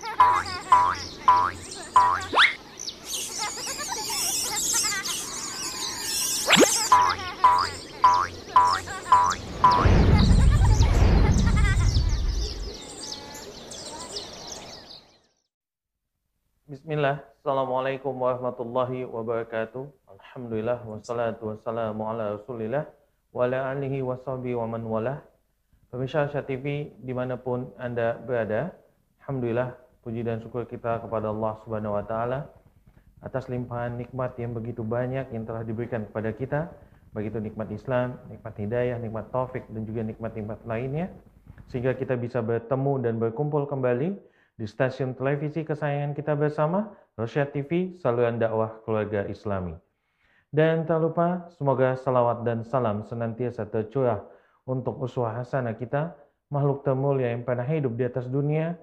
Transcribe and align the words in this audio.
Bismillah, 0.00 0.16
Assalamualaikum 17.36 18.16
warahmatullahi 18.16 19.04
wabarakatuh. 19.04 19.84
Alhamdulillah, 20.08 20.80
wassalatu 20.88 21.52
wassalamu 21.52 22.08
ala 22.08 22.40
rasulillah, 22.40 22.88
wa 23.36 23.44
ala 23.44 23.76
alihi 23.76 24.00
wa 24.00 24.16
sahbihi 24.16 24.56
wa 24.56 24.64
man 24.64 24.88
walah. 24.88 25.20
Pemirsa 25.92 26.32
TV 26.48 26.96
di 26.96 27.12
mana 27.12 27.36
pun 27.36 27.68
Anda 27.76 28.16
berada, 28.16 28.72
Alhamdulillah, 29.20 29.89
puji 30.00 30.24
dan 30.24 30.40
syukur 30.40 30.64
kita 30.64 31.04
kepada 31.04 31.28
Allah 31.28 31.60
Subhanahu 31.64 31.96
wa 31.96 32.04
Ta'ala 32.04 32.48
atas 33.20 33.52
limpahan 33.52 34.00
nikmat 34.00 34.32
yang 34.40 34.56
begitu 34.56 34.80
banyak 34.80 35.28
yang 35.28 35.44
telah 35.44 35.60
diberikan 35.60 36.08
kepada 36.08 36.32
kita, 36.32 36.60
baik 37.12 37.36
itu 37.36 37.38
nikmat 37.40 37.68
Islam, 37.68 38.16
nikmat 38.32 38.54
hidayah, 38.56 38.96
nikmat 38.96 39.28
taufik, 39.28 39.68
dan 39.68 39.84
juga 39.84 40.00
nikmat-nikmat 40.08 40.58
lainnya, 40.64 41.12
sehingga 41.68 41.92
kita 41.92 42.16
bisa 42.16 42.40
bertemu 42.40 43.04
dan 43.04 43.20
berkumpul 43.20 43.68
kembali 43.68 44.16
di 44.56 44.64
stasiun 44.64 45.12
televisi 45.16 45.68
kesayangan 45.68 46.16
kita 46.16 46.32
bersama, 46.32 46.96
Rosyad 47.20 47.52
TV, 47.52 48.00
saluran 48.00 48.40
dakwah 48.40 48.80
keluarga 48.88 49.28
Islami. 49.28 49.76
Dan 50.50 50.88
tak 50.88 50.98
lupa, 51.04 51.46
semoga 51.54 51.94
salawat 51.94 52.42
dan 52.42 52.64
salam 52.66 53.04
senantiasa 53.06 53.68
tercurah 53.68 54.24
untuk 54.64 54.98
uswah 54.98 55.36
hasanah 55.36 55.76
kita, 55.76 56.16
makhluk 56.50 56.82
termulia 56.82 57.30
yang 57.30 57.46
pernah 57.46 57.62
hidup 57.68 57.94
di 57.94 58.04
atas 58.08 58.26
dunia, 58.26 58.74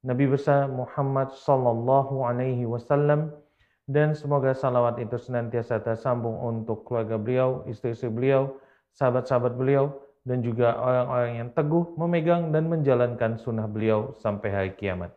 Nabi 0.00 0.24
besar 0.32 0.64
Muhammad 0.64 1.36
Sallallahu 1.36 2.24
Alaihi 2.24 2.64
Wasallam, 2.64 3.36
dan 3.84 4.16
semoga 4.16 4.56
salawat 4.56 4.96
itu 5.02 5.18
senantiasa 5.20 5.82
tersambung 5.82 6.40
untuk 6.40 6.88
keluarga 6.88 7.20
beliau, 7.20 7.66
istri-istri 7.68 8.08
beliau, 8.08 8.56
sahabat-sahabat 8.96 9.58
beliau, 9.60 9.92
dan 10.24 10.40
juga 10.40 10.72
orang-orang 10.78 11.32
yang 11.44 11.48
teguh 11.52 11.84
memegang 12.00 12.48
dan 12.48 12.70
menjalankan 12.70 13.36
sunnah 13.40 13.68
beliau 13.68 14.14
sampai 14.16 14.48
hari 14.48 14.72
kiamat. 14.78 15.12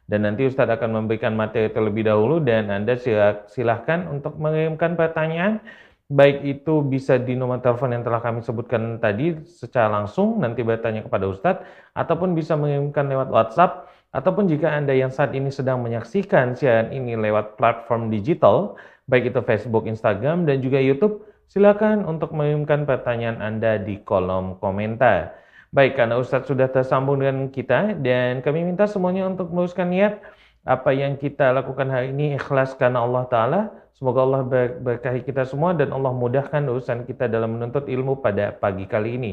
Dan 0.04 0.28
nanti 0.28 0.44
Ustadz 0.44 0.76
akan 0.76 1.00
memberikan 1.00 1.32
materi 1.32 1.72
terlebih 1.72 2.04
dahulu 2.04 2.44
dan 2.44 2.68
Anda 2.68 3.00
silahkan 3.48 4.04
untuk 4.12 4.36
mengirimkan 4.36 5.00
pertanyaan 5.00 5.64
baik 6.10 6.42
itu 6.42 6.82
bisa 6.82 7.22
di 7.22 7.38
nomor 7.38 7.62
telepon 7.62 7.94
yang 7.94 8.02
telah 8.02 8.18
kami 8.18 8.42
sebutkan 8.42 8.98
tadi 8.98 9.38
secara 9.46 9.86
langsung 9.86 10.42
nanti 10.42 10.66
bertanya 10.66 11.06
kepada 11.06 11.30
Ustadz 11.30 11.62
ataupun 11.94 12.34
bisa 12.34 12.58
mengirimkan 12.58 13.06
lewat 13.06 13.30
WhatsApp 13.30 13.86
ataupun 14.10 14.50
jika 14.50 14.74
Anda 14.74 14.90
yang 14.90 15.14
saat 15.14 15.30
ini 15.38 15.54
sedang 15.54 15.86
menyaksikan 15.86 16.58
siaran 16.58 16.90
ini 16.90 17.14
lewat 17.14 17.54
platform 17.54 18.10
digital 18.10 18.74
baik 19.06 19.30
itu 19.30 19.38
Facebook, 19.46 19.86
Instagram 19.86 20.50
dan 20.50 20.58
juga 20.58 20.82
YouTube 20.82 21.29
silakan 21.50 22.06
untuk 22.06 22.30
mengirimkan 22.30 22.86
pertanyaan 22.86 23.42
Anda 23.42 23.82
di 23.82 23.98
kolom 24.06 24.62
komentar. 24.62 25.34
Baik, 25.74 25.98
karena 25.98 26.18
Ustadz 26.18 26.50
sudah 26.50 26.70
tersambung 26.70 27.18
dengan 27.18 27.50
kita 27.50 27.94
dan 27.98 28.42
kami 28.42 28.62
minta 28.66 28.86
semuanya 28.86 29.26
untuk 29.26 29.50
meluruskan 29.50 29.90
niat 29.90 30.22
apa 30.62 30.90
yang 30.94 31.18
kita 31.18 31.50
lakukan 31.50 31.90
hari 31.90 32.14
ini 32.14 32.38
ikhlas 32.38 32.74
karena 32.78 33.02
Allah 33.02 33.26
Ta'ala. 33.26 33.60
Semoga 33.94 34.24
Allah 34.24 34.42
berkahi 34.80 35.26
kita 35.26 35.44
semua 35.44 35.76
dan 35.76 35.92
Allah 35.92 36.10
mudahkan 36.14 36.62
urusan 36.64 37.04
kita 37.04 37.26
dalam 37.26 37.58
menuntut 37.58 37.86
ilmu 37.86 38.18
pada 38.18 38.54
pagi 38.54 38.86
kali 38.86 39.18
ini. 39.18 39.32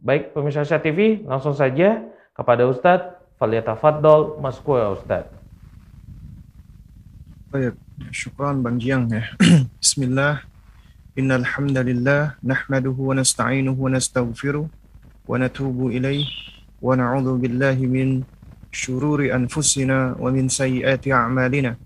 Baik, 0.00 0.32
pemirsa 0.34 0.64
Syah 0.64 0.82
TV, 0.82 1.22
langsung 1.26 1.54
saja 1.54 2.02
kepada 2.34 2.66
Ustadz. 2.66 3.22
Faliyatafaddol, 3.34 4.38
maskura 4.38 4.94
Ustadz. 4.94 5.30
Baik, 7.50 7.74
syukran 8.14 8.62
Bang 8.62 8.78
Jiang 8.78 9.10
ya. 9.10 9.26
Bismillah. 9.82 10.53
Hamdalillah 11.14 12.42
nahmaduhu 12.42 13.14
wa 13.14 13.14
nasta'inuhu 13.14 13.78
wa 13.78 13.90
nastaghfiruh 13.94 14.66
ونتوب 15.24 15.78
إليه 15.88 16.26
ونعوذ 16.82 17.28
بالله 17.40 17.78
من 17.86 18.26
شرور 18.68 19.24
أنفسنا 19.30 20.20
ومن 20.20 20.52
سيئات 20.52 21.06
أعمالنا. 21.08 21.80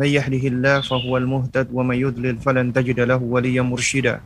من 0.00 0.08
يهده 0.08 0.44
الله 0.50 0.76
فهو 0.88 1.12
المهتد 1.16 1.68
ومن 1.70 1.96
يضلل 2.00 2.42
فلن 2.42 2.72
تجد 2.72 3.00
له 3.06 3.20
وليا 3.22 3.62
مرشدا. 3.62 4.24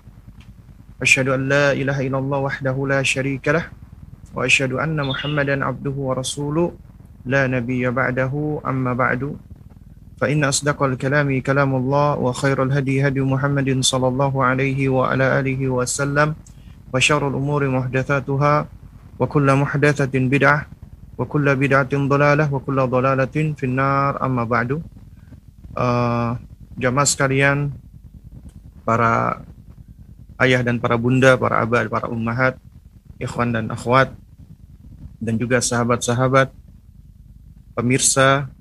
أشهد 1.02 1.28
أن 1.28 1.42
لا 1.50 1.76
إله 1.76 1.98
إلا 2.06 2.18
الله 2.22 2.38
وحده 2.38 2.76
لا 2.86 3.02
شريك 3.02 3.44
له 3.50 3.66
وأشهد 4.32 4.72
أن 4.78 4.96
محمدا 4.96 5.58
عبده 5.58 5.96
ورسوله. 5.98 6.72
لا 7.26 7.44
نبي 7.50 7.82
بعده 7.90 8.32
أما 8.64 8.92
بعد. 8.94 9.36
فإن 10.19 10.43
أصدق 10.43 10.79
الكلام 10.83 11.27
كلام 11.43 11.71
الله 11.75 12.07
وخير 12.23 12.57
الهدي 12.63 13.07
هدي 13.07 13.21
محمد 13.21 13.83
صلى 13.83 14.07
الله 14.07 14.33
عليه 14.43 14.79
وعلى 14.89 15.25
آله 15.39 15.61
وسلم 15.67 16.35
وشر 16.95 17.23
الأمور 17.27 17.61
محدثاتها 17.67 18.55
وكل 19.19 19.47
محدثة 19.55 20.13
بدعة 20.15 20.59
وكل 21.17 21.45
بدعة 21.55 21.93
ضلالة 21.93 22.45
وكل 22.53 22.77
ضلالة 22.87 23.35
في 23.59 23.63
النار 23.63 24.11
أما 24.23 24.43
بعد 24.43 24.79
uh, 25.75 26.39
jamaah 26.79 27.07
sekalian 27.07 27.75
para 28.87 29.43
ayah 30.39 30.63
dan 30.63 30.79
para 30.79 30.95
bunda, 30.95 31.35
para 31.35 31.63
abah, 31.63 31.87
para 31.87 32.07
ummahat, 32.07 32.55
ikhwan 33.19 33.51
dan 33.51 33.71
akhwat 33.71 34.15
dan 35.19 35.35
juga 35.39 35.63
sahabat-sahabat 35.63 36.51
pemirsa 37.75 38.47
uh, 38.47 38.58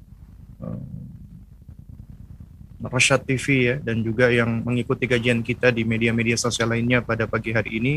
Rasyad 2.80 3.28
TV 3.28 3.46
ya 3.68 3.76
dan 3.84 4.00
juga 4.00 4.32
yang 4.32 4.64
mengikuti 4.64 5.04
kajian 5.04 5.44
kita 5.44 5.68
di 5.68 5.84
media-media 5.84 6.40
sosial 6.40 6.72
lainnya 6.72 7.04
pada 7.04 7.28
pagi 7.28 7.52
hari 7.52 7.76
ini. 7.76 7.94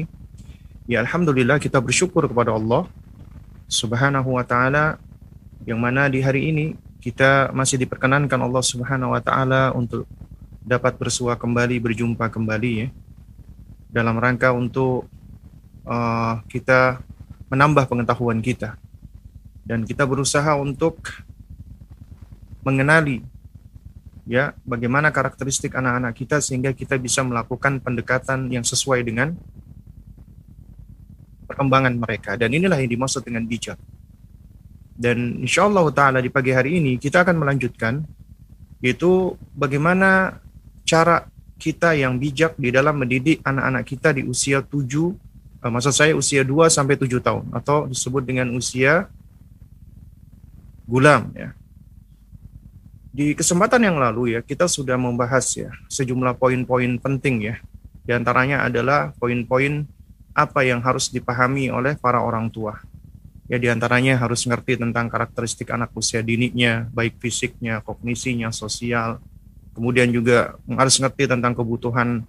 Ya 0.91 0.99
alhamdulillah 1.07 1.63
kita 1.63 1.79
bersyukur 1.79 2.27
kepada 2.27 2.51
Allah 2.51 2.91
Subhanahu 3.71 4.35
wa 4.35 4.43
taala 4.43 4.99
yang 5.63 5.79
mana 5.79 6.11
di 6.11 6.19
hari 6.19 6.51
ini 6.51 6.67
kita 6.99 7.55
masih 7.55 7.79
diperkenankan 7.79 8.39
Allah 8.43 8.63
Subhanahu 8.63 9.15
wa 9.15 9.23
taala 9.23 9.71
untuk 9.71 10.03
dapat 10.63 10.99
bersua 10.99 11.39
kembali 11.39 11.79
berjumpa 11.79 12.27
kembali 12.31 12.73
ya 12.75 12.89
dalam 13.91 14.19
rangka 14.19 14.51
untuk 14.51 15.07
uh, 15.87 16.43
kita 16.51 17.03
menambah 17.51 17.87
pengetahuan 17.87 18.43
kita 18.43 18.75
dan 19.63 19.87
kita 19.87 20.03
berusaha 20.03 20.59
untuk 20.59 20.99
mengenali 22.67 23.23
ya 24.23 24.55
bagaimana 24.63 25.11
karakteristik 25.11 25.75
anak-anak 25.75 26.15
kita 26.15 26.39
sehingga 26.39 26.71
kita 26.71 26.95
bisa 26.99 27.27
melakukan 27.27 27.83
pendekatan 27.83 28.47
yang 28.51 28.63
sesuai 28.63 29.03
dengan 29.03 29.35
perkembangan 31.53 31.95
mereka. 31.99 32.39
Dan 32.41 32.55
inilah 32.57 32.81
yang 32.81 32.91
dimaksud 32.91 33.27
dengan 33.27 33.45
bijak. 33.45 33.77
Dan 34.97 35.43
insya 35.43 35.67
Allah 35.67 35.89
taala 35.93 36.19
di 36.23 36.31
pagi 36.31 36.55
hari 36.55 36.79
ini 36.79 36.97
kita 36.97 37.27
akan 37.27 37.37
melanjutkan 37.37 38.05
yaitu 38.83 39.35
bagaimana 39.55 40.39
cara 40.83 41.29
kita 41.57 41.95
yang 41.95 42.19
bijak 42.19 42.59
di 42.59 42.75
dalam 42.75 42.99
mendidik 42.99 43.39
anak-anak 43.47 43.87
kita 43.87 44.11
di 44.11 44.27
usia 44.27 44.59
7 44.59 44.75
uh, 45.63 45.71
maksud 45.71 45.95
saya 45.95 46.13
usia 46.19 46.43
2 46.43 46.67
sampai 46.67 46.99
7 46.99 47.23
tahun. 47.23 47.45
Atau 47.55 47.87
disebut 47.87 48.23
dengan 48.27 48.51
usia 48.55 49.07
gulam 50.87 51.31
ya. 51.39 51.55
Di 53.13 53.37
kesempatan 53.37 53.85
yang 53.85 54.01
lalu 54.01 54.35
ya 54.35 54.41
kita 54.41 54.65
sudah 54.65 54.97
membahas 54.97 55.45
ya 55.53 55.69
sejumlah 55.93 56.41
poin-poin 56.41 56.97
penting 56.97 57.53
ya. 57.53 57.57
Di 58.09 58.17
antaranya 58.17 58.65
adalah 58.65 59.13
poin-poin 59.21 59.85
apa 60.33 60.65
yang 60.65 60.81
harus 60.81 61.13
dipahami 61.13 61.69
oleh 61.69 61.93
para 62.01 62.25
orang 62.25 62.49
tua. 62.49 62.81
Ya 63.53 63.61
di 63.61 63.69
antaranya 63.69 64.17
harus 64.17 64.49
ngerti 64.49 64.81
tentang 64.81 65.13
karakteristik 65.13 65.69
anak 65.69 65.93
usia 65.93 66.25
dininya, 66.25 66.89
baik 66.89 67.21
fisiknya, 67.21 67.85
kognisinya, 67.85 68.49
sosial. 68.49 69.21
Kemudian 69.77 70.09
juga 70.09 70.57
harus 70.73 70.97
ngerti 70.97 71.29
tentang 71.29 71.53
kebutuhan 71.53 72.25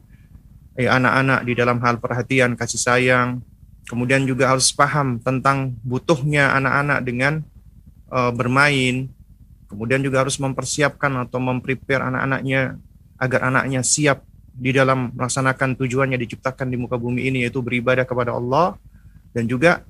eh, 0.75 0.91
anak-anak 0.91 1.47
di 1.47 1.53
dalam 1.55 1.79
hal 1.79 2.03
perhatian, 2.03 2.59
kasih 2.59 2.81
sayang. 2.81 3.39
Kemudian 3.87 4.27
juga 4.27 4.51
harus 4.51 4.71
paham 4.75 5.19
tentang 5.23 5.79
butuhnya 5.79 6.55
anak-anak 6.59 6.99
dengan 7.07 7.33
uh, 8.11 8.31
bermain. 8.31 9.11
Kemudian 9.73 10.05
juga 10.05 10.21
harus 10.21 10.37
mempersiapkan 10.37 11.09
atau 11.25 11.41
memprepare 11.41 12.05
anak-anaknya 12.05 12.77
agar 13.17 13.41
anaknya 13.49 13.81
siap 13.81 14.21
di 14.53 14.69
dalam 14.69 15.09
melaksanakan 15.17 15.73
tujuannya 15.73 16.21
diciptakan 16.21 16.69
di 16.69 16.77
muka 16.77 17.01
bumi 17.01 17.25
ini 17.25 17.41
yaitu 17.41 17.65
beribadah 17.65 18.05
kepada 18.05 18.37
Allah 18.37 18.77
dan 19.33 19.49
juga 19.49 19.81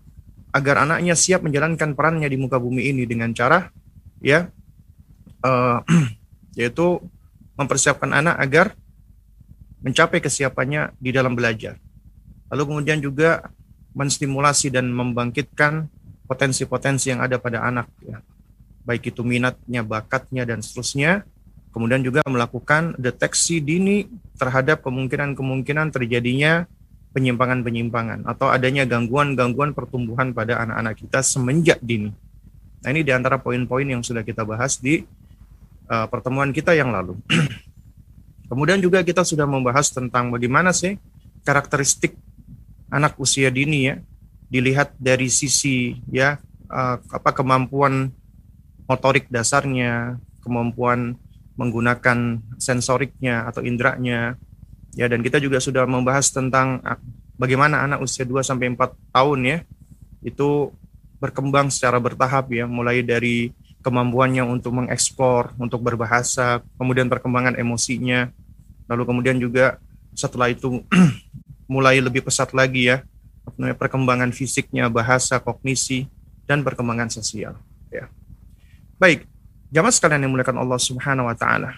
agar 0.55 0.87
anaknya 0.87 1.19
siap 1.19 1.43
menjalankan 1.43 1.99
perannya 1.99 2.31
di 2.31 2.39
muka 2.39 2.55
bumi 2.63 2.95
ini 2.95 3.03
dengan 3.03 3.35
cara 3.35 3.67
ya 4.23 4.47
uh, 5.43 5.83
yaitu 6.59 7.03
mempersiapkan 7.59 8.09
anak 8.15 8.39
agar 8.39 8.67
mencapai 9.83 10.23
kesiapannya 10.23 10.95
di 10.95 11.11
dalam 11.11 11.35
belajar. 11.35 11.75
Lalu 12.47 12.63
kemudian 12.71 13.03
juga 13.03 13.51
menstimulasi 13.93 14.71
dan 14.71 14.89
membangkitkan 14.89 15.91
potensi-potensi 16.23 17.11
yang 17.11 17.19
ada 17.19 17.35
pada 17.37 17.67
anak 17.67 17.91
ya. 17.99 18.23
Baik 18.83 19.15
itu 19.15 19.23
minatnya, 19.23 19.81
bakatnya 19.83 20.43
dan 20.43 20.59
seterusnya 20.59 21.23
kemudian 21.73 22.05
juga 22.05 22.21
melakukan 22.29 22.93
deteksi 23.01 23.57
dini 23.57 24.05
terhadap 24.37 24.85
kemungkinan-kemungkinan 24.85 25.89
terjadinya 25.89 26.69
penyimpangan-penyimpangan 27.17 28.29
atau 28.29 28.53
adanya 28.53 28.85
gangguan-gangguan 28.85 29.73
pertumbuhan 29.73 30.33
pada 30.37 30.61
anak-anak 30.61 31.01
kita 31.01 31.19
semenjak 31.25 31.81
dini. 31.81 32.13
Nah 32.85 32.89
ini 32.93 33.01
di 33.01 33.09
antara 33.09 33.41
poin-poin 33.41 33.85
yang 33.89 34.05
sudah 34.05 34.21
kita 34.21 34.45
bahas 34.45 34.77
di 34.77 35.01
uh, 35.89 36.05
pertemuan 36.09 36.53
kita 36.53 36.77
yang 36.77 36.93
lalu. 36.93 37.17
Kemudian 38.49 38.77
juga 38.77 39.01
kita 39.01 39.25
sudah 39.25 39.49
membahas 39.49 39.89
tentang 39.89 40.29
bagaimana 40.29 40.69
sih 40.73 41.01
karakteristik 41.41 42.13
anak 42.93 43.17
usia 43.17 43.49
dini 43.49 43.89
ya 43.89 43.95
dilihat 44.53 44.93
dari 45.01 45.29
sisi 45.33 45.97
ya 46.09 46.37
uh, 46.69 46.97
apa 47.01 47.33
kemampuan 47.33 48.13
motorik 48.89 49.31
dasarnya, 49.31 50.19
kemampuan 50.43 51.15
menggunakan 51.55 52.41
sensoriknya 52.57 53.47
atau 53.47 53.61
indranya. 53.61 54.35
Ya, 54.93 55.09
dan 55.09 55.25
kita 55.25 55.41
juga 55.41 55.57
sudah 55.57 55.89
membahas 55.89 56.29
tentang 56.29 56.81
bagaimana 57.37 57.81
anak 57.81 58.05
usia 58.05 58.25
2 58.25 58.45
sampai 58.45 58.73
4 58.77 58.93
tahun 59.09 59.39
ya 59.41 59.57
itu 60.23 60.71
berkembang 61.19 61.71
secara 61.71 61.99
bertahap 61.99 62.51
ya, 62.51 62.67
mulai 62.67 63.03
dari 63.03 63.51
kemampuannya 63.83 64.43
untuk 64.47 64.75
mengeksplor, 64.75 65.55
untuk 65.59 65.83
berbahasa, 65.83 66.63
kemudian 66.79 67.11
perkembangan 67.11 67.59
emosinya, 67.59 68.31
lalu 68.87 69.03
kemudian 69.07 69.37
juga 69.39 69.79
setelah 70.15 70.51
itu 70.51 70.83
mulai 71.73 71.99
lebih 71.99 72.23
pesat 72.23 72.51
lagi 72.55 72.91
ya, 72.91 73.03
perkembangan 73.55 74.31
fisiknya, 74.31 74.87
bahasa, 74.87 75.39
kognisi, 75.39 76.07
dan 76.47 76.63
perkembangan 76.63 77.11
sosial. 77.11 77.59
Baik, 78.97 79.27
Jamaah 79.73 79.89
sekalian 79.89 80.21
yang 80.21 80.29
dimuliakan 80.29 80.61
Allah 80.61 80.77
Subhanahu 80.77 81.25
wa 81.25 81.33
taala. 81.33 81.73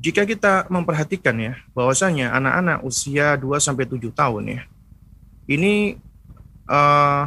Jika 0.00 0.24
kita 0.24 0.64
memperhatikan 0.72 1.36
ya 1.36 1.60
bahwasanya 1.76 2.32
anak-anak 2.32 2.88
usia 2.88 3.36
2 3.36 3.52
sampai 3.60 3.84
7 3.84 4.08
tahun 4.08 4.56
ya. 4.56 4.60
Ini 5.44 6.00
uh, 6.72 7.24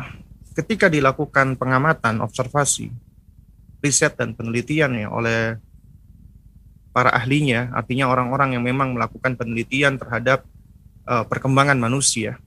ketika 0.57 0.89
dilakukan 0.89 1.53
pengamatan, 1.53 2.17
observasi, 2.25 2.89
riset 3.77 4.17
dan 4.17 4.33
penelitian 4.33 4.89
ya 4.97 5.07
oleh 5.13 5.61
para 6.89 7.13
ahlinya, 7.13 7.69
artinya 7.77 8.09
orang-orang 8.09 8.57
yang 8.57 8.65
memang 8.65 8.97
melakukan 8.97 9.37
penelitian 9.37 10.01
terhadap 10.01 10.49
uh, 11.05 11.29
perkembangan 11.29 11.77
manusia. 11.77 12.41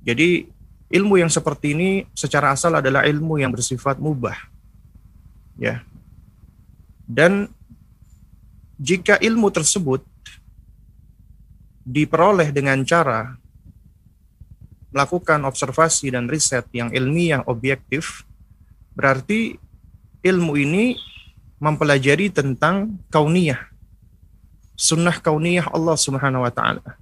Jadi 0.00 0.48
ilmu 0.88 1.20
yang 1.20 1.28
seperti 1.28 1.76
ini 1.76 2.08
secara 2.16 2.56
asal 2.56 2.80
adalah 2.80 3.04
ilmu 3.04 3.36
yang 3.36 3.52
bersifat 3.52 4.00
mubah 4.00 4.56
ya. 5.58 5.84
Dan 7.04 7.50
jika 8.78 9.18
ilmu 9.18 9.50
tersebut 9.50 10.06
diperoleh 11.82 12.54
dengan 12.54 12.78
cara 12.86 13.34
melakukan 14.94 15.44
observasi 15.44 16.14
dan 16.14 16.30
riset 16.30 16.64
yang 16.72 16.88
ilmiah 16.94 17.44
objektif 17.44 18.24
berarti 18.94 19.58
ilmu 20.24 20.54
ini 20.56 20.96
mempelajari 21.58 22.30
tentang 22.30 22.96
kauniyah 23.10 23.68
sunnah 24.78 25.18
kauniyah 25.18 25.74
Allah 25.74 25.98
Subhanahu 25.98 26.46
wa 26.46 26.52
taala. 26.54 26.94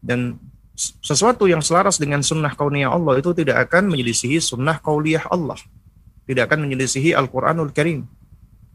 Dan 0.00 0.40
sesuatu 1.04 1.44
yang 1.44 1.60
selaras 1.60 2.00
dengan 2.00 2.24
sunnah 2.24 2.56
kauniyah 2.56 2.88
Allah 2.88 3.20
itu 3.20 3.36
tidak 3.36 3.68
akan 3.68 3.92
menyelisihi 3.92 4.40
sunnah 4.40 4.80
kauliyah 4.80 5.28
Allah 5.28 5.60
tidak 6.28 6.52
akan 6.52 6.68
menyelisihi 6.68 7.16
Al-Quranul 7.16 7.72
Karim. 7.72 8.04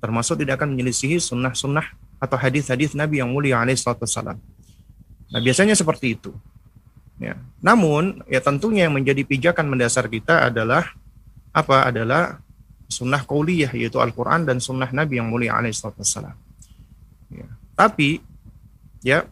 Termasuk 0.01 0.41
tidak 0.41 0.57
akan 0.59 0.73
menyelisihi 0.73 1.21
sunnah-sunnah 1.21 1.85
atau 2.17 2.35
hadis-hadis 2.35 2.97
Nabi 2.97 3.21
yang 3.21 3.29
mulia 3.29 3.61
alaihissalam. 3.61 4.41
Nah 5.29 5.39
biasanya 5.39 5.77
seperti 5.77 6.17
itu. 6.17 6.33
Ya. 7.21 7.37
Namun 7.61 8.25
ya 8.25 8.41
tentunya 8.41 8.89
yang 8.89 8.97
menjadi 8.97 9.21
pijakan 9.21 9.69
mendasar 9.69 10.09
kita 10.09 10.49
adalah 10.49 10.97
apa? 11.53 11.87
Adalah 11.87 12.41
sunnah 12.89 13.21
kauliyah 13.21 13.71
yaitu 13.77 14.01
Al-Quran 14.01 14.49
dan 14.49 14.57
sunnah 14.57 14.89
Nabi 14.89 15.21
yang 15.21 15.29
mulia 15.29 15.53
alaihissalam. 15.55 16.35
Ya. 17.29 17.47
Tapi 17.77 18.19
ya 19.05 19.29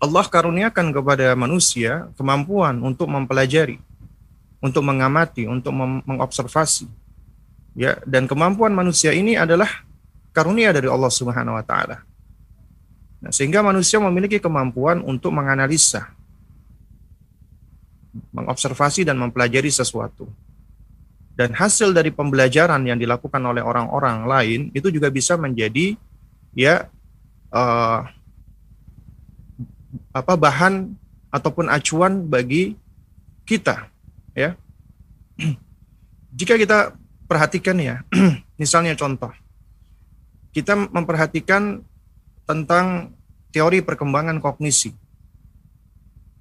Allah 0.00 0.24
karuniakan 0.24 0.96
kepada 0.96 1.36
manusia 1.36 2.08
kemampuan 2.16 2.80
untuk 2.80 3.06
mempelajari, 3.06 3.76
untuk 4.64 4.80
mengamati, 4.80 5.44
untuk 5.44 5.76
mengobservasi, 5.76 6.88
ya 7.80 7.96
dan 8.04 8.28
kemampuan 8.28 8.76
manusia 8.76 9.16
ini 9.16 9.40
adalah 9.40 9.88
karunia 10.36 10.68
dari 10.68 10.84
Allah 10.84 11.08
Subhanahu 11.08 11.56
wa 11.56 11.64
taala. 11.64 12.04
Nah, 13.24 13.32
sehingga 13.32 13.64
manusia 13.64 13.96
memiliki 13.96 14.36
kemampuan 14.36 15.00
untuk 15.00 15.32
menganalisa, 15.32 16.12
mengobservasi 18.36 19.08
dan 19.08 19.16
mempelajari 19.16 19.72
sesuatu. 19.72 20.28
Dan 21.36 21.56
hasil 21.56 21.96
dari 21.96 22.12
pembelajaran 22.12 22.84
yang 22.84 23.00
dilakukan 23.00 23.40
oleh 23.40 23.64
orang-orang 23.64 24.28
lain 24.28 24.60
itu 24.76 24.92
juga 24.92 25.08
bisa 25.08 25.40
menjadi 25.40 25.96
ya 26.52 26.92
uh, 27.48 28.04
apa 30.12 30.34
bahan 30.36 30.92
ataupun 31.32 31.72
acuan 31.72 32.28
bagi 32.28 32.76
kita 33.48 33.88
ya. 34.36 34.52
Jika 36.38 36.60
kita 36.60 36.99
perhatikan 37.30 37.78
ya, 37.78 38.02
misalnya 38.60 38.98
contoh, 38.98 39.30
kita 40.50 40.90
memperhatikan 40.90 41.86
tentang 42.42 43.14
teori 43.54 43.86
perkembangan 43.86 44.42
kognisi 44.42 44.90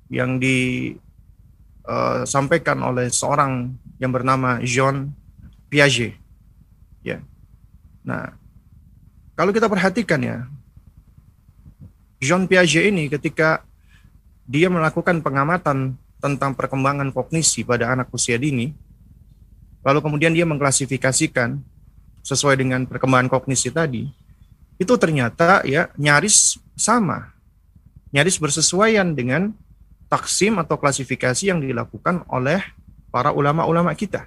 yang 0.10 0.42
disampaikan 0.42 2.82
uh, 2.82 2.90
oleh 2.90 3.14
seorang 3.14 3.78
yang 4.02 4.10
bernama 4.10 4.58
Jean 4.66 5.14
Piaget. 5.70 6.18
Ya. 7.06 7.22
Nah, 8.02 8.34
kalau 9.38 9.54
kita 9.54 9.70
perhatikan 9.70 10.26
ya, 10.26 10.50
Jean 12.18 12.50
Piaget 12.50 12.90
ini 12.90 13.14
ketika 13.14 13.62
dia 14.50 14.74
melakukan 14.74 15.22
pengamatan 15.22 16.02
tentang 16.18 16.58
perkembangan 16.58 17.14
kognisi 17.14 17.62
pada 17.62 17.94
anak 17.94 18.10
usia 18.10 18.42
dini, 18.42 18.74
lalu 19.86 20.00
kemudian 20.04 20.34
dia 20.36 20.44
mengklasifikasikan 20.44 21.60
sesuai 22.24 22.60
dengan 22.60 22.84
perkembangan 22.86 23.32
kognisi 23.32 23.72
tadi, 23.72 24.10
itu 24.80 24.94
ternyata 24.96 25.64
ya 25.68 25.92
nyaris 26.00 26.60
sama, 26.76 27.36
nyaris 28.12 28.40
bersesuaian 28.40 29.12
dengan 29.12 29.52
taksim 30.10 30.58
atau 30.58 30.76
klasifikasi 30.80 31.52
yang 31.52 31.62
dilakukan 31.62 32.26
oleh 32.32 32.60
para 33.14 33.30
ulama-ulama 33.30 33.94
kita. 33.94 34.26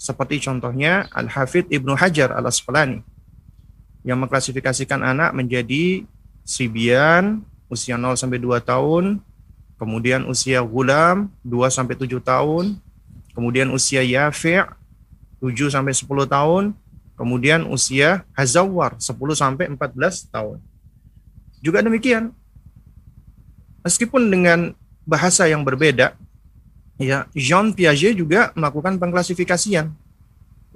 Seperti 0.00 0.40
contohnya 0.40 1.06
Al-Hafidh 1.12 1.68
Ibnu 1.68 1.92
Hajar 1.94 2.32
Al-Asqalani. 2.32 3.04
yang 4.00 4.16
mengklasifikasikan 4.16 5.04
anak 5.04 5.36
menjadi 5.36 6.08
sibian 6.40 7.44
usia 7.68 8.00
0 8.00 8.16
sampai 8.16 8.40
2 8.40 8.56
tahun, 8.64 9.20
kemudian 9.76 10.24
usia 10.24 10.64
gulam 10.64 11.28
2 11.44 11.68
sampai 11.68 12.00
7 12.00 12.16
tahun, 12.24 12.80
kemudian 13.40 13.72
usia 13.72 14.04
yafi' 14.04 14.68
7 15.40 15.72
sampai 15.72 15.96
10 15.96 16.28
tahun, 16.28 16.76
kemudian 17.16 17.64
usia 17.72 18.28
hazawar 18.36 19.00
10 19.00 19.16
sampai 19.32 19.72
14 19.72 20.28
tahun. 20.28 20.60
Juga 21.64 21.80
demikian, 21.80 22.36
meskipun 23.80 24.28
dengan 24.28 24.76
bahasa 25.08 25.48
yang 25.48 25.64
berbeda, 25.64 26.12
ya 27.00 27.24
Jean 27.32 27.72
Piaget 27.72 28.20
juga 28.20 28.52
melakukan 28.52 29.00
pengklasifikasian. 29.00 29.88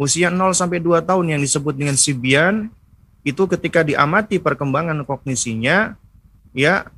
Usia 0.01 0.33
0 0.33 0.57
sampai 0.57 0.81
2 0.81 1.05
tahun 1.05 1.37
yang 1.37 1.41
disebut 1.45 1.77
dengan 1.77 2.01
sibian 2.01 2.73
itu 3.29 3.45
ketika 3.45 3.85
diamati 3.85 4.41
perkembangan 4.41 5.05
kognisinya, 5.05 6.01
ya 6.57 6.89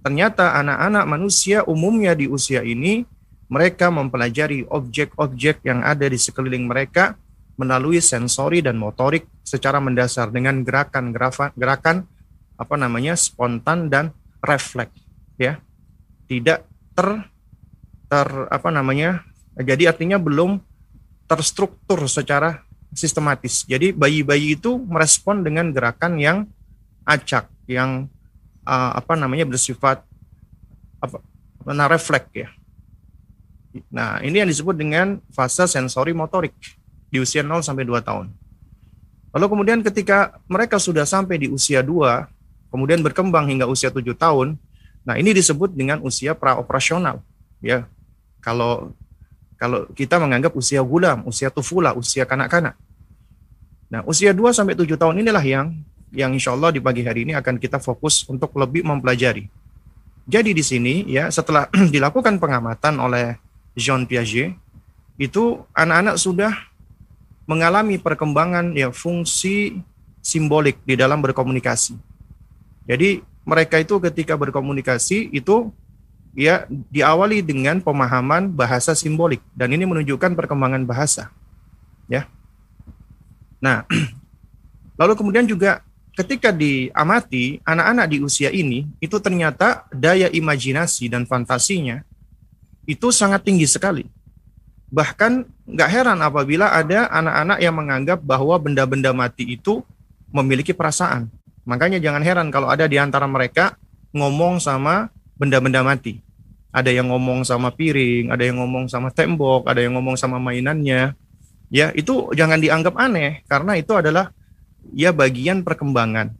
ternyata 0.00 0.56
anak-anak 0.56 1.04
manusia 1.04 1.60
umumnya 1.68 2.16
di 2.16 2.32
usia 2.32 2.64
ini 2.64 3.04
mereka 3.50 3.90
mempelajari 3.90 4.62
objek-objek 4.70 5.66
yang 5.66 5.82
ada 5.82 6.06
di 6.06 6.14
sekeliling 6.14 6.70
mereka 6.70 7.18
melalui 7.58 7.98
sensori 7.98 8.62
dan 8.62 8.78
motorik 8.78 9.26
secara 9.42 9.82
mendasar 9.82 10.30
dengan 10.30 10.62
gerakan 10.62 11.12
gerakan 11.58 12.06
apa 12.56 12.74
namanya 12.78 13.18
spontan 13.18 13.90
dan 13.90 14.14
refleks 14.40 14.94
ya. 15.36 15.58
Tidak 16.30 16.58
ter 16.94 17.08
ter 18.06 18.28
apa 18.48 18.70
namanya 18.70 19.26
jadi 19.58 19.90
artinya 19.90 20.16
belum 20.22 20.62
terstruktur 21.26 22.06
secara 22.06 22.62
sistematis. 22.94 23.66
Jadi 23.66 23.90
bayi-bayi 23.90 24.54
itu 24.54 24.78
merespon 24.78 25.42
dengan 25.42 25.74
gerakan 25.74 26.22
yang 26.22 26.46
acak 27.02 27.50
yang 27.66 28.06
uh, 28.62 28.94
apa 28.94 29.18
namanya 29.18 29.46
bersifat 29.46 30.06
apa 31.02 31.18
nah 31.70 31.86
refleks 31.90 32.30
ya 32.34 32.48
nah 33.86 34.18
ini 34.22 34.42
yang 34.42 34.50
disebut 34.50 34.74
dengan 34.74 35.22
fase 35.30 35.66
sensori 35.70 36.10
motorik 36.10 36.54
di 37.10 37.18
usia 37.18 37.42
0 37.42 37.62
sampai 37.62 37.86
2 37.86 38.00
tahun. 38.02 38.30
Lalu 39.30 39.46
kemudian 39.46 39.78
ketika 39.86 40.38
mereka 40.50 40.82
sudah 40.82 41.06
sampai 41.06 41.38
di 41.38 41.46
usia 41.46 41.82
2, 41.82 42.26
kemudian 42.70 42.98
berkembang 43.02 43.46
hingga 43.46 43.66
usia 43.70 43.90
7 43.90 44.02
tahun, 44.14 44.58
nah 45.06 45.14
ini 45.14 45.30
disebut 45.30 45.70
dengan 45.74 46.02
usia 46.02 46.34
praoperasional. 46.34 47.22
Ya. 47.62 47.86
Kalau 48.42 48.94
kalau 49.60 49.84
kita 49.92 50.16
menganggap 50.16 50.56
usia 50.56 50.80
gulam, 50.80 51.22
usia 51.28 51.52
tufula, 51.52 51.92
usia 51.92 52.24
kanak-kanak. 52.24 52.80
Nah, 53.92 54.00
usia 54.08 54.32
2 54.32 54.56
sampai 54.56 54.72
7 54.72 54.96
tahun 54.96 55.20
inilah 55.20 55.44
yang 55.44 55.66
yang 56.10 56.32
insya 56.34 56.54
Allah 56.54 56.74
di 56.74 56.80
pagi 56.82 57.06
hari 57.06 57.28
ini 57.28 57.36
akan 57.36 57.58
kita 57.60 57.78
fokus 57.78 58.26
untuk 58.26 58.50
lebih 58.58 58.82
mempelajari. 58.82 59.46
Jadi 60.30 60.50
di 60.54 60.62
sini 60.62 61.06
ya 61.10 61.30
setelah 61.30 61.66
dilakukan 61.94 62.38
pengamatan 62.38 62.98
oleh 62.98 63.38
Jean 63.74 64.04
Piaget, 64.04 64.56
itu 65.20 65.60
anak-anak 65.76 66.16
sudah 66.16 66.52
mengalami 67.44 67.98
perkembangan 67.98 68.72
ya 68.78 68.94
fungsi 68.94 69.82
simbolik 70.22 70.78
di 70.86 70.94
dalam 70.94 71.18
berkomunikasi. 71.18 71.98
Jadi 72.86 73.20
mereka 73.42 73.80
itu 73.82 73.98
ketika 73.98 74.38
berkomunikasi 74.38 75.32
itu 75.34 75.72
ya 76.36 76.64
diawali 76.70 77.42
dengan 77.42 77.82
pemahaman 77.82 78.52
bahasa 78.54 78.94
simbolik 78.94 79.42
dan 79.56 79.74
ini 79.74 79.82
menunjukkan 79.82 80.38
perkembangan 80.38 80.86
bahasa. 80.86 81.34
Ya. 82.06 82.30
Nah, 83.58 83.84
lalu 85.00 85.12
kemudian 85.18 85.44
juga 85.44 85.82
ketika 86.14 86.52
diamati 86.52 87.58
anak-anak 87.64 88.06
di 88.12 88.18
usia 88.22 88.50
ini 88.52 88.86
itu 89.00 89.16
ternyata 89.18 89.88
daya 89.90 90.28
imajinasi 90.30 91.08
dan 91.08 91.24
fantasinya 91.24 92.04
itu 92.90 93.14
sangat 93.14 93.46
tinggi 93.46 93.70
sekali. 93.70 94.02
Bahkan 94.90 95.46
nggak 95.70 95.90
heran 95.90 96.18
apabila 96.18 96.74
ada 96.74 97.06
anak-anak 97.14 97.58
yang 97.62 97.74
menganggap 97.78 98.18
bahwa 98.26 98.58
benda-benda 98.58 99.14
mati 99.14 99.54
itu 99.54 99.86
memiliki 100.34 100.74
perasaan. 100.74 101.30
Makanya 101.62 102.02
jangan 102.02 102.26
heran 102.26 102.50
kalau 102.50 102.66
ada 102.66 102.90
di 102.90 102.98
antara 102.98 103.30
mereka 103.30 103.78
ngomong 104.10 104.58
sama 104.58 105.14
benda-benda 105.38 105.86
mati. 105.86 106.18
Ada 106.74 106.90
yang 106.90 107.10
ngomong 107.14 107.46
sama 107.46 107.70
piring, 107.70 108.34
ada 108.34 108.42
yang 108.42 108.58
ngomong 108.58 108.90
sama 108.90 109.14
tembok, 109.14 109.70
ada 109.70 109.78
yang 109.78 109.94
ngomong 109.94 110.18
sama 110.18 110.42
mainannya. 110.42 111.14
Ya, 111.70 111.94
itu 111.94 112.34
jangan 112.34 112.58
dianggap 112.58 112.98
aneh 112.98 113.46
karena 113.46 113.78
itu 113.78 113.94
adalah 113.94 114.34
ya 114.90 115.14
bagian 115.14 115.62
perkembangan 115.62 116.34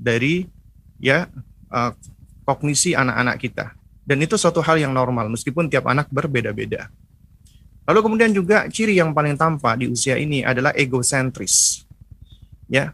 dari 0.00 0.48
ya 0.96 1.28
uh, 1.68 1.92
kognisi 2.48 2.96
anak-anak 2.96 3.36
kita. 3.36 3.79
Dan 4.10 4.26
itu 4.26 4.34
suatu 4.34 4.58
hal 4.58 4.82
yang 4.82 4.90
normal 4.90 5.30
meskipun 5.30 5.70
tiap 5.70 5.86
anak 5.86 6.10
berbeda-beda. 6.10 6.90
Lalu 7.86 8.00
kemudian 8.02 8.34
juga 8.34 8.66
ciri 8.66 8.98
yang 8.98 9.14
paling 9.14 9.38
tampak 9.38 9.78
di 9.78 9.86
usia 9.86 10.18
ini 10.18 10.42
adalah 10.42 10.74
egosentris. 10.74 11.86
Ya. 12.66 12.90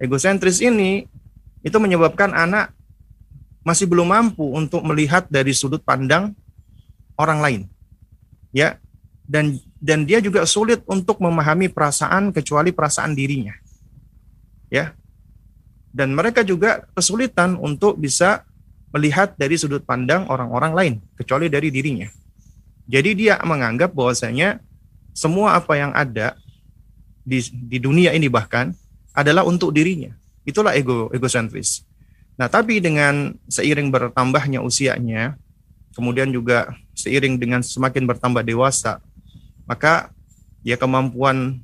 Egosentris 0.00 0.64
ini 0.64 1.04
itu 1.60 1.76
menyebabkan 1.76 2.32
anak 2.32 2.72
masih 3.60 3.84
belum 3.84 4.08
mampu 4.08 4.48
untuk 4.56 4.80
melihat 4.88 5.28
dari 5.28 5.52
sudut 5.52 5.84
pandang 5.84 6.32
orang 7.20 7.44
lain. 7.44 7.62
Ya. 8.48 8.80
Dan 9.28 9.60
dan 9.76 10.08
dia 10.08 10.24
juga 10.24 10.48
sulit 10.48 10.80
untuk 10.88 11.20
memahami 11.20 11.68
perasaan 11.68 12.32
kecuali 12.32 12.72
perasaan 12.72 13.12
dirinya. 13.12 13.52
Ya. 14.72 14.96
Dan 15.92 16.16
mereka 16.16 16.40
juga 16.40 16.88
kesulitan 16.96 17.60
untuk 17.60 18.00
bisa 18.00 18.47
melihat 18.92 19.36
dari 19.36 19.56
sudut 19.60 19.84
pandang 19.84 20.24
orang-orang 20.28 20.72
lain 20.72 20.94
kecuali 21.16 21.52
dari 21.52 21.68
dirinya. 21.68 22.08
Jadi 22.88 23.10
dia 23.12 23.36
menganggap 23.44 23.92
bahwasanya 23.92 24.64
semua 25.12 25.60
apa 25.60 25.76
yang 25.76 25.92
ada 25.92 26.38
di, 27.20 27.44
di 27.52 27.76
dunia 27.76 28.16
ini 28.16 28.32
bahkan 28.32 28.72
adalah 29.12 29.44
untuk 29.44 29.76
dirinya. 29.76 30.16
Itulah 30.48 30.72
ego 30.72 31.12
egosentris. 31.12 31.84
Nah, 32.40 32.48
tapi 32.48 32.80
dengan 32.80 33.36
seiring 33.50 33.92
bertambahnya 33.92 34.64
usianya, 34.64 35.36
kemudian 35.92 36.32
juga 36.32 36.70
seiring 36.94 37.36
dengan 37.36 37.60
semakin 37.60 38.08
bertambah 38.08 38.46
dewasa, 38.46 39.02
maka 39.68 40.14
ya 40.62 40.78
kemampuan 40.78 41.60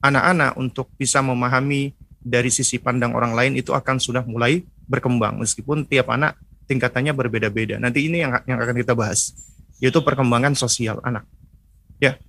anak-anak 0.00 0.56
untuk 0.56 0.88
bisa 0.96 1.20
memahami 1.20 1.92
dari 2.22 2.48
sisi 2.48 2.78
pandang 2.78 3.12
orang 3.12 3.34
lain 3.34 3.52
itu 3.58 3.74
akan 3.74 3.98
sudah 3.98 4.22
mulai 4.22 4.62
berkembang 4.92 5.40
meskipun 5.40 5.88
tiap 5.88 6.12
anak 6.12 6.36
tingkatannya 6.68 7.16
berbeda-beda. 7.16 7.80
Nanti 7.80 8.04
ini 8.04 8.20
yang 8.20 8.36
yang 8.44 8.60
akan 8.60 8.76
kita 8.76 8.92
bahas 8.92 9.32
yaitu 9.80 9.98
perkembangan 10.04 10.52
sosial 10.52 11.00
anak. 11.00 11.24
Ya. 11.96 12.20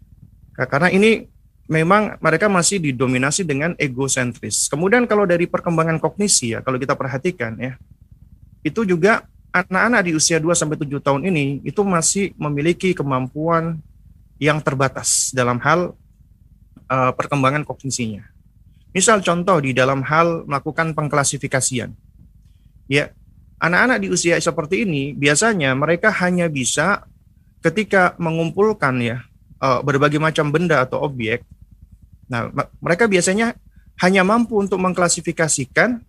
Karena 0.55 0.89
ini 0.89 1.29
memang 1.67 2.17
mereka 2.23 2.49
masih 2.49 2.79
didominasi 2.79 3.43
dengan 3.45 3.77
egosentris. 3.77 4.71
Kemudian 4.71 5.05
kalau 5.05 5.27
dari 5.27 5.45
perkembangan 5.45 5.99
kognisi 6.01 6.57
ya, 6.57 6.65
kalau 6.65 6.81
kita 6.81 6.97
perhatikan 6.97 7.53
ya, 7.61 7.77
itu 8.65 8.87
juga 8.87 9.27
anak-anak 9.53 10.01
di 10.09 10.11
usia 10.17 10.41
2 10.41 10.49
sampai 10.57 10.81
7 10.81 10.97
tahun 10.97 11.21
ini 11.29 11.61
itu 11.61 11.85
masih 11.85 12.33
memiliki 12.41 12.97
kemampuan 12.97 13.77
yang 14.41 14.57
terbatas 14.59 15.29
dalam 15.29 15.61
hal 15.61 15.93
uh, 16.89 17.11
perkembangan 17.13 17.61
kognisinya. 17.61 18.25
Misal 18.93 19.21
contoh 19.25 19.57
di 19.61 19.73
dalam 19.73 20.05
hal 20.05 20.45
melakukan 20.45 20.93
pengklasifikasian. 20.93 21.93
Ya, 22.93 23.09
anak-anak 23.57 24.05
di 24.05 24.07
usia 24.13 24.37
seperti 24.37 24.85
ini 24.85 25.17
biasanya 25.17 25.73
mereka 25.73 26.13
hanya 26.21 26.45
bisa 26.45 27.09
ketika 27.65 28.13
mengumpulkan 28.21 29.01
ya 29.01 29.25
uh, 29.57 29.81
berbagai 29.81 30.21
macam 30.21 30.53
benda 30.53 30.85
atau 30.85 31.01
objek, 31.01 31.41
nah 32.29 32.53
mereka 32.77 33.09
biasanya 33.09 33.57
hanya 33.97 34.21
mampu 34.21 34.61
untuk 34.61 34.77
mengklasifikasikan 34.77 36.05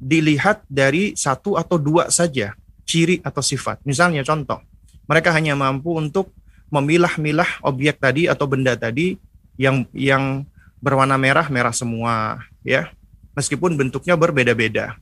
dilihat 0.00 0.64
dari 0.72 1.12
satu 1.12 1.60
atau 1.60 1.76
dua 1.76 2.08
saja 2.08 2.56
ciri 2.88 3.20
atau 3.20 3.44
sifat. 3.44 3.84
Misalnya 3.84 4.24
contoh, 4.24 4.64
mereka 5.04 5.36
hanya 5.36 5.52
mampu 5.52 5.92
untuk 5.92 6.32
memilah-milah 6.72 7.60
objek 7.60 8.00
tadi 8.00 8.24
atau 8.24 8.48
benda 8.48 8.72
tadi 8.72 9.20
yang 9.60 9.84
yang 9.92 10.48
berwarna 10.80 11.20
merah 11.20 11.44
merah 11.52 11.76
semua 11.76 12.40
ya. 12.64 12.88
Meskipun 13.36 13.76
bentuknya 13.76 14.16
berbeda-beda 14.16 14.96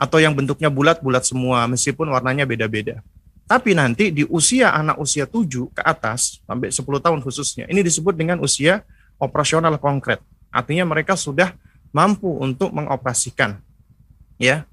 atau 0.00 0.18
yang 0.18 0.32
bentuknya 0.32 0.72
bulat-bulat 0.72 1.24
semua 1.24 1.64
meskipun 1.68 2.08
warnanya 2.10 2.48
beda-beda. 2.48 3.00
Tapi 3.46 3.76
nanti 3.76 4.08
di 4.08 4.24
usia 4.24 4.72
anak 4.72 4.96
usia 4.96 5.28
7 5.28 5.68
ke 5.76 5.82
atas, 5.84 6.40
sampai 6.48 6.72
10 6.72 7.04
tahun 7.04 7.20
khususnya, 7.20 7.68
ini 7.68 7.84
disebut 7.84 8.16
dengan 8.16 8.40
usia 8.40 8.80
operasional 9.20 9.76
konkret. 9.76 10.24
Artinya 10.48 10.88
mereka 10.88 11.18
sudah 11.18 11.52
mampu 11.92 12.32
untuk 12.40 12.72
mengoperasikan. 12.72 13.60
Ya, 14.40 14.64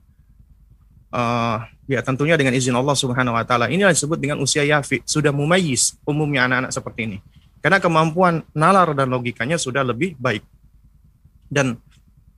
uh, 1.11 1.61
ya 1.85 1.99
tentunya 2.01 2.39
dengan 2.39 2.55
izin 2.55 2.73
Allah 2.73 2.95
Subhanahu 2.95 3.35
Wa 3.35 3.45
Taala. 3.45 3.67
Ini 3.67 3.89
disebut 3.89 4.17
dengan 4.17 4.39
usia 4.41 4.63
yafi, 4.63 5.03
sudah 5.03 5.33
mumayis 5.33 5.97
umumnya 6.05 6.47
anak-anak 6.47 6.71
seperti 6.73 7.01
ini. 7.05 7.17
Karena 7.59 7.83
kemampuan 7.83 8.47
nalar 8.55 8.95
dan 8.95 9.11
logikanya 9.11 9.59
sudah 9.59 9.83
lebih 9.83 10.15
baik. 10.15 10.45
Dan 11.51 11.75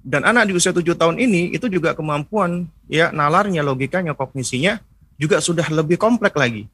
Dan 0.02 0.26
anak 0.26 0.50
di 0.50 0.58
usia 0.58 0.74
tujuh 0.74 0.98
tahun 0.98 1.22
ini 1.22 1.54
itu 1.54 1.70
juga 1.70 1.94
kemampuan 1.94 2.66
ya 2.90 3.14
nalarnya, 3.14 3.62
logikanya, 3.62 4.18
kognisinya 4.18 4.82
juga 5.22 5.38
sudah 5.38 5.70
lebih 5.70 6.02
kompleks 6.02 6.34
lagi. 6.34 6.66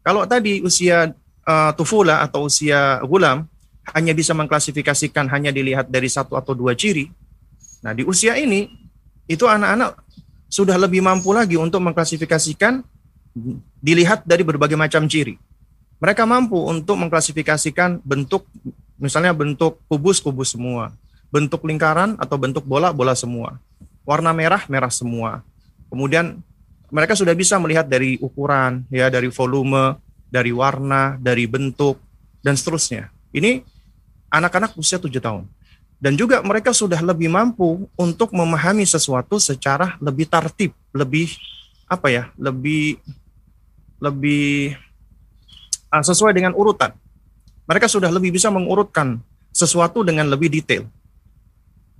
Kalau 0.00 0.24
tadi 0.24 0.64
usia 0.64 1.12
uh, 1.44 1.70
tufula 1.76 2.24
atau 2.24 2.48
usia 2.48 2.96
gulam 3.04 3.44
hanya 3.92 4.12
bisa 4.16 4.32
mengklasifikasikan 4.32 5.28
hanya 5.28 5.52
dilihat 5.52 5.92
dari 5.92 6.08
satu 6.08 6.40
atau 6.40 6.56
dua 6.56 6.72
ciri. 6.72 7.12
Nah, 7.84 7.92
di 7.92 8.08
usia 8.08 8.36
ini 8.40 8.68
itu 9.28 9.44
anak-anak 9.44 10.00
sudah 10.48 10.80
lebih 10.80 11.04
mampu 11.04 11.36
lagi 11.36 11.60
untuk 11.60 11.84
mengklasifikasikan 11.84 12.80
dilihat 13.84 14.24
dari 14.24 14.40
berbagai 14.40 14.80
macam 14.80 15.04
ciri. 15.04 15.36
Mereka 16.00 16.24
mampu 16.24 16.56
untuk 16.56 16.96
mengklasifikasikan 16.96 18.00
bentuk 18.00 18.48
misalnya 18.96 19.36
bentuk 19.36 19.78
kubus 19.86 20.18
kubus 20.18 20.56
semua, 20.56 20.90
bentuk 21.28 21.64
lingkaran 21.64 22.16
atau 22.16 22.36
bentuk 22.40 22.64
bola 22.64 22.92
bola 22.92 23.12
semua. 23.12 23.60
Warna 24.04 24.32
merah 24.32 24.64
merah 24.66 24.92
semua. 24.92 25.44
Kemudian 25.88 26.40
mereka 26.88 27.12
sudah 27.12 27.36
bisa 27.36 27.60
melihat 27.60 27.84
dari 27.84 28.16
ukuran 28.20 28.84
ya, 28.88 29.12
dari 29.12 29.28
volume, 29.28 30.00
dari 30.32 30.52
warna, 30.52 31.20
dari 31.20 31.44
bentuk 31.44 32.00
dan 32.40 32.56
seterusnya. 32.56 33.12
Ini 33.32 33.60
anak-anak 34.32 34.76
usia 34.76 34.96
tujuh 34.96 35.20
tahun 35.20 35.44
dan 35.98 36.14
juga 36.14 36.38
mereka 36.46 36.70
sudah 36.70 37.02
lebih 37.02 37.26
mampu 37.26 37.90
untuk 37.98 38.30
memahami 38.30 38.86
sesuatu 38.86 39.42
secara 39.42 39.98
lebih 39.98 40.30
tertib, 40.30 40.70
lebih 40.94 41.34
apa 41.90 42.06
ya, 42.06 42.24
lebih 42.38 43.02
lebih 43.98 44.78
uh, 45.90 46.04
sesuai 46.04 46.30
dengan 46.30 46.54
urutan. 46.54 46.94
Mereka 47.66 47.90
sudah 47.90 48.08
lebih 48.08 48.32
bisa 48.32 48.48
mengurutkan 48.48 49.20
sesuatu 49.50 50.06
dengan 50.06 50.30
lebih 50.30 50.48
detail. 50.48 50.86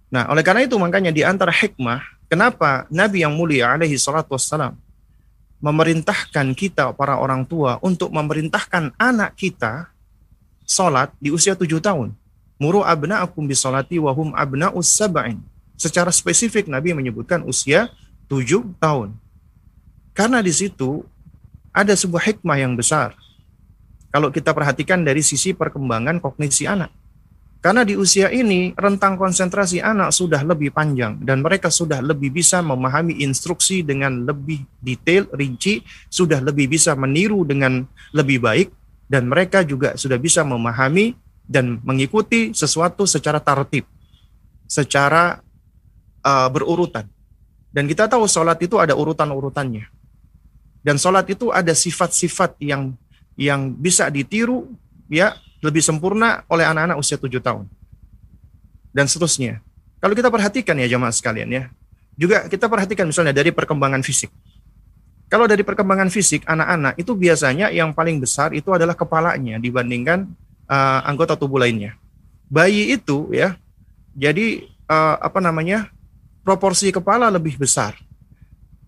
Nah, 0.08 0.24
oleh 0.32 0.40
karena 0.40 0.64
itu 0.64 0.76
makanya 0.80 1.12
di 1.12 1.20
antara 1.20 1.52
hikmah 1.52 2.00
kenapa 2.32 2.88
Nabi 2.88 3.24
yang 3.24 3.36
mulia 3.36 3.76
alaihi 3.76 4.00
salatu 4.00 4.32
wassalam 4.36 4.76
memerintahkan 5.58 6.54
kita 6.54 6.94
para 6.94 7.18
orang 7.18 7.42
tua 7.42 7.82
untuk 7.82 8.14
memerintahkan 8.14 8.94
anak 8.94 9.34
kita 9.34 9.90
sholat 10.62 11.10
di 11.18 11.34
usia 11.34 11.58
tujuh 11.58 11.82
tahun. 11.82 12.14
Muru 12.58 12.82
abna'akum 12.82 13.46
bisolati 13.46 13.98
wahum 13.98 14.34
abna'us 14.34 14.90
sab'in. 14.90 15.38
Secara 15.78 16.10
spesifik 16.10 16.66
Nabi 16.66 16.90
menyebutkan 16.94 17.42
usia 17.46 17.90
tujuh 18.26 18.74
tahun. 18.82 19.14
Karena 20.14 20.42
di 20.42 20.50
situ 20.50 21.06
ada 21.70 21.94
sebuah 21.94 22.22
hikmah 22.34 22.58
yang 22.58 22.74
besar. 22.74 23.14
Kalau 24.10 24.34
kita 24.34 24.50
perhatikan 24.50 25.06
dari 25.06 25.22
sisi 25.22 25.54
perkembangan 25.54 26.18
kognisi 26.18 26.66
anak. 26.66 26.90
Karena 27.58 27.82
di 27.82 27.98
usia 27.98 28.30
ini 28.30 28.70
rentang 28.78 29.18
konsentrasi 29.18 29.82
anak 29.82 30.14
sudah 30.14 30.46
lebih 30.46 30.70
panjang 30.70 31.18
dan 31.18 31.42
mereka 31.42 31.74
sudah 31.74 31.98
lebih 31.98 32.30
bisa 32.30 32.62
memahami 32.62 33.18
instruksi 33.26 33.82
dengan 33.82 34.22
lebih 34.22 34.62
detail, 34.78 35.26
rinci, 35.34 35.82
sudah 36.06 36.38
lebih 36.38 36.70
bisa 36.70 36.94
meniru 36.94 37.42
dengan 37.42 37.82
lebih 38.14 38.38
baik 38.38 38.68
dan 39.10 39.26
mereka 39.26 39.66
juga 39.66 39.98
sudah 39.98 40.22
bisa 40.22 40.46
memahami 40.46 41.18
dan 41.48 41.82
mengikuti 41.82 42.54
sesuatu 42.54 43.10
secara 43.10 43.42
tertib, 43.42 43.90
secara 44.70 45.42
uh, 46.22 46.48
berurutan. 46.54 47.10
Dan 47.74 47.90
kita 47.90 48.06
tahu 48.06 48.30
sholat 48.30 48.62
itu 48.62 48.78
ada 48.78 48.94
urutan-urutannya. 48.94 49.88
Dan 50.84 50.94
sholat 50.94 51.26
itu 51.26 51.50
ada 51.50 51.74
sifat-sifat 51.74 52.54
yang 52.62 52.94
yang 53.34 53.74
bisa 53.74 54.06
ditiru 54.14 54.70
ya 55.10 55.34
lebih 55.58 55.82
sempurna 55.82 56.46
oleh 56.46 56.64
anak-anak 56.66 56.96
usia 56.98 57.18
tujuh 57.18 57.42
tahun. 57.42 57.66
Dan 58.94 59.06
seterusnya. 59.06 59.60
Kalau 59.98 60.14
kita 60.14 60.30
perhatikan 60.30 60.78
ya 60.78 60.86
jamaah 60.86 61.10
sekalian 61.10 61.48
ya, 61.50 61.64
juga 62.14 62.46
kita 62.46 62.70
perhatikan 62.70 63.06
misalnya 63.06 63.34
dari 63.34 63.50
perkembangan 63.50 64.02
fisik. 64.02 64.30
Kalau 65.28 65.44
dari 65.44 65.60
perkembangan 65.60 66.08
fisik 66.08 66.46
anak-anak 66.48 66.96
itu 66.96 67.12
biasanya 67.12 67.68
yang 67.68 67.92
paling 67.92 68.16
besar 68.16 68.56
itu 68.56 68.72
adalah 68.72 68.96
kepalanya 68.96 69.60
dibandingkan 69.60 70.24
uh, 70.70 71.00
anggota 71.04 71.36
tubuh 71.36 71.60
lainnya. 71.60 72.00
Bayi 72.48 72.96
itu 72.96 73.28
ya, 73.28 73.60
jadi 74.16 74.64
uh, 74.88 75.20
apa 75.20 75.36
namanya 75.36 75.92
proporsi 76.40 76.88
kepala 76.88 77.28
lebih 77.28 77.60
besar, 77.60 77.92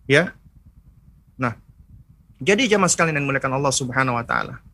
ya. 0.09 0.33
Nah, 1.37 1.61
jadi 2.40 2.72
jamaah 2.72 2.88
sekalian 2.88 3.20
yang 3.20 3.28
dimuliakan 3.28 3.61
Allah 3.61 3.74
Subhanahu 3.76 4.16
Wa 4.16 4.24
Taala, 4.24 4.64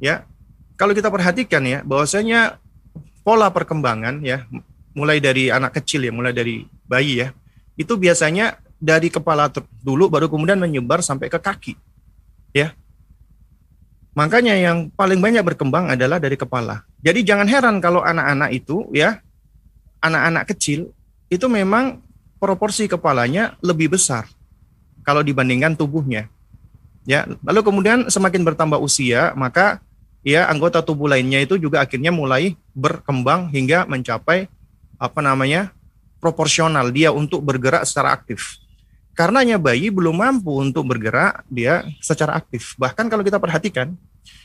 ya. 0.00 0.24
Kalau 0.82 0.98
kita 0.98 1.14
perhatikan 1.14 1.62
ya, 1.62 1.78
bahwasanya 1.86 2.58
pola 3.22 3.54
perkembangan 3.54 4.18
ya, 4.18 4.50
mulai 4.98 5.22
dari 5.22 5.46
anak 5.46 5.78
kecil 5.78 6.02
ya, 6.02 6.10
mulai 6.10 6.34
dari 6.34 6.66
bayi 6.90 7.22
ya, 7.22 7.30
itu 7.78 7.94
biasanya 7.94 8.58
dari 8.82 9.06
kepala 9.06 9.46
dulu 9.78 10.10
baru 10.10 10.26
kemudian 10.26 10.58
menyebar 10.58 10.98
sampai 10.98 11.30
ke 11.30 11.38
kaki. 11.38 11.78
Ya. 12.50 12.74
Makanya 14.18 14.58
yang 14.58 14.90
paling 14.90 15.22
banyak 15.22 15.46
berkembang 15.46 15.86
adalah 15.86 16.18
dari 16.18 16.34
kepala. 16.34 16.82
Jadi 16.98 17.22
jangan 17.22 17.46
heran 17.46 17.78
kalau 17.78 18.02
anak-anak 18.02 18.50
itu 18.50 18.90
ya, 18.90 19.22
anak-anak 20.02 20.50
kecil 20.50 20.90
itu 21.30 21.46
memang 21.46 22.02
proporsi 22.42 22.90
kepalanya 22.90 23.54
lebih 23.62 23.94
besar 23.94 24.26
kalau 25.06 25.22
dibandingkan 25.22 25.78
tubuhnya. 25.78 26.26
Ya, 27.06 27.22
lalu 27.46 27.70
kemudian 27.70 28.10
semakin 28.10 28.42
bertambah 28.42 28.82
usia, 28.82 29.30
maka 29.38 29.78
ya 30.22 30.46
anggota 30.46 30.82
tubuh 30.82 31.10
lainnya 31.10 31.42
itu 31.42 31.58
juga 31.58 31.82
akhirnya 31.82 32.14
mulai 32.14 32.54
berkembang 32.72 33.50
hingga 33.50 33.86
mencapai 33.86 34.48
apa 34.98 35.20
namanya? 35.22 35.74
proporsional 36.22 36.94
dia 36.94 37.10
untuk 37.10 37.42
bergerak 37.42 37.82
secara 37.82 38.14
aktif. 38.14 38.62
Karenanya 39.18 39.58
bayi 39.58 39.90
belum 39.90 40.22
mampu 40.22 40.54
untuk 40.54 40.86
bergerak 40.86 41.42
dia 41.50 41.82
secara 41.98 42.38
aktif. 42.38 42.78
Bahkan 42.78 43.10
kalau 43.10 43.26
kita 43.26 43.42
perhatikan 43.42 43.98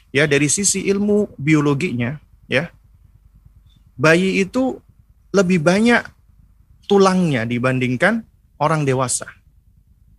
ya 0.10 0.26
dari 0.26 0.50
sisi 0.50 0.90
ilmu 0.90 1.38
biologinya 1.38 2.18
ya 2.50 2.74
bayi 3.94 4.42
itu 4.42 4.82
lebih 5.30 5.62
banyak 5.62 6.02
tulangnya 6.90 7.46
dibandingkan 7.46 8.26
orang 8.58 8.82
dewasa. 8.82 9.30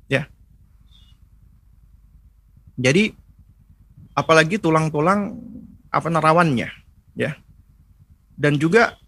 Ya. 0.06 0.30
Jadi 2.78 3.17
apalagi 4.18 4.58
tulang-tulang 4.58 5.38
apa 5.94 6.08
narawannya 6.10 6.68
ya. 7.14 7.38
Dan 8.34 8.58
juga 8.58 8.98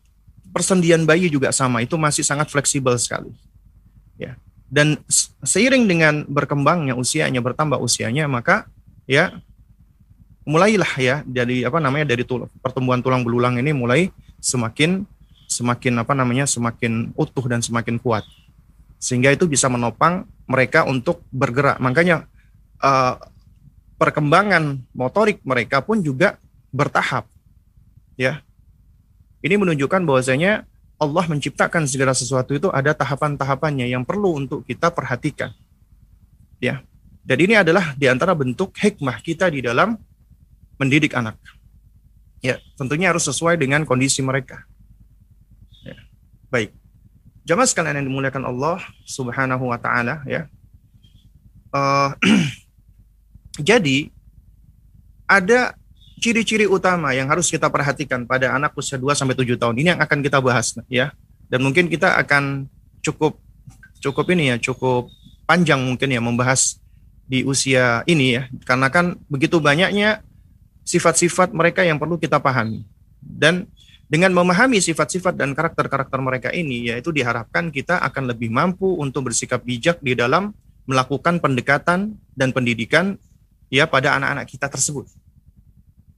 persendian 0.50 1.06
bayi 1.06 1.30
juga 1.30 1.54
sama, 1.54 1.82
itu 1.82 1.94
masih 1.94 2.26
sangat 2.26 2.50
fleksibel 2.50 2.94
sekali. 2.98 3.30
Ya 4.18 4.38
dan 4.70 5.02
seiring 5.42 5.90
dengan 5.90 6.14
berkembangnya 6.30 6.94
usianya 6.94 7.42
bertambah 7.42 7.82
usianya 7.82 8.30
maka 8.30 8.70
ya 9.04 9.42
mulailah 10.46 10.92
ya 10.96 11.16
dari 11.26 11.66
apa 11.66 11.82
namanya 11.82 12.14
dari 12.14 12.22
tul 12.22 12.46
pertumbuhan 12.62 13.02
tulang 13.02 13.26
belulang 13.26 13.58
ini 13.58 13.74
mulai 13.74 14.14
semakin 14.38 15.02
semakin 15.50 16.06
apa 16.06 16.14
namanya 16.14 16.46
semakin 16.46 17.10
utuh 17.18 17.44
dan 17.50 17.58
semakin 17.58 17.98
kuat 17.98 18.22
sehingga 19.02 19.34
itu 19.34 19.50
bisa 19.50 19.66
menopang 19.66 20.30
mereka 20.46 20.86
untuk 20.86 21.26
bergerak 21.34 21.82
makanya 21.82 22.30
uh, 22.78 23.18
perkembangan 24.00 24.80
motorik 24.96 25.44
mereka 25.44 25.84
pun 25.84 26.00
juga 26.00 26.40
bertahap 26.72 27.28
ya 28.16 28.40
ini 29.44 29.56
menunjukkan 29.60 30.04
bahwasanya 30.04 30.64
Allah 31.00 31.24
menciptakan 31.24 31.88
segala 31.88 32.12
sesuatu 32.12 32.52
itu 32.52 32.68
ada 32.68 32.92
tahapan-tahapannya 32.92 33.88
yang 33.88 34.04
perlu 34.04 34.36
untuk 34.36 34.68
kita 34.68 34.92
perhatikan. 34.92 35.56
Ya. 36.60 36.84
Dan 37.24 37.40
ini 37.40 37.56
adalah 37.56 37.96
di 37.96 38.04
antara 38.04 38.36
bentuk 38.36 38.76
hikmah 38.76 39.24
kita 39.24 39.48
di 39.48 39.64
dalam 39.64 39.96
mendidik 40.76 41.16
anak. 41.16 41.40
Ya, 42.44 42.60
tentunya 42.76 43.08
harus 43.08 43.24
sesuai 43.24 43.56
dengan 43.56 43.88
kondisi 43.88 44.20
mereka. 44.20 44.68
Ya. 45.80 45.96
Baik. 46.52 46.76
Jamaah 47.48 47.68
sekalian 47.68 47.96
yang 48.04 48.12
dimuliakan 48.12 48.44
Allah 48.44 48.84
Subhanahu 49.08 49.72
wa 49.72 49.80
taala 49.80 50.20
ya. 50.28 50.52
Uh, 51.72 52.12
jadi 53.58 54.12
ada 55.26 55.74
ciri-ciri 56.20 56.68
utama 56.68 57.16
yang 57.16 57.26
harus 57.32 57.48
kita 57.48 57.72
perhatikan 57.72 58.28
pada 58.28 58.52
anak 58.52 58.76
usia 58.76 59.00
2 59.00 59.16
sampai 59.16 59.34
7 59.34 59.56
tahun 59.56 59.74
ini 59.80 59.88
yang 59.96 60.00
akan 60.04 60.18
kita 60.20 60.38
bahas 60.38 60.76
ya. 60.86 61.10
Dan 61.50 61.66
mungkin 61.66 61.90
kita 61.90 62.14
akan 62.20 62.68
cukup 63.02 63.40
cukup 63.98 64.26
ini 64.30 64.54
ya, 64.54 64.56
cukup 64.60 65.10
panjang 65.48 65.80
mungkin 65.82 66.12
ya 66.12 66.20
membahas 66.22 66.78
di 67.26 67.42
usia 67.42 68.04
ini 68.04 68.38
ya. 68.38 68.42
Karena 68.68 68.92
kan 68.92 69.16
begitu 69.26 69.58
banyaknya 69.58 70.22
sifat-sifat 70.84 71.56
mereka 71.56 71.82
yang 71.82 71.96
perlu 71.96 72.20
kita 72.20 72.38
pahami. 72.38 72.84
Dan 73.18 73.66
dengan 74.10 74.34
memahami 74.34 74.82
sifat-sifat 74.82 75.38
dan 75.38 75.54
karakter-karakter 75.54 76.18
mereka 76.18 76.48
ini 76.50 76.90
yaitu 76.90 77.14
diharapkan 77.14 77.70
kita 77.70 78.02
akan 78.02 78.34
lebih 78.34 78.50
mampu 78.50 78.98
untuk 78.98 79.30
bersikap 79.30 79.62
bijak 79.62 80.02
di 80.02 80.18
dalam 80.18 80.50
melakukan 80.90 81.38
pendekatan 81.38 82.18
dan 82.34 82.50
pendidikan 82.50 83.14
ya 83.70 83.86
pada 83.86 84.18
anak-anak 84.18 84.50
kita 84.50 84.66
tersebut. 84.66 85.06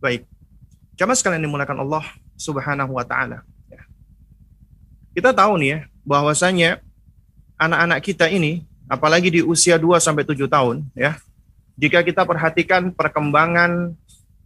Baik. 0.01 0.27
Jamaah 0.97 1.15
sekalian 1.15 1.45
dimulakan 1.45 1.85
Allah 1.85 2.03
Subhanahu 2.35 2.97
wa 2.97 3.05
taala. 3.05 3.45
Ya. 3.69 3.85
Kita 5.15 5.31
tahu 5.31 5.61
nih 5.61 5.69
ya, 5.69 5.79
bahwasanya 6.03 6.81
anak-anak 7.61 8.01
kita 8.03 8.27
ini 8.27 8.65
apalagi 8.91 9.31
di 9.31 9.41
usia 9.45 9.79
2 9.79 10.01
sampai 10.03 10.25
7 10.27 10.49
tahun 10.49 10.89
ya. 10.97 11.21
Jika 11.77 12.03
kita 12.03 12.27
perhatikan 12.27 12.91
perkembangan 12.91 13.95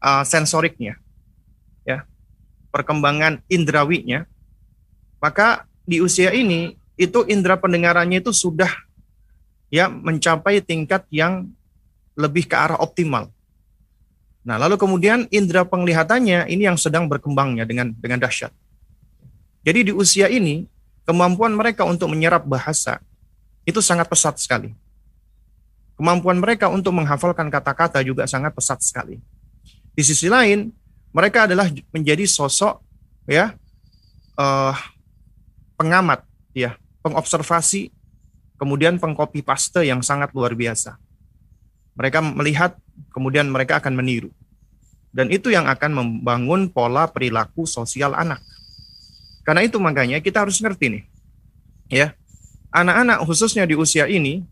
uh, 0.03 0.25
sensoriknya 0.27 0.99
ya. 1.87 2.05
Perkembangan 2.75 3.40
indrawinya 3.49 4.29
maka 5.23 5.64
di 5.88 6.03
usia 6.03 6.35
ini 6.35 6.77
itu 6.99 7.25
indera 7.29 7.57
pendengarannya 7.57 8.21
itu 8.21 8.33
sudah 8.33 8.69
ya 9.73 9.88
mencapai 9.88 10.61
tingkat 10.61 11.05
yang 11.11 11.49
lebih 12.17 12.49
ke 12.49 12.57
arah 12.57 12.81
optimal. 12.81 13.29
Nah, 14.47 14.57
lalu 14.57 14.81
kemudian 14.81 15.29
indera 15.29 15.67
penglihatannya 15.69 16.49
ini 16.49 16.67
yang 16.67 16.81
sedang 16.81 17.07
berkembangnya 17.07 17.69
dengan 17.69 17.93
dengan 17.95 18.23
dahsyat. 18.23 18.51
Jadi 19.67 19.91
di 19.91 19.93
usia 19.93 20.31
ini 20.31 20.65
kemampuan 21.05 21.53
mereka 21.55 21.83
untuk 21.85 22.11
menyerap 22.11 22.47
bahasa 22.47 23.03
itu 23.67 23.83
sangat 23.83 24.07
pesat 24.07 24.39
sekali. 24.39 24.73
Kemampuan 25.99 26.39
mereka 26.39 26.71
untuk 26.71 26.95
menghafalkan 26.95 27.51
kata-kata 27.51 27.99
juga 28.07 28.29
sangat 28.31 28.55
pesat 28.55 28.79
sekali. 28.85 29.19
Di 29.97 30.03
sisi 30.05 30.29
lain, 30.31 30.71
mereka 31.11 31.51
adalah 31.51 31.67
menjadi 31.91 32.23
sosok 32.29 32.79
ya 33.27 33.57
uh, 34.39 34.77
pengamat 35.75 36.23
ya, 36.55 36.79
pengobservasi 37.03 37.91
kemudian 38.61 39.01
pengcopy 39.01 39.41
paste 39.41 39.83
yang 39.83 40.01
sangat 40.05 40.33
luar 40.37 40.53
biasa. 40.53 41.01
Mereka 41.97 42.21
melihat, 42.21 42.77
kemudian 43.13 43.49
mereka 43.49 43.81
akan 43.81 43.97
meniru. 43.97 44.31
Dan 45.11 45.33
itu 45.33 45.49
yang 45.49 45.65
akan 45.65 45.97
membangun 45.97 46.69
pola 46.69 47.09
perilaku 47.09 47.65
sosial 47.65 48.13
anak. 48.13 48.41
Karena 49.43 49.65
itu 49.65 49.81
makanya 49.81 50.21
kita 50.21 50.45
harus 50.45 50.61
ngerti 50.61 50.93
nih. 50.93 51.05
Ya. 51.89 52.09
Anak-anak 52.69 53.25
khususnya 53.25 53.65
di 53.65 53.73
usia 53.73 54.05
ini, 54.05 54.45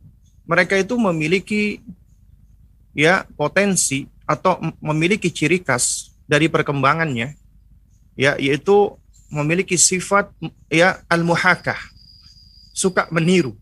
mereka 0.49 0.81
itu 0.81 0.97
memiliki 0.97 1.85
ya 2.97 3.29
potensi 3.37 4.09
atau 4.25 4.57
memiliki 4.81 5.29
ciri 5.29 5.61
khas 5.61 6.15
dari 6.25 6.49
perkembangannya 6.49 7.37
ya 8.17 8.39
yaitu 8.41 8.97
memiliki 9.29 9.77
sifat 9.77 10.33
ya 10.73 11.05
al-muhakah 11.11 11.77
suka 12.73 13.11
meniru 13.13 13.53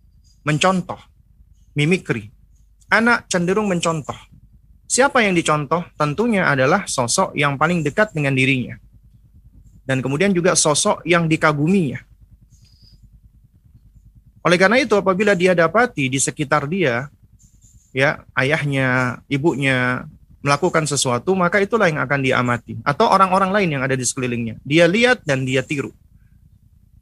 mencontoh, 0.47 0.99
mimikri. 1.75 2.31
Anak 2.93 3.25
cenderung 3.33 3.73
mencontoh. 3.73 4.17
Siapa 4.85 5.25
yang 5.25 5.33
dicontoh? 5.33 5.81
Tentunya 5.97 6.45
adalah 6.45 6.85
sosok 6.85 7.33
yang 7.33 7.57
paling 7.57 7.81
dekat 7.81 8.13
dengan 8.13 8.37
dirinya. 8.37 8.77
Dan 9.89 10.05
kemudian 10.05 10.37
juga 10.37 10.53
sosok 10.53 11.01
yang 11.09 11.25
dikaguminya. 11.25 12.05
Oleh 14.45 14.61
karena 14.61 14.77
itu, 14.77 14.93
apabila 14.93 15.33
dia 15.33 15.57
dapati 15.57 16.13
di 16.13 16.21
sekitar 16.21 16.69
dia, 16.69 17.09
ya 17.97 18.29
ayahnya, 18.37 19.25
ibunya 19.25 20.05
melakukan 20.45 20.85
sesuatu, 20.85 21.33
maka 21.33 21.65
itulah 21.65 21.89
yang 21.89 22.05
akan 22.05 22.21
diamati. 22.21 22.77
Atau 22.85 23.09
orang-orang 23.09 23.57
lain 23.57 23.69
yang 23.79 23.83
ada 23.89 23.97
di 23.97 24.05
sekelilingnya. 24.05 24.61
Dia 24.69 24.85
lihat 24.85 25.25
dan 25.25 25.49
dia 25.49 25.65
tiru. 25.65 25.97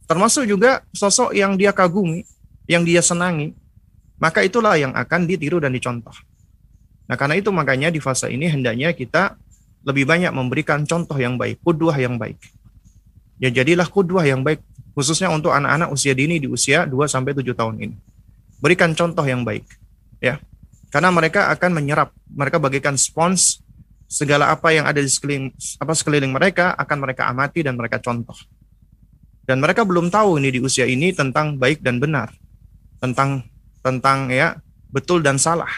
Termasuk 0.07 0.47
juga 0.47 0.87
sosok 0.95 1.35
yang 1.35 1.59
dia 1.59 1.75
kagumi, 1.75 2.23
yang 2.71 2.87
dia 2.87 3.03
senangi, 3.03 3.59
maka 4.21 4.45
itulah 4.45 4.77
yang 4.77 4.93
akan 4.93 5.25
ditiru 5.25 5.59
dan 5.59 5.73
dicontoh. 5.73 6.15
Nah, 7.09 7.17
karena 7.19 7.41
itu 7.41 7.51
makanya 7.51 7.91
di 7.91 7.99
fase 7.99 8.31
ini 8.31 8.47
hendaknya 8.47 8.95
kita 8.95 9.35
lebih 9.83 10.05
banyak 10.07 10.31
memberikan 10.31 10.85
contoh 10.85 11.17
yang 11.17 11.41
baik, 11.41 11.59
kudwah 11.65 11.97
yang 11.97 12.21
baik. 12.21 12.39
Ya 13.41 13.49
jadilah 13.49 13.89
kudwah 13.89 14.23
yang 14.23 14.45
baik 14.45 14.61
khususnya 14.93 15.33
untuk 15.33 15.51
anak-anak 15.51 15.89
usia 15.89 16.13
dini 16.13 16.37
di 16.37 16.47
usia 16.47 16.85
2 16.85 16.93
sampai 17.09 17.33
7 17.33 17.57
tahun 17.57 17.75
ini. 17.81 17.97
Berikan 18.61 18.93
contoh 18.93 19.25
yang 19.25 19.41
baik, 19.41 19.65
ya. 20.21 20.37
Karena 20.93 21.09
mereka 21.09 21.49
akan 21.49 21.81
menyerap, 21.81 22.13
mereka 22.29 22.61
bagikan 22.61 23.01
spons 23.01 23.65
segala 24.11 24.53
apa 24.53 24.75
yang 24.75 24.85
ada 24.85 25.01
di 25.01 25.09
sekeliling 25.09 25.55
apa 25.79 25.93
sekeliling 25.97 26.35
mereka 26.35 26.77
akan 26.77 26.99
mereka 27.01 27.31
amati 27.33 27.65
dan 27.65 27.81
mereka 27.81 27.97
contoh. 28.03 28.37
Dan 29.49 29.59
mereka 29.59 29.83
belum 29.89 30.13
tahu 30.13 30.39
ini 30.39 30.55
di 30.55 30.61
usia 30.61 30.85
ini 30.85 31.11
tentang 31.11 31.57
baik 31.57 31.81
dan 31.81 31.99
benar 31.99 32.31
tentang 33.01 33.50
tentang 33.81 34.29
ya 34.29 34.61
betul 34.91 35.25
dan 35.25 35.41
salah, 35.41 35.71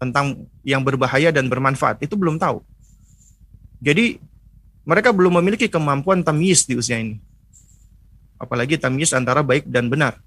tentang 0.00 0.48
yang 0.66 0.80
berbahaya 0.82 1.30
dan 1.30 1.46
bermanfaat 1.46 2.00
itu 2.04 2.16
belum 2.16 2.38
tahu. 2.40 2.62
Jadi 3.82 4.18
mereka 4.86 5.10
belum 5.14 5.42
memiliki 5.42 5.66
kemampuan 5.70 6.22
tamyiz 6.22 6.66
di 6.66 6.78
usia 6.78 6.98
ini. 6.98 7.18
Apalagi 8.38 8.78
tamyiz 8.78 9.14
antara 9.14 9.42
baik 9.42 9.70
dan 9.70 9.86
benar. 9.86 10.18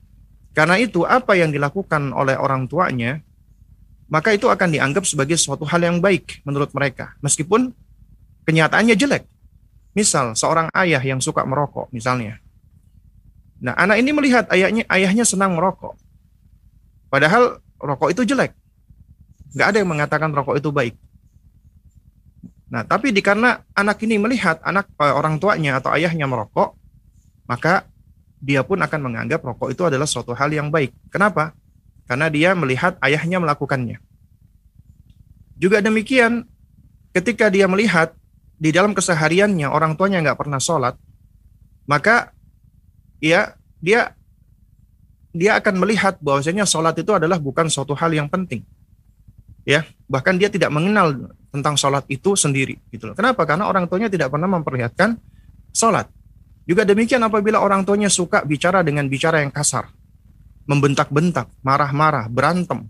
Karena 0.56 0.80
itu 0.80 1.04
apa 1.04 1.36
yang 1.36 1.52
dilakukan 1.52 2.16
oleh 2.16 2.40
orang 2.40 2.68
tuanya 2.72 3.20
maka 4.06 4.32
itu 4.32 4.48
akan 4.48 4.70
dianggap 4.70 5.04
sebagai 5.04 5.36
suatu 5.36 5.66
hal 5.66 5.82
yang 5.82 5.98
baik 5.98 6.46
menurut 6.46 6.70
mereka 6.72 7.18
meskipun 7.20 7.76
kenyataannya 8.48 8.96
jelek. 8.96 9.28
Misal 9.96 10.36
seorang 10.36 10.68
ayah 10.76 11.00
yang 11.00 11.20
suka 11.24 11.44
merokok 11.48 11.92
misalnya 11.92 12.40
Nah, 13.66 13.74
anak 13.80 13.98
ini 14.04 14.12
melihat 14.12 14.46
ayahnya 14.52 14.84
ayahnya 14.92 15.24
senang 15.24 15.56
merokok. 15.56 15.96
Padahal 17.10 17.62
rokok 17.80 18.12
itu 18.12 18.22
jelek. 18.28 18.52
Nggak 19.56 19.68
ada 19.72 19.78
yang 19.80 19.90
mengatakan 19.90 20.30
rokok 20.36 20.60
itu 20.60 20.70
baik. 20.74 20.96
Nah, 22.66 22.84
tapi 22.84 23.14
karena 23.22 23.62
anak 23.78 24.02
ini 24.04 24.18
melihat 24.20 24.60
anak 24.66 24.90
eh, 25.00 25.14
orang 25.14 25.38
tuanya 25.38 25.80
atau 25.80 25.94
ayahnya 25.94 26.26
merokok, 26.26 26.76
maka 27.46 27.88
dia 28.42 28.66
pun 28.66 28.82
akan 28.82 29.00
menganggap 29.00 29.42
rokok 29.42 29.72
itu 29.72 29.86
adalah 29.86 30.10
suatu 30.10 30.34
hal 30.36 30.52
yang 30.52 30.74
baik. 30.74 30.92
Kenapa? 31.14 31.54
Karena 32.06 32.28
dia 32.30 32.54
melihat 32.58 32.98
ayahnya 33.02 33.42
melakukannya. 33.42 33.98
Juga 35.56 35.80
demikian, 35.80 36.46
ketika 37.16 37.48
dia 37.48 37.66
melihat 37.66 38.12
di 38.60 38.76
dalam 38.76 38.92
kesehariannya 38.92 39.72
orang 39.72 39.96
tuanya 39.96 40.20
nggak 40.20 40.40
pernah 40.40 40.60
sholat, 40.60 41.00
maka 41.88 42.36
ya 43.24 43.56
dia 43.80 44.14
dia 45.36 45.60
akan 45.60 45.84
melihat 45.84 46.16
bahwasanya 46.24 46.64
sholat 46.64 46.96
itu 46.96 47.12
adalah 47.12 47.36
bukan 47.36 47.68
suatu 47.68 47.92
hal 47.92 48.16
yang 48.16 48.32
penting. 48.32 48.64
Ya, 49.68 49.84
bahkan 50.08 50.40
dia 50.40 50.48
tidak 50.48 50.72
mengenal 50.72 51.36
tentang 51.52 51.76
sholat 51.76 52.08
itu 52.08 52.40
sendiri. 52.40 52.80
Gitu 52.88 53.12
loh. 53.12 53.16
Kenapa? 53.18 53.44
Karena 53.44 53.68
orang 53.68 53.92
tuanya 53.92 54.08
tidak 54.08 54.32
pernah 54.32 54.48
memperlihatkan 54.48 55.20
sholat. 55.76 56.08
Juga 56.64 56.88
demikian 56.88 57.20
apabila 57.22 57.60
orang 57.60 57.84
tuanya 57.84 58.08
suka 58.08 58.42
bicara 58.48 58.82
dengan 58.82 59.06
bicara 59.12 59.44
yang 59.44 59.52
kasar, 59.52 59.92
membentak-bentak, 60.66 61.52
marah-marah, 61.62 62.26
berantem, 62.32 62.90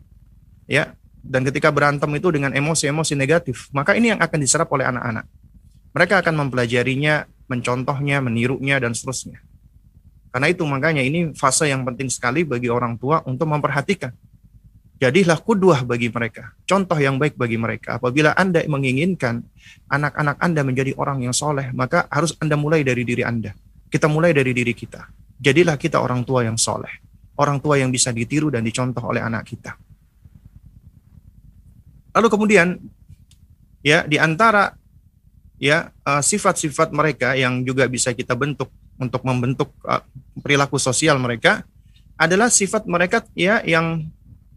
ya, 0.69 0.95
dan 1.25 1.41
ketika 1.43 1.73
berantem 1.73 2.07
itu 2.15 2.29
dengan 2.29 2.53
emosi-emosi 2.53 3.17
negatif, 3.17 3.67
maka 3.73 3.97
ini 3.97 4.13
yang 4.15 4.21
akan 4.21 4.39
diserap 4.39 4.69
oleh 4.71 4.85
anak-anak. 4.85 5.25
Mereka 5.91 6.23
akan 6.23 6.35
mempelajarinya, 6.45 7.27
mencontohnya, 7.49 8.21
menirunya, 8.23 8.77
dan 8.79 8.93
seterusnya. 8.93 9.43
Karena 10.35 10.51
itu 10.51 10.67
makanya 10.67 10.99
ini 10.99 11.31
fase 11.31 11.71
yang 11.71 11.87
penting 11.87 12.11
sekali 12.11 12.43
bagi 12.43 12.67
orang 12.67 12.99
tua 12.99 13.23
untuk 13.23 13.47
memperhatikan. 13.47 14.11
Jadilah 14.99 15.39
kudwah 15.39 15.87
bagi 15.87 16.11
mereka, 16.11 16.51
contoh 16.67 16.99
yang 16.99 17.15
baik 17.15 17.39
bagi 17.39 17.55
mereka. 17.55 17.95
Apabila 17.95 18.35
Anda 18.35 18.59
menginginkan 18.67 19.47
anak-anak 19.87 20.35
Anda 20.43 20.67
menjadi 20.67 20.91
orang 20.99 21.23
yang 21.23 21.31
soleh, 21.31 21.71
maka 21.71 22.11
harus 22.11 22.35
Anda 22.43 22.59
mulai 22.59 22.83
dari 22.83 23.07
diri 23.07 23.23
Anda. 23.23 23.55
Kita 23.87 24.11
mulai 24.11 24.35
dari 24.35 24.51
diri 24.51 24.75
kita. 24.75 25.07
Jadilah 25.39 25.79
kita 25.79 26.03
orang 26.03 26.27
tua 26.27 26.43
yang 26.43 26.59
soleh. 26.59 26.91
Orang 27.39 27.63
tua 27.63 27.79
yang 27.79 27.87
bisa 27.87 28.11
ditiru 28.11 28.51
dan 28.51 28.67
dicontoh 28.67 29.07
oleh 29.07 29.23
anak 29.23 29.47
kita. 29.47 29.71
Lalu 32.11 32.27
kemudian, 32.27 32.75
ya 33.79 34.03
di 34.03 34.19
antara 34.19 34.75
ya 35.63 35.95
uh, 36.03 36.19
sifat-sifat 36.19 36.91
mereka 36.91 37.39
yang 37.39 37.63
juga 37.63 37.87
bisa 37.87 38.11
kita 38.11 38.35
bentuk 38.35 38.67
untuk 38.95 39.21
membentuk 39.27 39.71
uh, 39.83 40.03
perilaku 40.39 40.79
sosial 40.79 41.19
mereka 41.19 41.63
adalah 42.15 42.47
sifat 42.47 42.87
mereka 42.87 43.23
ya 43.35 43.59
yang 43.67 44.07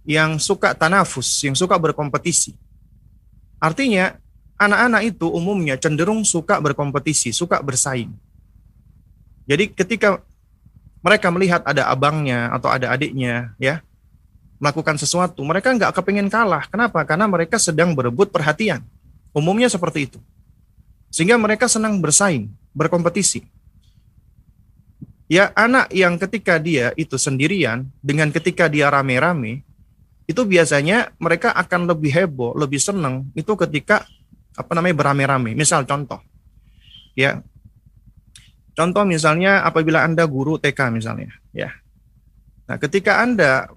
yang 0.08 0.40
suka 0.40 0.72
tanafus, 0.72 1.26
yang 1.44 1.52
suka 1.52 1.76
berkompetisi. 1.76 2.56
Artinya 3.60 4.16
anak-anak 4.56 5.02
itu 5.14 5.26
umumnya 5.28 5.76
cenderung 5.76 6.24
suka 6.24 6.62
berkompetisi, 6.62 7.34
suka 7.34 7.60
bersaing. 7.60 8.14
Jadi 9.44 9.74
ketika 9.74 10.22
mereka 11.02 11.28
melihat 11.30 11.62
ada 11.66 11.92
abangnya 11.92 12.50
atau 12.54 12.68
ada 12.68 12.90
adiknya 12.94 13.52
ya 13.60 13.82
melakukan 14.58 14.98
sesuatu, 14.98 15.38
mereka 15.46 15.70
nggak 15.70 15.94
kepingin 15.94 16.26
kalah. 16.26 16.66
Kenapa? 16.66 17.02
Karena 17.06 17.30
mereka 17.30 17.56
sedang 17.56 17.94
berebut 17.94 18.34
perhatian. 18.34 18.82
Umumnya 19.30 19.70
seperti 19.70 20.10
itu. 20.10 20.18
Sehingga 21.08 21.38
mereka 21.38 21.70
senang 21.70 22.02
bersaing, 22.02 22.50
berkompetisi. 22.74 23.46
Ya 25.28 25.52
anak 25.52 25.92
yang 25.92 26.16
ketika 26.16 26.56
dia 26.56 26.96
itu 26.96 27.20
sendirian 27.20 27.92
dengan 28.00 28.32
ketika 28.32 28.64
dia 28.64 28.88
rame-rame 28.88 29.60
itu 30.24 30.40
biasanya 30.44 31.12
mereka 31.20 31.52
akan 31.52 31.84
lebih 31.84 32.12
heboh, 32.12 32.56
lebih 32.56 32.80
senang 32.80 33.28
itu 33.36 33.52
ketika 33.60 34.08
apa 34.56 34.72
namanya 34.72 34.96
berame-rame. 34.96 35.52
Misal 35.52 35.84
contoh, 35.84 36.24
ya 37.12 37.44
contoh 38.72 39.04
misalnya 39.04 39.68
apabila 39.68 40.00
anda 40.00 40.24
guru 40.24 40.56
TK 40.56 40.96
misalnya, 40.96 41.28
ya 41.52 41.76
Nah, 42.68 42.76
ketika 42.76 43.24
Anda 43.24 43.72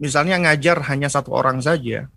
misalnya 0.00 0.40
ngajar 0.40 0.80
hanya 0.88 1.12
satu 1.12 1.36
orang 1.36 1.60
saja, 1.60 2.08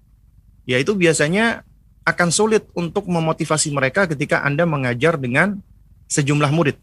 ya 0.64 0.78
itu 0.80 0.96
biasanya 0.96 1.68
akan 2.08 2.30
sulit 2.32 2.72
untuk 2.80 3.12
memotivasi 3.12 3.76
mereka 3.76 4.08
ketika 4.08 4.40
Anda 4.40 4.64
mengajar 4.64 5.20
dengan 5.20 5.60
sejumlah 6.08 6.52
murid. 6.56 6.80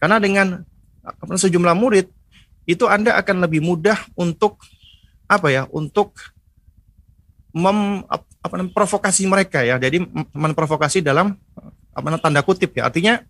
Karena 0.00 0.16
dengan 0.16 0.64
sejumlah 1.36 1.76
murid 1.76 2.08
itu 2.64 2.84
Anda 2.88 3.16
akan 3.20 3.44
lebih 3.44 3.60
mudah 3.60 3.96
untuk 4.16 4.60
apa 5.28 5.48
ya? 5.52 5.68
Untuk 5.68 6.16
mem, 7.52 8.04
apa 8.08 8.54
provokasi 8.72 9.28
mereka 9.28 9.60
ya. 9.64 9.76
Jadi 9.76 10.04
memprovokasi 10.32 11.04
dalam 11.04 11.36
apa 11.94 12.08
tanda 12.18 12.40
kutip 12.40 12.74
ya. 12.74 12.88
Artinya 12.88 13.20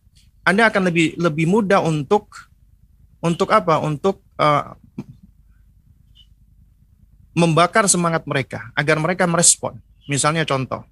Anda 0.47 0.71
akan 0.71 0.91
lebih 0.91 1.19
lebih 1.19 1.47
mudah 1.51 1.83
untuk 1.83 2.31
untuk 3.25 3.51
apa? 3.51 3.81
Untuk 3.83 4.23
uh, 4.39 4.77
membakar 7.35 7.91
semangat 7.91 8.23
mereka 8.25 8.71
agar 8.79 8.97
mereka 9.03 9.27
merespon. 9.27 9.83
Misalnya 10.07 10.47
contoh, 10.47 10.87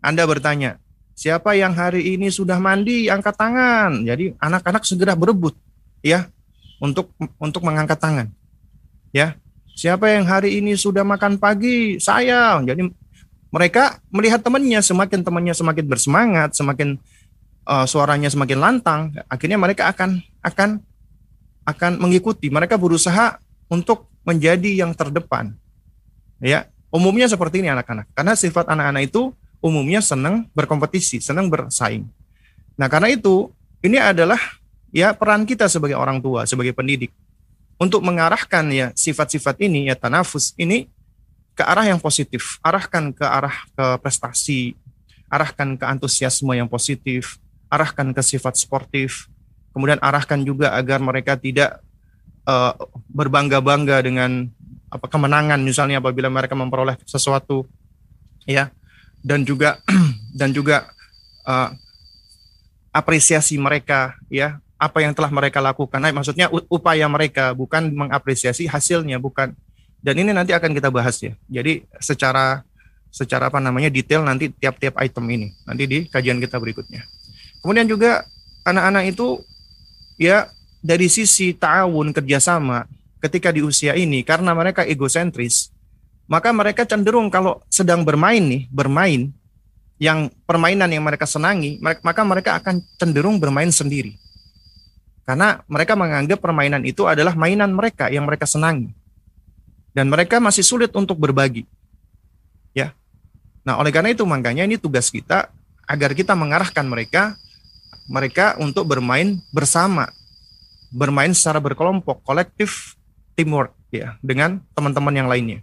Anda 0.00 0.24
bertanya, 0.24 0.80
siapa 1.18 1.58
yang 1.58 1.74
hari 1.74 2.14
ini 2.14 2.30
sudah 2.30 2.62
mandi 2.62 3.10
angkat 3.10 3.34
tangan. 3.34 4.06
Jadi 4.06 4.38
anak-anak 4.38 4.86
segera 4.86 5.18
berebut 5.18 5.58
ya 5.98 6.30
untuk 6.78 7.10
untuk 7.42 7.66
mengangkat 7.66 7.98
tangan. 7.98 8.30
Ya. 9.10 9.34
Siapa 9.78 10.10
yang 10.10 10.26
hari 10.26 10.58
ini 10.58 10.74
sudah 10.74 11.02
makan 11.02 11.38
pagi? 11.38 11.98
Saya. 11.98 12.58
Jadi 12.62 12.86
mereka 13.50 13.98
melihat 14.10 14.42
temannya 14.42 14.82
semakin 14.82 15.22
temannya 15.22 15.54
semakin 15.54 15.84
bersemangat, 15.86 16.50
semakin 16.54 16.98
uh, 17.62 17.86
suaranya 17.86 18.26
semakin 18.26 18.58
lantang, 18.58 19.14
akhirnya 19.30 19.54
mereka 19.54 19.86
akan 19.86 20.18
akan 20.42 20.82
akan 21.62 21.92
mengikuti. 22.02 22.50
Mereka 22.50 22.74
berusaha 22.74 23.38
untuk 23.70 24.10
menjadi 24.26 24.82
yang 24.82 24.90
terdepan. 24.98 25.54
Ya, 26.42 26.66
umumnya 26.90 27.30
seperti 27.30 27.62
ini 27.62 27.70
anak-anak. 27.70 28.10
Karena 28.18 28.34
sifat 28.34 28.66
anak-anak 28.66 29.14
itu 29.14 29.30
umumnya 29.58 29.98
senang 29.98 30.46
berkompetisi, 30.54 31.18
senang 31.18 31.50
bersaing. 31.50 32.06
Nah, 32.78 32.86
karena 32.86 33.10
itu 33.10 33.50
ini 33.82 33.98
adalah 33.98 34.38
ya 34.94 35.12
peran 35.14 35.44
kita 35.44 35.66
sebagai 35.66 35.98
orang 35.98 36.22
tua, 36.22 36.46
sebagai 36.46 36.74
pendidik. 36.74 37.10
Untuk 37.78 38.02
mengarahkan 38.02 38.66
ya 38.74 38.90
sifat-sifat 38.94 39.62
ini 39.62 39.86
ya 39.86 39.94
tanafus 39.94 40.50
ini 40.58 40.90
ke 41.54 41.62
arah 41.62 41.86
yang 41.86 42.02
positif, 42.02 42.58
arahkan 42.62 43.14
ke 43.14 43.22
arah 43.22 43.54
ke 43.74 43.86
prestasi, 44.02 44.74
arahkan 45.30 45.78
ke 45.78 45.84
antusiasme 45.86 46.54
yang 46.54 46.66
positif, 46.66 47.38
arahkan 47.70 48.10
ke 48.10 48.22
sifat 48.22 48.58
sportif, 48.58 49.30
kemudian 49.74 49.98
arahkan 50.02 50.42
juga 50.42 50.74
agar 50.74 50.98
mereka 50.98 51.38
tidak 51.38 51.78
uh, 52.46 52.74
berbangga-bangga 53.10 54.02
dengan 54.02 54.50
apa 54.90 55.06
kemenangan. 55.06 55.62
Misalnya 55.62 56.02
apabila 56.02 56.26
mereka 56.30 56.58
memperoleh 56.58 56.98
sesuatu 57.06 57.66
ya 58.48 58.74
dan 59.22 59.42
juga 59.42 59.78
dan 60.38 60.50
juga 60.54 60.90
uh, 61.46 61.72
apresiasi 62.94 63.58
mereka 63.60 64.16
ya 64.32 64.58
apa 64.78 65.02
yang 65.02 65.12
telah 65.12 65.28
mereka 65.28 65.58
lakukan. 65.58 65.98
Nah, 65.98 66.14
maksudnya 66.14 66.46
upaya 66.70 67.10
mereka 67.10 67.50
bukan 67.50 67.90
mengapresiasi 67.90 68.70
hasilnya 68.70 69.18
bukan. 69.18 69.52
Dan 69.98 70.14
ini 70.22 70.30
nanti 70.30 70.54
akan 70.54 70.70
kita 70.70 70.94
bahas 70.94 71.18
ya. 71.18 71.34
Jadi 71.50 71.82
secara 71.98 72.62
secara 73.10 73.50
apa 73.50 73.58
namanya 73.58 73.90
detail 73.90 74.22
nanti 74.22 74.52
tiap-tiap 74.52 74.94
item 75.02 75.26
ini 75.32 75.48
nanti 75.66 75.84
di 75.90 75.98
kajian 76.06 76.38
kita 76.38 76.62
berikutnya. 76.62 77.02
Kemudian 77.58 77.90
juga 77.90 78.22
anak-anak 78.62 79.04
itu 79.10 79.42
ya 80.20 80.46
dari 80.78 81.10
sisi 81.10 81.50
ta'awun 81.56 82.14
kerjasama 82.14 82.86
ketika 83.18 83.50
di 83.50 83.66
usia 83.66 83.98
ini 83.98 84.22
karena 84.22 84.54
mereka 84.54 84.86
egosentris 84.86 85.74
maka 86.28 86.52
mereka 86.52 86.84
cenderung 86.84 87.32
kalau 87.32 87.64
sedang 87.72 88.04
bermain 88.04 88.44
nih 88.44 88.68
bermain 88.68 89.32
yang 89.98 90.30
permainan 90.44 90.86
yang 90.92 91.02
mereka 91.02 91.24
senangi 91.26 91.80
maka 91.80 92.22
mereka 92.22 92.60
akan 92.60 92.84
cenderung 93.00 93.40
bermain 93.40 93.72
sendiri. 93.72 94.14
Karena 95.28 95.60
mereka 95.68 95.92
menganggap 95.92 96.40
permainan 96.40 96.88
itu 96.88 97.04
adalah 97.04 97.36
mainan 97.36 97.68
mereka 97.68 98.08
yang 98.08 98.24
mereka 98.24 98.48
senangi. 98.48 98.96
Dan 99.92 100.08
mereka 100.08 100.40
masih 100.40 100.64
sulit 100.64 100.88
untuk 100.96 101.20
berbagi. 101.20 101.68
Ya. 102.72 102.96
Nah 103.60 103.76
oleh 103.76 103.92
karena 103.92 104.16
itu 104.16 104.24
makanya 104.24 104.64
ini 104.64 104.80
tugas 104.80 105.12
kita 105.12 105.52
agar 105.84 106.16
kita 106.16 106.32
mengarahkan 106.32 106.86
mereka 106.88 107.36
mereka 108.08 108.56
untuk 108.56 108.88
bermain 108.88 109.36
bersama. 109.52 110.08
Bermain 110.88 111.36
secara 111.36 111.60
berkelompok, 111.60 112.24
kolektif, 112.24 112.96
teamwork 113.36 113.76
ya 113.92 114.16
dengan 114.24 114.64
teman-teman 114.72 115.12
yang 115.12 115.28
lainnya. 115.28 115.60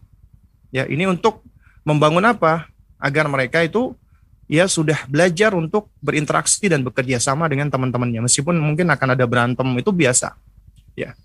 Ya, 0.76 0.84
ini 0.92 1.08
untuk 1.08 1.40
membangun 1.88 2.28
apa? 2.28 2.68
Agar 3.00 3.32
mereka 3.32 3.64
itu 3.64 3.96
ya 4.52 4.68
sudah 4.68 5.08
belajar 5.08 5.56
untuk 5.56 5.88
berinteraksi 6.04 6.68
dan 6.68 6.84
bekerja 6.84 7.16
sama 7.24 7.48
dengan 7.48 7.72
teman-temannya 7.72 8.28
meskipun 8.28 8.60
mungkin 8.60 8.92
akan 8.92 9.16
ada 9.16 9.24
berantem 9.24 9.64
itu 9.80 9.96
biasa. 9.96 10.36
Ya. 11.00 11.16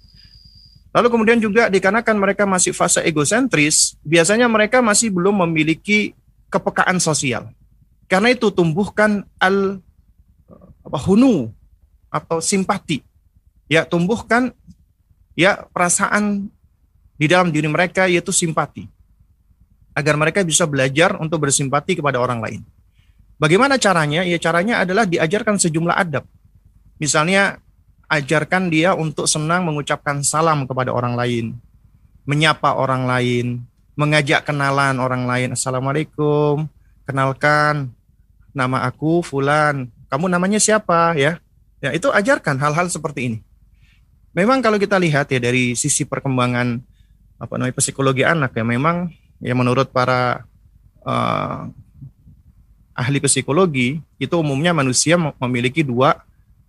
Lalu 0.95 1.11
kemudian 1.11 1.39
juga 1.43 1.67
dikarenakan 1.67 2.15
mereka 2.15 2.47
masih 2.47 2.71
fase 2.71 3.03
egosentris, 3.03 3.99
biasanya 4.07 4.47
mereka 4.47 4.79
masih 4.79 5.11
belum 5.11 5.43
memiliki 5.47 6.15
kepekaan 6.47 7.03
sosial. 7.03 7.51
Karena 8.07 8.31
itu 8.31 8.55
tumbuhkan 8.55 9.27
al 9.43 9.83
apa 10.87 10.99
hunu 11.07 11.51
atau 12.11 12.43
simpati 12.43 13.07
ya 13.71 13.87
tumbuhkan 13.87 14.51
ya 15.39 15.63
perasaan 15.71 16.51
di 17.15 17.27
dalam 17.31 17.55
diri 17.55 17.71
mereka 17.71 18.11
yaitu 18.11 18.35
simpati 18.35 18.91
agar 19.97 20.15
mereka 20.15 20.41
bisa 20.47 20.65
belajar 20.65 21.19
untuk 21.19 21.43
bersimpati 21.45 21.99
kepada 21.99 22.21
orang 22.23 22.41
lain. 22.41 22.61
Bagaimana 23.41 23.81
caranya? 23.81 24.23
Ya 24.23 24.37
caranya 24.37 24.85
adalah 24.85 25.09
diajarkan 25.09 25.57
sejumlah 25.57 25.97
adab. 25.97 26.25
Misalnya 27.01 27.59
ajarkan 28.11 28.69
dia 28.69 28.93
untuk 28.93 29.25
senang 29.25 29.65
mengucapkan 29.65 30.21
salam 30.21 30.69
kepada 30.69 30.93
orang 30.93 31.17
lain, 31.17 31.57
menyapa 32.29 32.77
orang 32.77 33.09
lain, 33.09 33.65
mengajak 33.97 34.45
kenalan 34.45 35.01
orang 35.01 35.25
lain. 35.25 35.49
Assalamualaikum, 35.57 36.69
kenalkan 37.09 37.91
nama 38.53 38.85
aku 38.85 39.25
Fulan. 39.25 39.89
Kamu 40.13 40.29
namanya 40.29 40.61
siapa 40.61 41.17
ya? 41.17 41.41
Ya 41.81 41.97
itu 41.97 42.13
ajarkan 42.13 42.61
hal-hal 42.61 42.93
seperti 42.93 43.21
ini 43.33 43.39
memang 44.35 44.63
kalau 44.63 44.79
kita 44.79 44.99
lihat 44.99 45.31
ya 45.31 45.41
dari 45.43 45.75
sisi 45.75 46.07
perkembangan 46.07 46.79
apa 47.41 47.53
namanya 47.57 47.75
psikologi 47.81 48.23
anak 48.23 48.55
ya 48.55 48.63
memang 48.63 49.11
ya 49.41 49.57
menurut 49.57 49.89
para 49.91 50.45
uh, 51.05 51.69
ahli 52.95 53.19
psikologi 53.25 54.05
itu 54.21 54.35
umumnya 54.37 54.77
manusia 54.77 55.17
memiliki 55.17 55.81
dua 55.81 56.21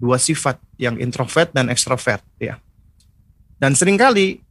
dua 0.01 0.17
sifat 0.17 0.57
yang 0.79 0.97
introvert 0.97 1.51
dan 1.53 1.69
ekstrovert 1.69 2.23
ya. 2.41 2.57
Dan 3.61 3.77
sering 3.77 3.99
kali 3.99 4.41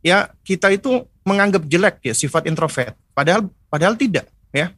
ya 0.00 0.32
kita 0.46 0.72
itu 0.72 1.04
menganggap 1.26 1.68
jelek 1.68 2.00
ya 2.00 2.14
sifat 2.16 2.48
introvert 2.48 2.96
padahal 3.12 3.50
padahal 3.68 3.94
tidak 3.98 4.26
ya. 4.54 4.72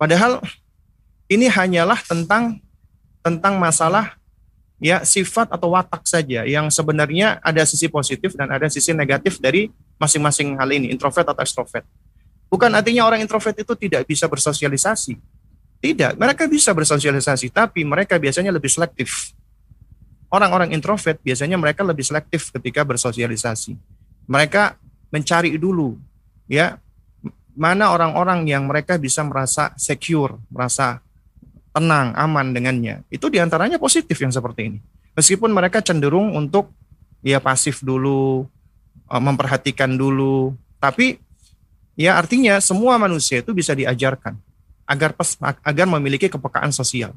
Padahal 0.00 0.40
ini 1.30 1.46
hanyalah 1.46 2.00
tentang 2.02 2.58
tentang 3.20 3.60
masalah 3.60 4.19
ya 4.80 5.04
sifat 5.04 5.52
atau 5.52 5.76
watak 5.76 6.08
saja 6.08 6.48
yang 6.48 6.72
sebenarnya 6.72 7.38
ada 7.44 7.62
sisi 7.68 7.86
positif 7.86 8.32
dan 8.32 8.48
ada 8.48 8.66
sisi 8.72 8.96
negatif 8.96 9.36
dari 9.36 9.68
masing-masing 10.00 10.56
hal 10.56 10.72
ini, 10.72 10.88
introvert 10.88 11.28
atau 11.28 11.44
extrovert. 11.44 11.84
Bukan 12.48 12.72
artinya 12.72 13.06
orang 13.06 13.22
introvert 13.22 13.54
itu 13.54 13.76
tidak 13.76 14.08
bisa 14.08 14.26
bersosialisasi. 14.26 15.14
Tidak, 15.80 16.18
mereka 16.18 16.44
bisa 16.50 16.72
bersosialisasi, 16.76 17.52
tapi 17.52 17.86
mereka 17.86 18.16
biasanya 18.20 18.52
lebih 18.52 18.68
selektif. 18.68 19.32
Orang-orang 20.28 20.72
introvert 20.76 21.20
biasanya 21.24 21.56
mereka 21.56 21.84
lebih 21.84 22.04
selektif 22.04 22.52
ketika 22.52 22.84
bersosialisasi. 22.84 23.76
Mereka 24.28 24.76
mencari 25.08 25.56
dulu, 25.56 25.96
ya, 26.48 26.76
mana 27.56 27.92
orang-orang 27.92 28.44
yang 28.46 28.68
mereka 28.68 29.00
bisa 29.00 29.24
merasa 29.24 29.72
secure, 29.80 30.36
merasa 30.52 31.00
tenang, 31.70 32.14
aman 32.18 32.50
dengannya. 32.50 33.06
Itu 33.10 33.30
di 33.30 33.38
antaranya 33.38 33.78
positif 33.78 34.18
yang 34.18 34.34
seperti 34.34 34.60
ini. 34.74 34.78
Meskipun 35.14 35.50
mereka 35.50 35.82
cenderung 35.82 36.34
untuk 36.34 36.70
ya 37.22 37.38
pasif 37.38 37.82
dulu, 37.82 38.46
eh, 39.10 39.22
memperhatikan 39.22 39.94
dulu, 39.94 40.54
tapi 40.82 41.18
ya 41.94 42.16
artinya 42.18 42.58
semua 42.58 42.96
manusia 42.96 43.42
itu 43.42 43.54
bisa 43.54 43.74
diajarkan 43.74 44.38
agar 44.90 45.14
pes, 45.14 45.38
agar 45.40 45.86
memiliki 45.86 46.26
kepekaan 46.26 46.74
sosial. 46.74 47.14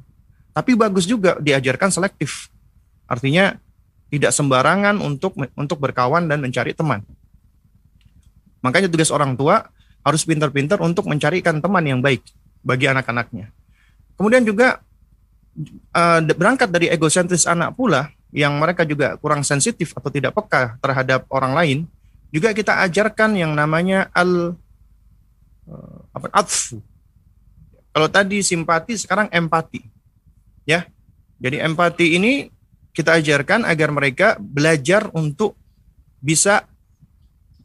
Tapi 0.54 0.78
bagus 0.78 1.10
juga 1.10 1.42
diajarkan 1.42 1.90
selektif. 1.90 2.54
Artinya 3.10 3.58
tidak 4.14 4.30
sembarangan 4.30 5.02
untuk 5.02 5.34
untuk 5.58 5.82
berkawan 5.82 6.30
dan 6.30 6.38
mencari 6.38 6.78
teman. 6.78 7.02
Makanya 8.62 8.86
tugas 8.86 9.10
orang 9.10 9.34
tua 9.34 9.66
harus 10.06 10.22
pintar-pintar 10.22 10.78
untuk 10.86 11.10
mencarikan 11.10 11.58
teman 11.58 11.82
yang 11.82 12.00
baik 12.00 12.22
bagi 12.62 12.86
anak-anaknya. 12.86 13.50
Kemudian 14.18 14.46
juga 14.46 14.82
uh, 15.94 16.20
berangkat 16.22 16.70
dari 16.70 16.90
egosentris 16.90 17.50
anak 17.50 17.74
pula, 17.78 18.14
yang 18.34 18.58
mereka 18.58 18.82
juga 18.82 19.14
kurang 19.22 19.46
sensitif 19.46 19.94
atau 19.94 20.10
tidak 20.10 20.34
peka 20.34 20.82
terhadap 20.82 21.30
orang 21.30 21.54
lain, 21.54 21.78
juga 22.34 22.50
kita 22.50 22.82
ajarkan 22.90 23.38
yang 23.38 23.54
namanya 23.54 24.10
al 24.14 24.58
uh, 25.70 26.00
apa 26.14 26.28
atfu. 26.34 26.82
Kalau 27.94 28.10
tadi 28.10 28.42
simpati, 28.42 28.98
sekarang 28.98 29.30
empati. 29.30 29.86
Ya. 30.66 30.90
Jadi 31.38 31.62
empati 31.62 32.18
ini 32.18 32.50
kita 32.90 33.22
ajarkan 33.22 33.70
agar 33.70 33.94
mereka 33.94 34.28
belajar 34.42 35.14
untuk 35.14 35.54
bisa 36.18 36.66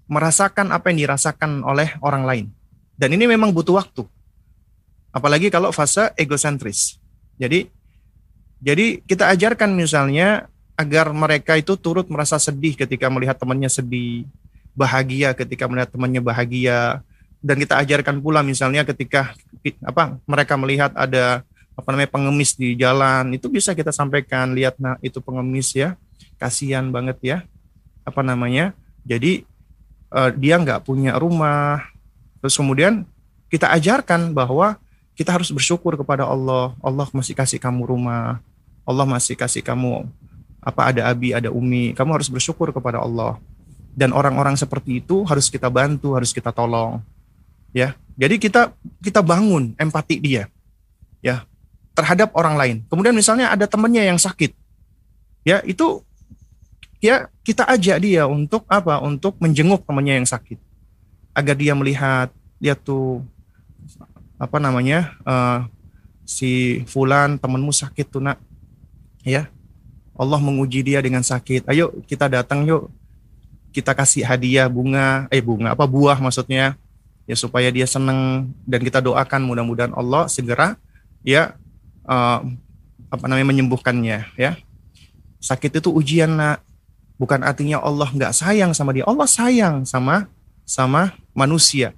merasakan 0.08 0.72
apa 0.72 0.92
yang 0.92 1.08
dirasakan 1.08 1.64
oleh 1.64 1.96
orang 2.04 2.24
lain. 2.28 2.46
Dan 2.92 3.16
ini 3.16 3.24
memang 3.24 3.54
butuh 3.56 3.78
waktu. 3.80 4.04
Apalagi 5.10 5.48
kalau 5.48 5.72
fase 5.72 6.12
egosentris. 6.14 7.00
Jadi 7.38 7.70
jadi 8.58 8.98
kita 9.06 9.30
ajarkan 9.32 9.70
misalnya 9.72 10.50
agar 10.78 11.10
mereka 11.14 11.58
itu 11.58 11.74
turut 11.78 12.06
merasa 12.10 12.38
sedih 12.38 12.74
ketika 12.74 13.10
melihat 13.10 13.38
temannya 13.38 13.70
sedih, 13.70 14.26
bahagia 14.74 15.34
ketika 15.34 15.66
melihat 15.66 15.90
temannya 15.90 16.22
bahagia, 16.22 17.02
dan 17.38 17.56
kita 17.58 17.78
ajarkan 17.78 18.18
pula 18.18 18.42
misalnya 18.42 18.82
ketika 18.82 19.34
apa 19.86 20.18
mereka 20.26 20.54
melihat 20.58 20.90
ada 20.94 21.46
apa 21.78 21.88
namanya 21.94 22.10
pengemis 22.10 22.58
di 22.58 22.74
jalan 22.74 23.30
itu 23.30 23.46
bisa 23.46 23.70
kita 23.70 23.94
sampaikan 23.94 24.50
lihat 24.50 24.74
nah 24.82 24.98
itu 24.98 25.22
pengemis 25.22 25.70
ya 25.78 25.94
kasihan 26.38 26.90
banget 26.90 27.18
ya 27.22 27.38
apa 28.08 28.24
namanya. 28.24 28.72
Jadi 29.04 29.44
uh, 30.14 30.32
dia 30.32 30.56
nggak 30.56 30.88
punya 30.88 31.20
rumah. 31.20 31.84
Terus 32.40 32.56
kemudian 32.56 33.04
kita 33.52 33.68
ajarkan 33.76 34.32
bahwa 34.32 34.80
kita 35.18 35.34
harus 35.34 35.50
bersyukur 35.50 35.98
kepada 35.98 36.22
Allah. 36.22 36.78
Allah 36.78 37.10
masih 37.10 37.34
kasih 37.34 37.58
kamu 37.58 37.90
rumah. 37.90 38.38
Allah 38.86 39.02
masih 39.02 39.34
kasih 39.34 39.66
kamu 39.66 40.06
apa 40.62 40.94
ada 40.94 41.10
abi 41.10 41.34
ada 41.34 41.50
umi. 41.50 41.90
Kamu 41.90 42.14
harus 42.14 42.30
bersyukur 42.30 42.70
kepada 42.70 43.02
Allah. 43.02 43.34
Dan 43.98 44.14
orang-orang 44.14 44.54
seperti 44.54 45.02
itu 45.02 45.26
harus 45.26 45.50
kita 45.50 45.66
bantu 45.66 46.14
harus 46.14 46.30
kita 46.30 46.54
tolong. 46.54 47.02
Ya. 47.74 47.98
Jadi 48.14 48.38
kita 48.38 48.70
kita 49.02 49.18
bangun 49.18 49.74
empati 49.74 50.22
dia. 50.22 50.46
Ya. 51.18 51.42
Terhadap 51.98 52.30
orang 52.38 52.54
lain. 52.54 52.76
Kemudian 52.86 53.10
misalnya 53.10 53.50
ada 53.50 53.66
temannya 53.66 54.06
yang 54.06 54.22
sakit. 54.22 54.54
Ya 55.42 55.66
itu 55.66 56.06
ya 57.02 57.26
kita 57.42 57.66
ajak 57.66 57.98
dia 58.06 58.30
untuk 58.30 58.62
apa? 58.70 59.02
Untuk 59.02 59.34
menjenguk 59.42 59.82
temannya 59.82 60.22
yang 60.22 60.30
sakit. 60.30 60.62
Agar 61.34 61.58
dia 61.58 61.74
melihat 61.74 62.30
dia 62.62 62.78
tuh 62.78 63.26
apa 64.38 64.62
namanya 64.62 65.18
uh, 65.26 65.66
si 66.22 66.80
fulan 66.86 67.36
temanmu 67.36 67.74
sakit 67.74 68.06
tuh 68.06 68.22
nak. 68.22 68.38
Ya. 69.26 69.50
Allah 70.14 70.38
menguji 70.38 70.86
dia 70.86 71.02
dengan 71.02 71.26
sakit. 71.26 71.66
Ayo 71.66 71.90
kita 72.06 72.30
datang 72.30 72.64
yuk. 72.64 72.88
Kita 73.74 73.92
kasih 73.92 74.24
hadiah 74.24 74.66
bunga 74.70 75.28
eh 75.28 75.44
bunga 75.44 75.76
apa 75.76 75.84
buah 75.84 76.16
maksudnya 76.18 76.74
ya 77.28 77.36
supaya 77.36 77.68
dia 77.68 77.84
senang 77.84 78.50
dan 78.64 78.80
kita 78.80 79.04
doakan 79.04 79.44
mudah-mudahan 79.44 79.92
Allah 79.92 80.24
segera 80.26 80.80
ya 81.20 81.52
uh, 82.08 82.40
apa 83.12 83.24
namanya 83.26 83.46
menyembuhkannya 83.52 84.32
ya. 84.38 84.56
Sakit 85.38 85.82
itu 85.82 85.90
ujian 85.92 86.34
nak. 86.34 86.64
Bukan 87.18 87.42
artinya 87.42 87.82
Allah 87.82 88.06
nggak 88.10 88.30
sayang 88.30 88.70
sama 88.74 88.94
dia. 88.94 89.02
Allah 89.02 89.26
sayang 89.26 89.82
sama 89.82 90.30
sama 90.62 91.14
manusia. 91.34 91.94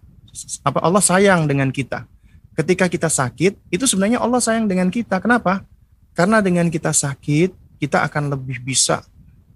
Apa 0.64 0.81
Allah 0.81 1.05
sayang 1.05 1.44
dengan 1.44 1.68
kita 1.68 2.09
ketika 2.55 2.91
kita 2.91 3.09
sakit 3.09 3.57
itu 3.71 3.85
sebenarnya 3.87 4.19
Allah 4.23 4.41
sayang 4.43 4.67
dengan 4.67 4.89
kita. 4.91 5.19
Kenapa? 5.23 5.63
Karena 6.15 6.43
dengan 6.43 6.67
kita 6.69 6.91
sakit 6.91 7.81
kita 7.81 8.05
akan 8.05 8.35
lebih 8.37 8.61
bisa 8.61 9.03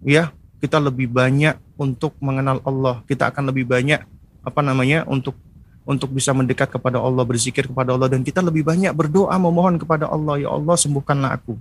ya. 0.05 0.33
Kita 0.65 0.81
lebih 0.81 1.13
banyak 1.13 1.61
untuk 1.77 2.17
mengenal 2.25 2.65
Allah. 2.65 3.05
Kita 3.05 3.29
akan 3.29 3.53
lebih 3.53 3.69
banyak 3.69 4.01
apa 4.41 4.61
namanya 4.65 5.05
untuk 5.05 5.37
untuk 5.85 6.09
bisa 6.17 6.33
mendekat 6.33 6.73
kepada 6.73 6.97
Allah, 6.97 7.21
berzikir 7.29 7.69
kepada 7.69 7.93
Allah. 7.93 8.09
Dan 8.09 8.25
kita 8.25 8.41
lebih 8.41 8.65
banyak 8.65 8.97
berdoa 8.97 9.37
memohon 9.37 9.77
kepada 9.77 10.09
Allah, 10.09 10.41
ya 10.41 10.49
Allah 10.49 10.73
sembuhkanlah 10.73 11.37
aku. 11.37 11.61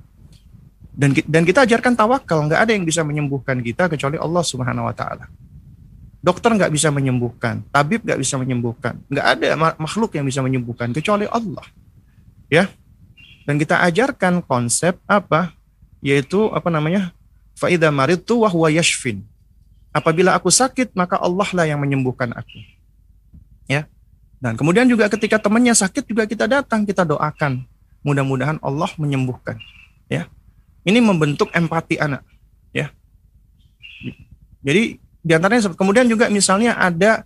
Dan 0.96 1.12
dan 1.28 1.43
kita 1.43 1.67
ajarkan 1.67 2.00
tawakal, 2.00 2.48
nggak 2.48 2.60
ada 2.63 2.72
yang 2.72 2.88
bisa 2.88 3.04
menyembuhkan 3.04 3.60
kita 3.60 3.91
kecuali 3.91 4.15
Allah 4.15 4.43
Subhanahu 4.46 4.88
wa 4.88 4.96
taala. 4.96 5.28
Dokter 6.23 6.55
nggak 6.55 6.71
bisa 6.71 6.88
menyembuhkan, 6.88 7.67
tabib 7.67 8.07
nggak 8.07 8.15
bisa 8.15 8.39
menyembuhkan, 8.39 8.95
nggak 9.12 9.27
ada 9.27 9.75
makhluk 9.75 10.15
yang 10.15 10.23
bisa 10.23 10.39
menyembuhkan 10.39 10.95
kecuali 10.95 11.27
Allah. 11.27 11.67
Ya. 12.47 12.71
Dan 13.43 13.59
kita 13.59 13.83
ajarkan 13.83 14.39
konsep 14.39 14.95
apa? 15.03 15.51
Yaitu 15.99 16.47
apa 16.55 16.71
namanya? 16.71 17.12
Faida 17.59 17.91
maridtu 17.91 18.39
wa 18.39 18.47
huwa 18.47 18.71
yashfin. 18.71 19.19
Apabila 19.91 20.31
aku 20.31 20.47
sakit, 20.47 20.95
maka 20.95 21.19
Allah 21.19 21.45
lah 21.51 21.65
yang 21.67 21.83
menyembuhkan 21.83 22.31
aku. 22.31 22.57
Ya. 23.67 23.83
Dan 24.39 24.55
kemudian 24.55 24.88
juga 24.88 25.12
ketika 25.12 25.43
temannya 25.43 25.75
sakit 25.75 26.07
juga 26.07 26.23
kita 26.23 26.47
datang, 26.47 26.88
kita 26.88 27.03
doakan. 27.03 27.67
Mudah-mudahan 27.99 28.63
Allah 28.63 28.88
menyembuhkan. 28.95 29.59
Ya. 30.07 30.31
Ini 30.88 31.03
membentuk 31.03 31.51
empati 31.51 31.99
anak. 31.99 32.23
Ya. 32.71 32.95
Jadi 34.63 35.03
di 35.23 35.31
antaranya 35.31 35.71
kemudian 35.71 36.05
juga 36.12 36.27
misalnya 36.27 36.75
ada 36.75 37.23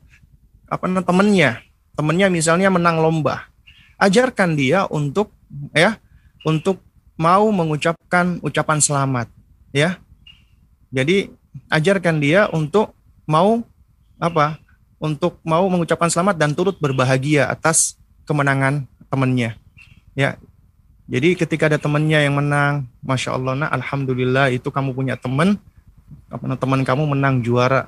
apa 0.70 0.86
namanya 0.86 1.06
temennya, 1.10 1.52
temennya 1.98 2.28
misalnya 2.30 2.70
menang 2.70 3.02
lomba, 3.02 3.50
ajarkan 3.98 4.54
dia 4.54 4.86
untuk 4.88 5.34
ya 5.74 5.98
untuk 6.46 6.80
mau 7.18 7.50
mengucapkan 7.50 8.38
ucapan 8.46 8.78
selamat, 8.78 9.28
ya. 9.74 9.98
Jadi 10.94 11.34
ajarkan 11.74 12.22
dia 12.22 12.46
untuk 12.54 12.94
mau 13.26 13.66
apa 14.22 14.62
untuk 15.02 15.42
mau 15.42 15.66
mengucapkan 15.68 16.08
selamat 16.08 16.38
dan 16.38 16.54
turut 16.54 16.78
berbahagia 16.78 17.50
atas 17.50 17.98
kemenangan 18.30 18.86
temannya. 19.10 19.58
Ya, 20.18 20.38
jadi 21.08 21.40
ketika 21.40 21.72
ada 21.72 21.80
temannya 21.80 22.28
yang 22.28 22.36
menang, 22.36 22.90
masya 23.00 23.40
Allah, 23.40 23.56
nah 23.56 23.70
alhamdulillah 23.72 24.52
itu 24.52 24.68
kamu 24.68 24.92
punya 24.92 25.16
teman, 26.58 26.82
kamu 26.84 27.04
menang 27.18 27.40
juara, 27.42 27.88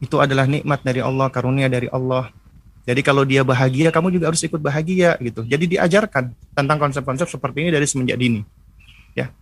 itu 0.00 0.16
adalah 0.20 0.44
nikmat 0.48 0.80
dari 0.84 1.00
Allah, 1.00 1.28
karunia 1.28 1.68
dari 1.68 1.88
Allah. 1.88 2.32
Jadi 2.84 3.00
kalau 3.00 3.24
dia 3.24 3.40
bahagia, 3.40 3.88
kamu 3.88 4.20
juga 4.20 4.28
harus 4.28 4.44
ikut 4.44 4.60
bahagia 4.60 5.16
gitu. 5.20 5.44
Jadi 5.48 5.76
diajarkan 5.76 6.36
tentang 6.52 6.76
konsep-konsep 6.76 7.28
seperti 7.32 7.64
ini 7.64 7.70
dari 7.72 7.88
semenjak 7.88 8.20
dini. 8.20 8.44
Ya. 9.16 9.32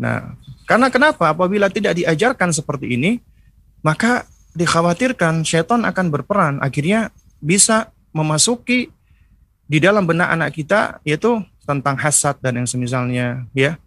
Nah, 0.00 0.32
karena 0.64 0.88
kenapa? 0.88 1.36
Apabila 1.36 1.68
tidak 1.68 2.00
diajarkan 2.00 2.48
seperti 2.48 2.96
ini, 2.96 3.20
maka 3.84 4.24
dikhawatirkan 4.52 5.44
setan 5.48 5.88
akan 5.88 6.06
berperan 6.12 6.54
akhirnya 6.60 7.08
bisa 7.40 7.88
memasuki 8.12 8.92
di 9.64 9.78
dalam 9.80 10.04
benak 10.04 10.28
anak 10.28 10.50
kita 10.52 11.00
yaitu 11.08 11.40
tentang 11.64 11.96
hasad 11.96 12.36
dan 12.44 12.60
yang 12.60 12.68
semisalnya 12.68 13.48
ya 13.56 13.80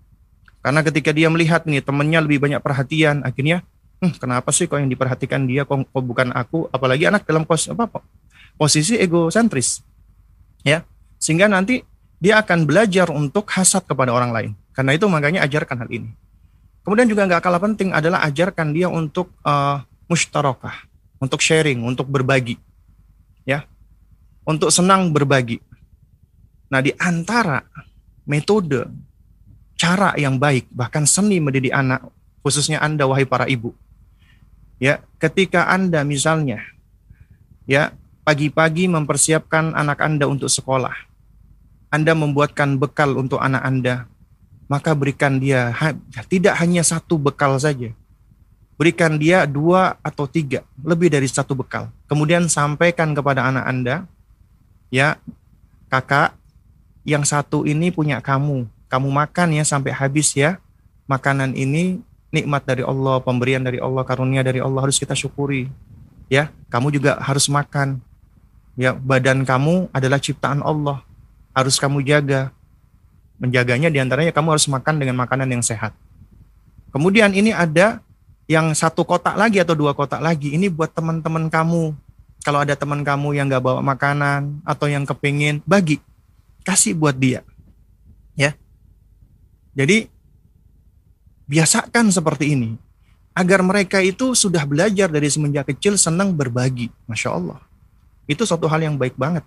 karena 0.65 0.81
ketika 0.81 1.13
dia 1.13 1.29
melihat 1.29 1.69
nih 1.69 1.85
temennya 1.85 2.25
lebih 2.25 2.41
banyak 2.41 2.57
perhatian 2.65 3.21
akhirnya 3.21 3.61
hm, 4.01 4.17
kenapa 4.17 4.49
sih 4.49 4.65
kok 4.65 4.81
yang 4.81 4.89
diperhatikan 4.89 5.45
dia 5.45 5.61
kok, 5.69 5.85
kok 5.85 6.01
bukan 6.01 6.33
aku 6.33 6.65
apalagi 6.73 7.05
anak 7.05 7.21
dalam 7.29 7.45
pos 7.45 7.69
apa 7.69 7.85
posisi 8.57 8.97
egosentris 8.97 9.85
ya 10.65 10.81
sehingga 11.21 11.45
nanti 11.45 11.85
dia 12.17 12.41
akan 12.41 12.65
belajar 12.65 13.13
untuk 13.13 13.45
hasad 13.53 13.85
kepada 13.85 14.09
orang 14.09 14.33
lain 14.33 14.51
karena 14.73 14.97
itu 14.97 15.05
makanya 15.05 15.45
ajarkan 15.45 15.85
hal 15.85 15.89
ini 15.93 16.09
kemudian 16.81 17.05
juga 17.05 17.29
nggak 17.29 17.45
kalah 17.45 17.61
penting 17.61 17.93
adalah 17.93 18.25
ajarkan 18.25 18.73
dia 18.73 18.89
untuk 18.89 19.29
uh, 19.45 19.85
mustarakah, 20.05 20.85
untuk 21.17 21.41
sharing, 21.41 21.81
untuk 21.81 22.09
berbagi. 22.09 22.57
Ya. 23.45 23.65
Untuk 24.45 24.69
senang 24.69 25.09
berbagi. 25.09 25.61
Nah, 26.69 26.81
di 26.81 26.93
antara 27.01 27.65
metode 28.25 28.85
cara 29.75 30.15
yang 30.15 30.39
baik 30.39 30.71
bahkan 30.71 31.03
seni 31.03 31.39
mendidik 31.43 31.75
anak 31.75 32.03
khususnya 32.41 32.79
Anda 32.79 33.07
wahai 33.07 33.27
para 33.27 33.47
ibu. 33.47 33.75
Ya, 34.79 34.99
ketika 35.23 35.71
Anda 35.71 36.03
misalnya 36.03 36.59
ya 37.63 37.95
pagi-pagi 38.25 38.89
mempersiapkan 38.89 39.77
anak 39.77 40.01
Anda 40.01 40.25
untuk 40.25 40.49
sekolah. 40.49 40.93
Anda 41.93 42.11
membuatkan 42.11 42.75
bekal 42.75 43.15
untuk 43.15 43.39
anak 43.39 43.63
Anda, 43.63 43.95
maka 44.67 44.91
berikan 44.97 45.39
dia 45.39 45.71
tidak 46.27 46.59
hanya 46.59 46.83
satu 46.83 47.15
bekal 47.15 47.55
saja, 47.55 47.93
berikan 48.75 49.15
dia 49.15 49.47
dua 49.47 49.95
atau 50.03 50.27
tiga, 50.27 50.65
lebih 50.83 51.07
dari 51.07 51.29
satu 51.29 51.55
bekal. 51.55 51.87
Kemudian 52.09 52.51
sampaikan 52.51 53.15
kepada 53.15 53.47
anak 53.47 53.63
Anda, 53.63 53.95
ya 54.91 55.15
kakak, 55.87 56.35
yang 57.07 57.23
satu 57.23 57.63
ini 57.63 57.93
punya 57.93 58.19
kamu. 58.19 58.67
Kamu 58.89 59.09
makan 59.09 59.55
ya 59.55 59.63
sampai 59.65 59.91
habis 59.91 60.33
ya. 60.37 60.61
Makanan 61.05 61.53
ini 61.53 62.01
nikmat 62.33 62.65
dari 62.65 62.81
Allah, 62.81 63.21
pemberian 63.21 63.61
dari 63.61 63.77
Allah, 63.77 64.01
karunia 64.01 64.41
dari 64.41 64.59
Allah 64.59 64.81
harus 64.81 64.97
kita 64.97 65.13
syukuri. 65.13 65.69
Ya, 66.27 66.49
kamu 66.73 66.89
juga 66.93 67.21
harus 67.21 67.45
makan. 67.47 68.01
Ya, 68.75 68.91
badan 68.97 69.45
kamu 69.45 69.93
adalah 69.93 70.17
ciptaan 70.17 70.65
Allah. 70.65 71.05
Harus 71.53 71.77
kamu 71.77 72.01
jaga. 72.01 72.49
Menjaganya 73.37 73.93
di 73.93 74.01
antaranya 74.01 74.33
kamu 74.33 74.57
harus 74.57 74.65
makan 74.65 74.95
dengan 74.95 75.19
makanan 75.19 75.51
yang 75.51 75.59
sehat 75.59 75.91
Kemudian 76.95 77.35
ini 77.35 77.51
ada 77.51 77.99
yang 78.47 78.71
satu 78.71 79.03
kotak 79.03 79.35
lagi 79.35 79.59
atau 79.59 79.75
dua 79.75 79.91
kotak 79.91 80.23
lagi. 80.23 80.55
Ini 80.55 80.71
buat 80.71 80.95
teman-teman 80.95 81.51
kamu. 81.51 81.91
Kalau 82.39 82.63
ada 82.63 82.71
teman 82.71 83.03
kamu 83.03 83.35
yang 83.35 83.51
nggak 83.51 83.59
bawa 83.59 83.83
makanan 83.83 84.63
atau 84.63 84.87
yang 84.87 85.03
kepingin, 85.03 85.59
bagi. 85.67 85.99
Kasih 86.63 86.95
buat 86.95 87.19
dia. 87.19 87.43
Ya. 88.39 88.55
Jadi, 89.75 90.07
biasakan 91.45 92.09
seperti 92.09 92.55
ini. 92.55 92.69
Agar 93.35 93.59
mereka 93.59 93.99
itu 93.99 94.31
sudah 94.31 94.63
belajar 94.63 95.11
dari 95.11 95.27
semenjak 95.27 95.67
kecil 95.75 95.99
senang 95.99 96.31
berbagi. 96.31 96.87
Masya 97.05 97.35
Allah. 97.35 97.59
Itu 98.25 98.47
suatu 98.47 98.65
hal 98.71 98.79
yang 98.79 98.95
baik 98.95 99.19
banget. 99.19 99.43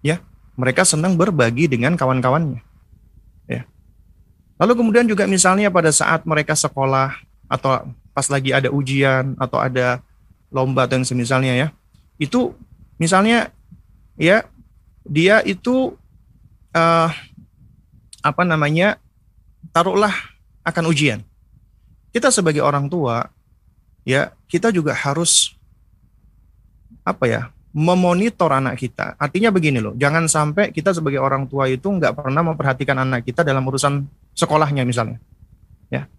Ya, 0.00 0.24
mereka 0.56 0.88
senang 0.88 1.20
berbagi 1.20 1.68
dengan 1.68 1.94
kawan-kawannya. 2.00 2.64
Ya. 3.44 3.68
Lalu 4.56 4.72
kemudian 4.80 5.04
juga 5.04 5.28
misalnya 5.28 5.68
pada 5.68 5.92
saat 5.92 6.24
mereka 6.24 6.56
sekolah 6.56 7.12
atau 7.52 7.92
pas 8.16 8.26
lagi 8.32 8.56
ada 8.56 8.72
ujian 8.72 9.36
atau 9.36 9.60
ada 9.60 10.00
lomba 10.48 10.88
dan 10.88 11.04
semisalnya 11.06 11.54
ya, 11.54 11.68
itu 12.18 12.52
misalnya 12.98 13.54
ya 14.18 14.44
dia 15.06 15.40
itu 15.46 15.96
uh, 16.76 17.08
apa 18.20 18.42
namanya 18.44 19.00
taruhlah 19.70 20.12
akan 20.66 20.84
ujian. 20.90 21.20
Kita 22.10 22.28
sebagai 22.34 22.62
orang 22.62 22.90
tua 22.90 23.30
ya 24.02 24.34
kita 24.50 24.74
juga 24.74 24.96
harus 24.96 25.54
apa 27.06 27.24
ya 27.26 27.42
memonitor 27.70 28.50
anak 28.50 28.82
kita. 28.82 29.14
Artinya 29.14 29.54
begini 29.54 29.78
loh, 29.78 29.94
jangan 29.94 30.26
sampai 30.26 30.74
kita 30.74 30.90
sebagai 30.90 31.22
orang 31.22 31.46
tua 31.46 31.70
itu 31.70 31.86
nggak 31.86 32.18
pernah 32.18 32.42
memperhatikan 32.42 32.98
anak 32.98 33.22
kita 33.22 33.46
dalam 33.46 33.62
urusan 33.62 34.06
sekolahnya 34.34 34.82
misalnya. 34.82 35.22
Ya. 35.86 36.10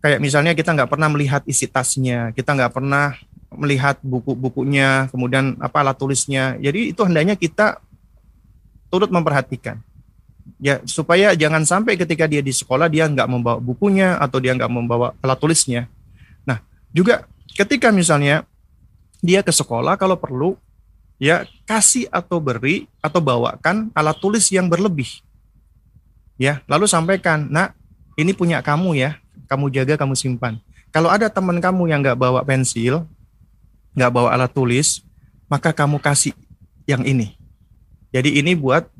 Kayak 0.00 0.18
misalnya 0.24 0.52
kita 0.56 0.72
nggak 0.72 0.90
pernah 0.90 1.12
melihat 1.12 1.44
isi 1.44 1.68
tasnya, 1.68 2.32
kita 2.32 2.56
nggak 2.56 2.72
pernah 2.72 3.14
melihat 3.52 4.00
buku-bukunya, 4.00 5.12
kemudian 5.12 5.60
apa 5.60 5.84
alat 5.84 6.00
tulisnya. 6.00 6.56
Jadi 6.56 6.96
itu 6.96 7.00
hendaknya 7.04 7.36
kita 7.36 7.78
turut 8.88 9.12
memperhatikan. 9.12 9.84
Ya, 10.62 10.78
supaya 10.86 11.34
jangan 11.34 11.66
sampai 11.66 11.98
ketika 11.98 12.26
dia 12.30 12.38
di 12.38 12.54
sekolah 12.54 12.86
dia 12.86 13.06
nggak 13.10 13.26
membawa 13.26 13.58
bukunya 13.58 14.14
atau 14.18 14.38
dia 14.38 14.54
nggak 14.54 14.70
membawa 14.70 15.14
alat 15.22 15.38
tulisnya. 15.38 15.90
Nah, 16.46 16.62
juga 16.94 17.26
ketika 17.54 17.90
misalnya 17.90 18.46
dia 19.22 19.42
ke 19.42 19.54
sekolah 19.54 19.94
kalau 19.94 20.18
perlu 20.18 20.58
ya 21.22 21.46
kasih 21.66 22.10
atau 22.10 22.42
beri 22.42 22.90
atau 22.98 23.22
bawakan 23.22 23.94
alat 23.94 24.18
tulis 24.18 24.50
yang 24.50 24.66
berlebih. 24.66 25.22
Ya 26.34 26.58
lalu 26.66 26.90
sampaikan 26.90 27.46
nak 27.46 27.78
ini 28.18 28.34
punya 28.34 28.58
kamu 28.58 28.98
ya 28.98 29.22
kamu 29.46 29.70
jaga 29.70 29.94
kamu 29.94 30.18
simpan. 30.18 30.58
Kalau 30.90 31.06
ada 31.06 31.30
teman 31.30 31.62
kamu 31.62 31.86
yang 31.86 32.02
nggak 32.02 32.18
bawa 32.18 32.42
pensil 32.42 33.06
nggak 33.94 34.10
bawa 34.10 34.34
alat 34.34 34.50
tulis 34.50 35.06
maka 35.46 35.70
kamu 35.70 36.02
kasih 36.02 36.34
yang 36.90 37.06
ini. 37.06 37.38
Jadi 38.10 38.42
ini 38.42 38.58
buat 38.58 38.90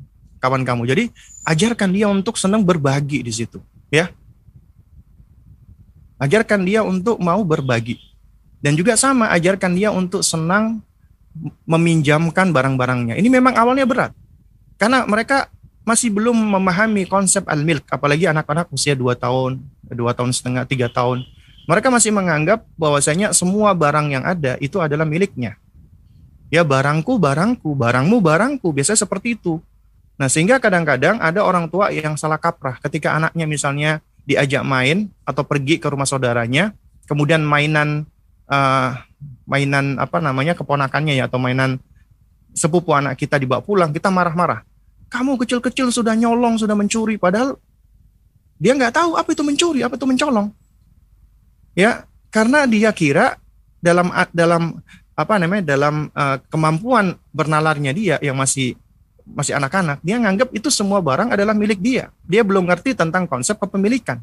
kawan 0.43 0.67
kamu. 0.67 0.83
Jadi 0.83 1.03
ajarkan 1.47 1.89
dia 1.95 2.11
untuk 2.11 2.35
senang 2.35 2.67
berbagi 2.67 3.23
di 3.23 3.31
situ 3.31 3.63
ya. 3.87 4.11
Ajarkan 6.19 6.67
dia 6.67 6.83
untuk 6.83 7.19
mau 7.23 7.39
berbagi. 7.47 7.95
Dan 8.63 8.79
juga 8.79 8.95
sama 8.95 9.31
ajarkan 9.31 9.75
dia 9.75 9.91
untuk 9.91 10.23
senang 10.23 10.79
meminjamkan 11.67 12.55
barang-barangnya. 12.55 13.19
Ini 13.19 13.27
memang 13.27 13.59
awalnya 13.59 13.83
berat. 13.83 14.11
Karena 14.79 15.03
mereka 15.03 15.51
masih 15.83 16.15
belum 16.15 16.35
memahami 16.35 17.03
konsep 17.11 17.43
al-milk, 17.43 17.83
apalagi 17.91 18.23
anak-anak 18.23 18.71
usia 18.71 18.95
2 18.95 19.19
tahun, 19.19 19.59
2 19.91 19.99
tahun 20.15 20.31
setengah, 20.31 20.63
3 20.63 20.87
tahun. 20.87 21.27
Mereka 21.67 21.91
masih 21.91 22.15
menganggap 22.15 22.63
bahwasanya 22.79 23.35
semua 23.35 23.75
barang 23.75 24.07
yang 24.15 24.23
ada 24.23 24.55
itu 24.63 24.79
adalah 24.79 25.03
miliknya. 25.03 25.59
Ya 26.47 26.63
barangku, 26.63 27.19
barangku, 27.19 27.75
barangmu, 27.75 28.23
barangku, 28.23 28.67
biasanya 28.71 29.03
seperti 29.03 29.35
itu. 29.35 29.59
Nah 30.19 30.29
sehingga 30.29 30.61
kadang-kadang 30.61 31.17
ada 31.17 31.41
orang 31.41 31.67
tua 31.67 31.89
yang 31.89 32.13
salah 32.15 32.37
kaprah 32.37 32.77
ketika 32.85 33.17
anaknya 33.17 33.45
misalnya 33.49 33.91
diajak 34.23 34.63
main 34.63 35.11
atau 35.27 35.43
pergi 35.43 35.81
ke 35.81 35.89
rumah 35.89 36.07
saudaranya, 36.07 36.71
kemudian 37.09 37.43
mainan 37.43 38.07
uh, 38.47 38.95
mainan 39.49 39.99
apa 39.99 40.23
namanya 40.23 40.55
keponakannya 40.55 41.17
ya 41.17 41.27
atau 41.27 41.41
mainan 41.41 41.81
sepupu 42.53 42.93
anak 42.93 43.17
kita 43.17 43.41
dibawa 43.41 43.65
pulang, 43.65 43.89
kita 43.89 44.13
marah-marah 44.13 44.61
kamu 45.13 45.37
kecil-kecil 45.45 45.93
sudah 45.93 46.17
nyolong, 46.17 46.57
sudah 46.57 46.73
mencuri, 46.73 47.21
padahal 47.21 47.61
dia 48.57 48.73
nggak 48.73 48.97
tahu 48.97 49.13
apa 49.13 49.29
itu 49.29 49.45
mencuri, 49.45 49.85
apa 49.85 49.93
itu 49.93 50.09
mencolong. 50.09 50.49
Ya, 51.77 52.09
karena 52.33 52.65
dia 52.65 52.89
kira 52.89 53.37
dalam 53.77 54.09
dalam 54.33 54.81
apa 55.13 55.33
namanya 55.37 55.77
dalam 55.77 56.09
uh, 56.17 56.41
kemampuan 56.49 57.13
bernalarnya 57.29 57.93
dia 57.93 58.17
yang 58.25 58.33
masih 58.33 58.73
masih 59.23 59.55
anak-anak, 59.55 60.03
dia 60.03 60.19
nganggap 60.19 60.51
itu 60.51 60.67
semua 60.67 60.99
barang 60.99 61.31
adalah 61.31 61.55
milik 61.55 61.79
dia. 61.79 62.11
Dia 62.27 62.43
belum 62.43 62.67
ngerti 62.67 62.95
tentang 62.95 63.25
konsep 63.25 63.55
kepemilikan. 63.55 64.19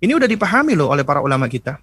Ini 0.00 0.14
udah 0.16 0.28
dipahami 0.30 0.78
loh 0.78 0.88
oleh 0.94 1.04
para 1.04 1.20
ulama 1.20 1.50
kita. 1.50 1.76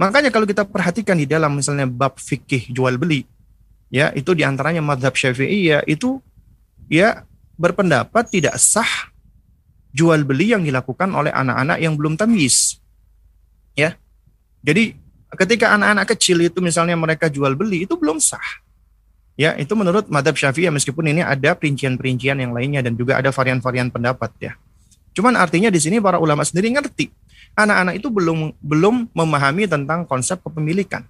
Makanya 0.00 0.32
kalau 0.32 0.48
kita 0.48 0.64
perhatikan 0.64 1.18
di 1.18 1.28
dalam 1.28 1.52
misalnya 1.52 1.84
bab 1.84 2.16
fikih 2.16 2.72
jual 2.72 2.96
beli, 2.96 3.28
ya 3.92 4.14
itu 4.16 4.32
di 4.32 4.46
antaranya 4.46 4.80
madhab 4.80 5.12
syafi'i 5.12 5.74
ya 5.74 5.84
itu 5.84 6.22
ya 6.88 7.26
berpendapat 7.60 8.32
tidak 8.32 8.56
sah 8.56 9.12
jual 9.92 10.22
beli 10.22 10.54
yang 10.54 10.62
dilakukan 10.62 11.10
oleh 11.12 11.34
anak-anak 11.34 11.76
yang 11.82 11.98
belum 11.98 12.16
tamyiz. 12.16 12.78
Ya. 13.74 13.98
Jadi 14.64 14.96
ketika 15.36 15.74
anak-anak 15.76 16.16
kecil 16.16 16.40
itu 16.40 16.62
misalnya 16.64 16.96
mereka 16.96 17.28
jual 17.28 17.52
beli 17.58 17.84
itu 17.84 17.98
belum 17.98 18.22
sah. 18.22 18.62
Ya, 19.40 19.56
itu 19.56 19.72
menurut 19.72 20.04
madhab 20.12 20.36
syafi'i 20.36 20.68
meskipun 20.68 21.16
ini 21.16 21.24
ada 21.24 21.56
perincian-perincian 21.56 22.44
yang 22.44 22.52
lainnya 22.52 22.84
dan 22.84 22.92
juga 22.92 23.16
ada 23.16 23.32
varian-varian 23.32 23.88
pendapat 23.88 24.28
ya. 24.36 24.52
Cuman 25.16 25.32
artinya 25.32 25.72
di 25.72 25.80
sini 25.80 25.96
para 25.96 26.20
ulama 26.20 26.44
sendiri 26.44 26.68
ngerti 26.76 27.08
anak-anak 27.56 27.96
itu 27.98 28.12
belum 28.12 28.52
belum 28.60 29.10
memahami 29.16 29.64
tentang 29.64 30.04
konsep 30.04 30.44
kepemilikan. 30.44 31.08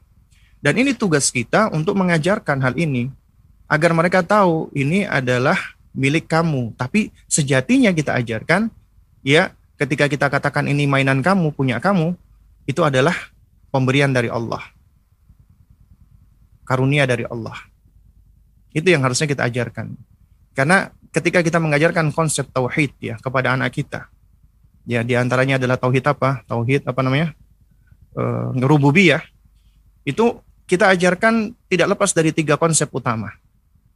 Dan 0.60 0.76
ini 0.76 0.92
tugas 0.92 1.32
kita 1.32 1.72
untuk 1.72 1.96
mengajarkan 1.96 2.60
hal 2.60 2.76
ini 2.76 3.08
agar 3.66 3.96
mereka 3.96 4.20
tahu 4.20 4.68
ini 4.76 5.08
adalah 5.08 5.56
milik 5.96 6.28
kamu. 6.28 6.76
Tapi 6.76 7.08
sejatinya 7.26 7.90
kita 7.96 8.14
ajarkan, 8.20 8.68
ya 9.24 9.56
ketika 9.80 10.04
kita 10.06 10.28
katakan 10.28 10.68
ini 10.68 10.84
mainan 10.84 11.24
kamu, 11.24 11.56
punya 11.56 11.80
kamu, 11.80 12.12
itu 12.68 12.84
adalah 12.84 13.16
pemberian 13.72 14.12
dari 14.12 14.28
Allah. 14.28 14.60
Karunia 16.68 17.08
dari 17.08 17.24
Allah. 17.24 17.69
Itu 18.70 18.88
yang 18.90 19.02
harusnya 19.02 19.26
kita 19.26 19.46
ajarkan. 19.50 19.98
Karena 20.54 20.90
ketika 21.10 21.42
kita 21.42 21.58
mengajarkan 21.58 22.14
konsep 22.14 22.46
tauhid 22.50 22.94
ya 23.02 23.14
kepada 23.18 23.54
anak 23.54 23.74
kita, 23.74 24.06
ya 24.86 25.02
di 25.02 25.18
antaranya 25.18 25.58
adalah 25.58 25.78
tauhid 25.78 26.04
apa? 26.06 26.46
Tauhid 26.46 26.86
apa 26.86 27.00
namanya? 27.02 27.34
E, 28.14 28.22
rububiyah. 28.62 29.22
Itu 30.06 30.42
kita 30.70 30.86
ajarkan 30.94 31.54
tidak 31.66 31.98
lepas 31.98 32.14
dari 32.14 32.30
tiga 32.30 32.54
konsep 32.54 32.86
utama 32.94 33.34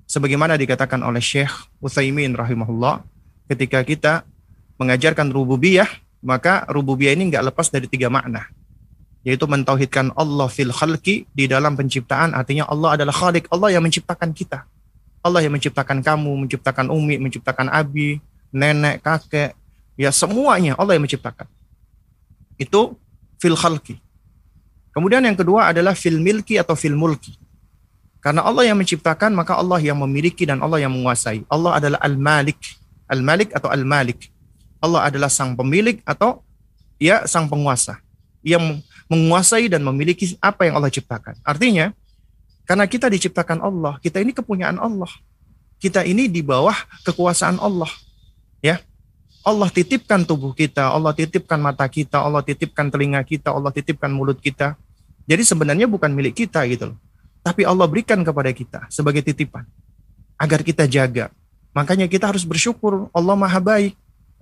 sebagaimana 0.08 0.58
dikatakan 0.58 1.00
oleh 1.06 1.20
Syekh 1.20 1.52
Utsaimin 1.80 2.36
rahimahullah 2.36 3.02
ketika 3.48 3.80
kita 3.86 4.12
mengajarkan 4.76 5.32
rububiyah 5.32 5.88
maka 6.24 6.64
rububiyah 6.66 7.14
ini 7.14 7.30
nggak 7.30 7.52
lepas 7.52 7.70
dari 7.70 7.86
tiga 7.86 8.08
makna 8.08 8.48
yaitu 9.24 9.48
mentauhidkan 9.48 10.12
Allah 10.14 10.46
fil 10.52 10.70
khalqi 10.70 11.24
di 11.32 11.44
dalam 11.48 11.74
penciptaan 11.74 12.36
artinya 12.36 12.68
Allah 12.68 13.00
adalah 13.00 13.14
khalik 13.16 13.48
Allah 13.48 13.72
yang 13.72 13.82
menciptakan 13.82 14.36
kita 14.36 14.68
Allah 15.24 15.40
yang 15.40 15.56
menciptakan 15.56 16.04
kamu 16.04 16.46
menciptakan 16.46 16.92
Umi 16.92 17.16
menciptakan 17.16 17.72
Abi 17.72 18.20
nenek 18.52 19.00
kakek 19.00 19.56
ya 19.96 20.12
semuanya 20.12 20.76
Allah 20.76 21.00
yang 21.00 21.04
menciptakan 21.08 21.48
itu 22.60 22.92
fil 23.40 23.56
khalqi 23.56 23.96
kemudian 24.92 25.24
yang 25.24 25.34
kedua 25.34 25.72
adalah 25.72 25.96
fil 25.96 26.20
milki 26.20 26.60
atau 26.60 26.76
fil 26.76 26.94
mulki 26.94 27.40
karena 28.24 28.40
Allah 28.40 28.64
yang 28.64 28.80
menciptakan, 28.80 29.36
maka 29.36 29.52
Allah 29.52 29.76
yang 29.84 30.00
memiliki 30.00 30.48
dan 30.48 30.64
Allah 30.64 30.80
yang 30.80 30.96
menguasai. 30.96 31.44
Allah 31.44 31.76
adalah 31.76 32.00
Al-Malik. 32.00 32.56
Al-Malik 33.04 33.52
atau 33.52 33.68
Al-Malik. 33.68 34.32
Allah 34.80 35.12
adalah 35.12 35.28
sang 35.28 35.52
pemilik 35.52 36.00
atau 36.08 36.40
ya 36.96 37.28
sang 37.28 37.52
penguasa. 37.52 38.00
Yang 38.40 38.80
menguasai 39.08 39.68
dan 39.68 39.84
memiliki 39.84 40.36
apa 40.40 40.68
yang 40.68 40.80
Allah 40.80 40.92
ciptakan. 40.92 41.36
Artinya, 41.44 41.92
karena 42.64 42.88
kita 42.88 43.12
diciptakan 43.12 43.60
Allah, 43.60 44.00
kita 44.00 44.20
ini 44.20 44.32
kepunyaan 44.32 44.80
Allah. 44.80 45.10
Kita 45.78 46.00
ini 46.06 46.30
di 46.30 46.40
bawah 46.40 46.74
kekuasaan 47.04 47.60
Allah. 47.60 47.90
Ya, 48.64 48.80
Allah 49.44 49.68
titipkan 49.68 50.24
tubuh 50.24 50.56
kita, 50.56 50.88
Allah 50.88 51.12
titipkan 51.12 51.60
mata 51.60 51.84
kita, 51.84 52.24
Allah 52.24 52.40
titipkan 52.40 52.88
telinga 52.88 53.20
kita, 53.20 53.52
Allah 53.52 53.68
titipkan 53.68 54.08
mulut 54.08 54.40
kita. 54.40 54.80
Jadi 55.28 55.44
sebenarnya 55.44 55.84
bukan 55.84 56.12
milik 56.12 56.40
kita 56.40 56.64
gitu 56.68 56.92
loh 56.92 56.98
tapi 57.44 57.68
Allah 57.68 57.84
berikan 57.84 58.24
kepada 58.24 58.48
kita 58.56 58.88
sebagai 58.88 59.20
titipan 59.20 59.68
agar 60.40 60.64
kita 60.64 60.88
jaga. 60.88 61.28
Makanya 61.76 62.08
kita 62.08 62.32
harus 62.32 62.48
bersyukur 62.48 63.12
Allah 63.12 63.36
Maha 63.36 63.60
baik. 63.60 63.92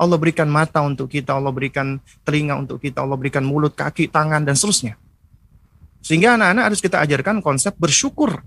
Allah 0.01 0.18
berikan 0.18 0.49
mata 0.49 0.80
untuk 0.82 1.07
kita, 1.07 1.36
Allah 1.36 1.53
berikan 1.55 2.01
telinga 2.26 2.59
untuk 2.59 2.82
kita, 2.82 3.05
Allah 3.05 3.14
berikan 3.14 3.45
mulut, 3.45 3.76
kaki, 3.76 4.09
tangan, 4.11 4.43
dan 4.43 4.57
seterusnya. 4.59 4.99
Sehingga 6.03 6.34
anak-anak 6.34 6.64
harus 6.72 6.80
kita 6.82 6.99
ajarkan 6.99 7.38
konsep 7.38 7.76
bersyukur 7.78 8.43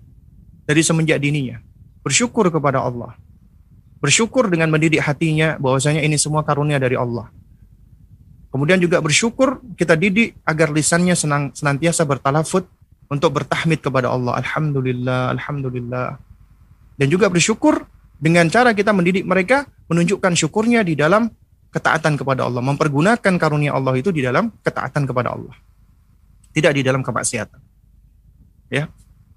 dari 0.68 0.82
semenjak 0.84 1.22
dininya. 1.24 1.64
Bersyukur 2.04 2.52
kepada 2.52 2.84
Allah. 2.84 3.16
Bersyukur 4.04 4.52
dengan 4.52 4.70
mendidik 4.70 5.02
hatinya 5.02 5.56
bahwasanya 5.56 6.04
ini 6.04 6.20
semua 6.20 6.43
karunia 6.43 6.78
dari 6.78 7.00
Allah. 7.00 7.32
Kemudian 8.52 8.80
juga 8.80 9.00
bersyukur 9.00 9.64
kita 9.76 9.96
didik 9.96 10.36
agar 10.43 10.72
lisannya 10.72 11.16
senang, 11.16 11.52
senantiasa 11.56 12.04
bertalafut 12.04 12.68
untuk 13.08 13.36
bertahmid 13.36 13.80
kepada 13.80 14.12
Allah. 14.12 14.36
Alhamdulillah, 14.39 15.32
Alhamdulillah. 15.36 16.20
Dan 16.96 17.08
juga 17.12 17.28
bersyukur 17.28 17.84
dengan 18.20 18.48
cara 18.48 18.72
kita 18.72 18.96
mendidik 18.96 19.28
mereka 19.28 19.68
menunjukkan 19.91 20.33
syukurnya 20.33 20.81
di 20.81 20.97
dalam 20.97 21.29
ketaatan 21.73 22.15
kepada 22.15 22.47
Allah. 22.47 22.63
Mempergunakan 22.63 23.33
karunia 23.36 23.75
Allah 23.75 23.93
itu 23.99 24.09
di 24.15 24.23
dalam 24.23 24.53
ketaatan 24.63 25.03
kepada 25.03 25.36
Allah. 25.36 25.55
Tidak 26.55 26.71
di 26.71 26.81
dalam 26.81 27.03
kemaksiatan. 27.03 27.59
Ya. 28.71 28.88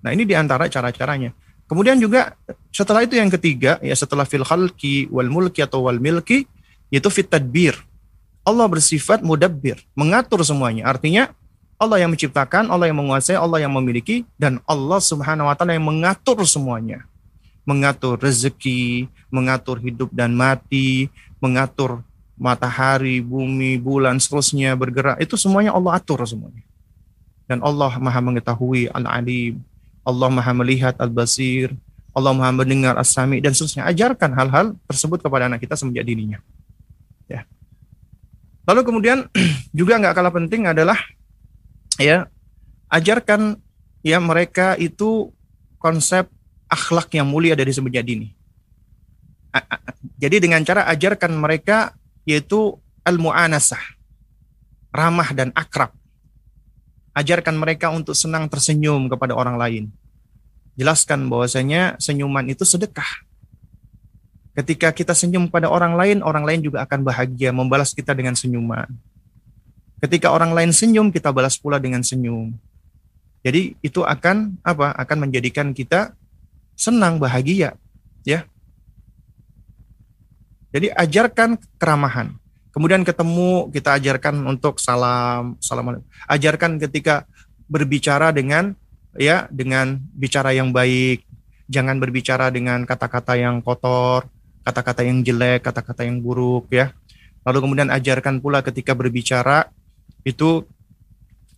Nah 0.00 0.10
ini 0.14 0.22
di 0.22 0.38
antara 0.38 0.70
cara-caranya. 0.70 1.34
Kemudian 1.68 2.00
juga 2.00 2.32
setelah 2.72 3.04
itu 3.04 3.18
yang 3.18 3.28
ketiga 3.28 3.76
ya 3.84 3.92
setelah 3.92 4.24
fil 4.24 4.46
khalqi 4.46 5.10
wal 5.12 5.28
mulki 5.28 5.60
atau 5.60 5.84
wal 5.84 6.00
milki 6.00 6.48
yaitu 6.88 7.12
fit 7.12 7.28
tadbir. 7.28 7.76
Allah 8.48 8.64
bersifat 8.64 9.20
mudabbir, 9.20 9.76
mengatur 9.92 10.40
semuanya. 10.40 10.88
Artinya 10.88 11.28
Allah 11.76 12.00
yang 12.00 12.16
menciptakan, 12.16 12.72
Allah 12.72 12.88
yang 12.88 12.96
menguasai, 12.96 13.36
Allah 13.36 13.60
yang 13.60 13.76
memiliki 13.76 14.24
dan 14.40 14.64
Allah 14.64 14.96
Subhanahu 14.96 15.52
wa 15.52 15.54
taala 15.54 15.76
yang 15.76 15.84
mengatur 15.84 16.40
semuanya. 16.48 17.04
Mengatur 17.68 18.16
rezeki, 18.16 19.12
mengatur 19.28 19.76
hidup 19.76 20.08
dan 20.08 20.32
mati, 20.32 21.12
mengatur 21.36 22.00
matahari, 22.38 23.20
bumi, 23.20 23.76
bulan, 23.76 24.16
seterusnya 24.16 24.72
bergerak. 24.72 25.20
Itu 25.20 25.36
semuanya 25.36 25.76
Allah 25.76 26.00
atur 26.00 26.24
semuanya. 26.24 26.64
Dan 27.44 27.60
Allah 27.60 27.92
Maha 28.00 28.20
mengetahui, 28.24 28.88
Al-Alim, 28.88 29.60
Allah 30.06 30.28
Maha 30.32 30.52
melihat 30.56 30.96
Al-Basir, 30.96 31.76
Allah 32.16 32.32
Maha 32.32 32.50
mendengar 32.54 32.96
As-Sami 32.96 33.44
dan 33.44 33.52
seterusnya. 33.52 33.84
Ajarkan 33.84 34.32
hal-hal 34.32 34.66
tersebut 34.88 35.20
kepada 35.20 35.50
anak 35.50 35.60
kita 35.60 35.76
semenjak 35.76 36.08
dininya. 36.08 36.40
Ya. 37.28 37.44
Lalu 38.64 38.80
kemudian 38.86 39.28
juga 39.78 40.00
nggak 40.00 40.14
kalah 40.16 40.32
penting 40.32 40.66
adalah 40.70 40.96
ya 42.00 42.30
ajarkan 42.88 43.60
ya 44.00 44.18
mereka 44.22 44.78
itu 44.80 45.34
konsep 45.76 46.30
akhlak 46.68 47.08
yang 47.16 47.26
mulia 47.26 47.56
dari 47.56 47.72
semenjak 47.72 48.04
dini. 48.04 48.30
Jadi 50.20 50.36
dengan 50.38 50.62
cara 50.62 50.84
ajarkan 50.92 51.32
mereka 51.34 51.96
yaitu 52.28 52.76
al-mu'anasah, 53.02 53.80
ramah 54.92 55.32
dan 55.32 55.48
akrab. 55.56 55.90
Ajarkan 57.16 57.58
mereka 57.58 57.90
untuk 57.90 58.14
senang 58.14 58.46
tersenyum 58.46 59.10
kepada 59.10 59.34
orang 59.34 59.58
lain. 59.58 59.84
Jelaskan 60.78 61.26
bahwasanya 61.26 61.98
senyuman 61.98 62.46
itu 62.46 62.62
sedekah. 62.62 63.26
Ketika 64.54 64.94
kita 64.94 65.14
senyum 65.14 65.50
pada 65.50 65.66
orang 65.66 65.98
lain, 65.98 66.18
orang 66.22 66.46
lain 66.46 66.60
juga 66.62 66.86
akan 66.86 67.02
bahagia 67.02 67.50
membalas 67.50 67.90
kita 67.90 68.14
dengan 68.14 68.38
senyuman. 68.38 68.86
Ketika 69.98 70.30
orang 70.30 70.54
lain 70.54 70.70
senyum, 70.70 71.10
kita 71.10 71.34
balas 71.34 71.58
pula 71.58 71.82
dengan 71.82 72.06
senyum. 72.06 72.54
Jadi 73.42 73.74
itu 73.82 74.06
akan 74.06 74.58
apa? 74.62 74.94
Akan 74.94 75.18
menjadikan 75.22 75.74
kita 75.74 76.14
senang, 76.78 77.18
bahagia, 77.18 77.74
ya. 78.22 78.46
Jadi 80.70 80.94
ajarkan 80.94 81.58
keramahan. 81.74 82.38
Kemudian 82.70 83.02
ketemu 83.02 83.74
kita 83.74 83.98
ajarkan 83.98 84.46
untuk 84.46 84.78
salam, 84.78 85.58
salam. 85.58 85.98
Ajarkan 86.30 86.78
ketika 86.78 87.26
berbicara 87.66 88.30
dengan 88.30 88.78
ya 89.18 89.50
dengan 89.50 89.98
bicara 90.14 90.54
yang 90.54 90.70
baik. 90.70 91.26
Jangan 91.68 92.00
berbicara 92.00 92.48
dengan 92.48 92.86
kata-kata 92.86 93.36
yang 93.36 93.60
kotor, 93.60 94.24
kata-kata 94.64 95.04
yang 95.04 95.20
jelek, 95.20 95.66
kata-kata 95.66 96.06
yang 96.06 96.22
buruk 96.22 96.70
ya. 96.70 96.94
Lalu 97.44 97.58
kemudian 97.60 97.90
ajarkan 97.92 98.40
pula 98.40 98.62
ketika 98.62 98.94
berbicara 98.96 99.68
itu 100.24 100.64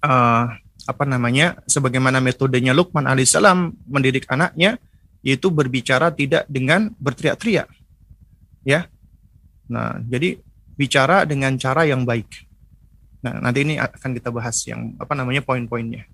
uh, 0.03 0.45
apa 0.87 1.05
namanya 1.07 1.61
sebagaimana 1.69 2.19
metodenya 2.19 2.75
Luqman 2.75 3.07
alaihissalam 3.07 3.75
mendidik 3.87 4.27
anaknya 4.27 4.81
yaitu 5.21 5.53
berbicara 5.53 6.09
tidak 6.13 6.49
dengan 6.49 6.93
berteriak-teriak 6.97 7.69
ya 8.65 8.89
nah 9.71 10.01
jadi 10.03 10.41
bicara 10.81 11.29
dengan 11.29 11.61
cara 11.61 11.85
yang 11.85 12.09
baik. 12.09 12.49
Nah, 13.21 13.37
nanti 13.37 13.69
ini 13.69 13.77
akan 13.77 14.17
kita 14.17 14.33
bahas 14.33 14.57
yang 14.65 14.97
apa 14.97 15.13
namanya 15.13 15.45
poin-poinnya. 15.45 16.09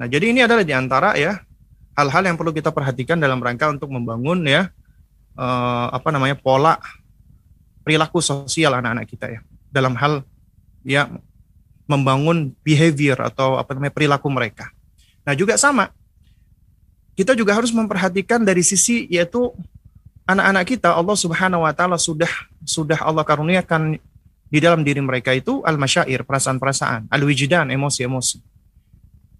Nah, 0.00 0.08
jadi 0.08 0.32
ini 0.32 0.40
adalah 0.40 0.64
di 0.64 0.72
antara 0.72 1.12
ya 1.20 1.36
hal-hal 1.92 2.24
yang 2.24 2.40
perlu 2.40 2.56
kita 2.56 2.72
perhatikan 2.72 3.20
dalam 3.20 3.44
rangka 3.44 3.68
untuk 3.68 3.92
membangun 3.92 4.40
ya 4.48 4.72
eh, 5.36 5.86
apa 5.92 6.08
namanya 6.08 6.40
pola 6.40 6.80
perilaku 7.84 8.24
sosial 8.24 8.72
anak-anak 8.80 9.04
kita 9.04 9.26
ya 9.28 9.40
dalam 9.68 9.92
hal 10.00 10.24
ya 10.80 11.12
membangun 11.84 12.56
behavior 12.64 13.20
atau 13.20 13.60
apa 13.60 13.76
namanya 13.76 13.92
perilaku 13.92 14.32
mereka. 14.32 14.72
Nah, 15.28 15.36
juga 15.36 15.60
sama 15.60 15.92
kita 17.16 17.32
juga 17.32 17.56
harus 17.56 17.72
memperhatikan 17.72 18.44
dari 18.44 18.60
sisi 18.60 19.08
yaitu 19.08 19.50
anak-anak 20.28 20.64
kita 20.68 20.92
Allah 20.92 21.16
Subhanahu 21.16 21.64
wa 21.64 21.72
taala 21.72 21.96
sudah 21.96 22.28
sudah 22.62 23.00
Allah 23.00 23.24
karuniakan 23.24 23.96
di 24.46 24.58
dalam 24.62 24.86
diri 24.86 25.02
mereka 25.02 25.34
itu 25.34 25.64
al-masyair, 25.66 26.22
perasaan-perasaan, 26.22 27.10
al-wijdan, 27.10 27.66
emosi-emosi. 27.72 28.38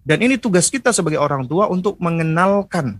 Dan 0.03 0.23
ini 0.23 0.39
tugas 0.39 0.67
kita 0.71 0.91
sebagai 0.91 1.19
orang 1.19 1.43
tua 1.47 1.67
untuk 1.67 1.99
mengenalkan 1.99 2.99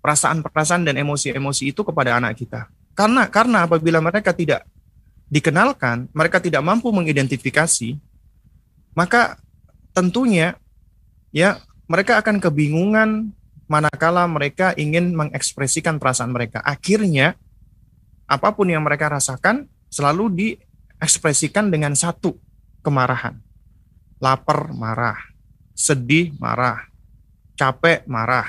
perasaan-perasaan 0.00 0.88
dan 0.88 0.96
emosi-emosi 0.96 1.72
itu 1.72 1.80
kepada 1.84 2.16
anak 2.16 2.40
kita. 2.40 2.68
Karena 2.96 3.28
karena 3.28 3.68
apabila 3.68 4.00
mereka 4.00 4.32
tidak 4.32 4.64
dikenalkan, 5.28 6.08
mereka 6.16 6.40
tidak 6.40 6.64
mampu 6.64 6.88
mengidentifikasi, 6.88 8.00
maka 8.96 9.36
tentunya 9.92 10.56
ya 11.32 11.60
mereka 11.84 12.20
akan 12.20 12.40
kebingungan 12.40 13.36
manakala 13.66 14.26
mereka 14.30 14.72
ingin 14.78 15.14
mengekspresikan 15.14 15.98
perasaan 15.98 16.30
mereka. 16.30 16.62
Akhirnya 16.62 17.34
apa 18.26 18.54
pun 18.54 18.70
yang 18.70 18.82
mereka 18.82 19.10
rasakan 19.10 19.70
selalu 19.90 20.24
diekspresikan 20.34 21.70
dengan 21.70 21.94
satu 21.94 22.34
kemarahan. 22.82 23.38
Lapar, 24.22 24.72
marah. 24.72 25.18
Sedih, 25.76 26.32
marah. 26.40 26.88
Capek, 27.58 28.06
marah. 28.08 28.48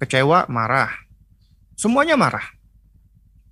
Kecewa, 0.00 0.46
marah. 0.46 0.92
Semuanya 1.76 2.16
marah. 2.16 2.44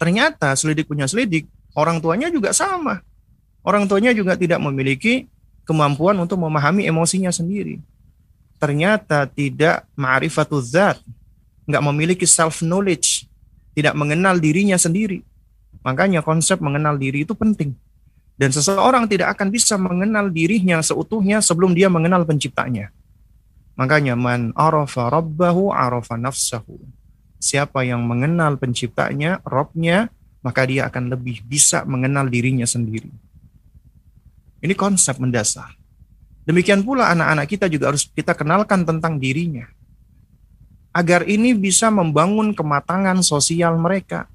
Ternyata 0.01 0.53
selidik 0.57 0.89
punya 0.89 1.09
selidik, 1.09 1.49
orang 1.77 2.01
tuanya 2.01 2.29
juga 2.29 2.53
sama. 2.53 3.01
Orang 3.65 3.89
tuanya 3.89 4.13
juga 4.13 4.37
tidak 4.37 4.61
memiliki 4.61 5.29
kemampuan 5.65 6.17
untuk 6.21 6.37
memahami 6.37 6.85
emosinya 6.85 7.33
sendiri 7.33 7.81
ternyata 8.65 9.29
tidak 9.29 9.85
ma'rifatul 9.93 10.65
zat, 10.65 10.97
nggak 11.69 11.85
memiliki 11.85 12.25
self 12.25 12.65
knowledge, 12.65 13.29
tidak 13.77 13.93
mengenal 13.93 14.41
dirinya 14.41 14.81
sendiri. 14.81 15.21
Makanya 15.85 16.25
konsep 16.25 16.65
mengenal 16.65 16.97
diri 16.97 17.29
itu 17.29 17.37
penting. 17.37 17.77
Dan 18.41 18.49
seseorang 18.51 19.05
tidak 19.05 19.37
akan 19.37 19.53
bisa 19.53 19.77
mengenal 19.77 20.33
dirinya 20.33 20.81
seutuhnya 20.81 21.45
sebelum 21.45 21.77
dia 21.77 21.93
mengenal 21.93 22.25
penciptanya. 22.25 22.89
Makanya 23.77 24.17
man 24.17 24.57
arafa 24.57 25.13
rabbahu 25.13 25.69
arafa 25.69 26.17
nafsahu. 26.17 26.81
Siapa 27.37 27.85
yang 27.85 28.01
mengenal 28.01 28.57
penciptanya, 28.57 29.45
Robnya, 29.45 30.09
maka 30.41 30.65
dia 30.65 30.89
akan 30.89 31.13
lebih 31.13 31.45
bisa 31.45 31.85
mengenal 31.85 32.33
dirinya 32.33 32.65
sendiri. 32.65 33.13
Ini 34.65 34.73
konsep 34.73 35.21
mendasar. 35.21 35.84
Demikian 36.45 36.85
pula 36.85 37.09
anak-anak 37.13 37.47
kita 37.49 37.67
juga 37.73 37.89
harus 37.93 38.05
kita 38.09 38.37
kenalkan 38.37 38.85
tentang 38.85 39.17
dirinya. 39.17 39.65
Agar 40.95 41.25
ini 41.27 41.57
bisa 41.57 41.89
membangun 41.89 42.53
kematangan 42.53 43.25
sosial 43.25 43.81
mereka. 43.81 44.29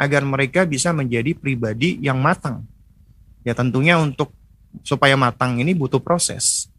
Agar 0.00 0.24
mereka 0.26 0.64
bisa 0.66 0.90
menjadi 0.90 1.36
pribadi 1.36 2.00
yang 2.00 2.18
matang. 2.18 2.64
Ya 3.44 3.52
tentunya 3.52 4.00
untuk 4.00 4.32
supaya 4.80 5.14
matang 5.20 5.60
ini 5.60 5.76
butuh 5.76 6.00
proses. 6.00 6.72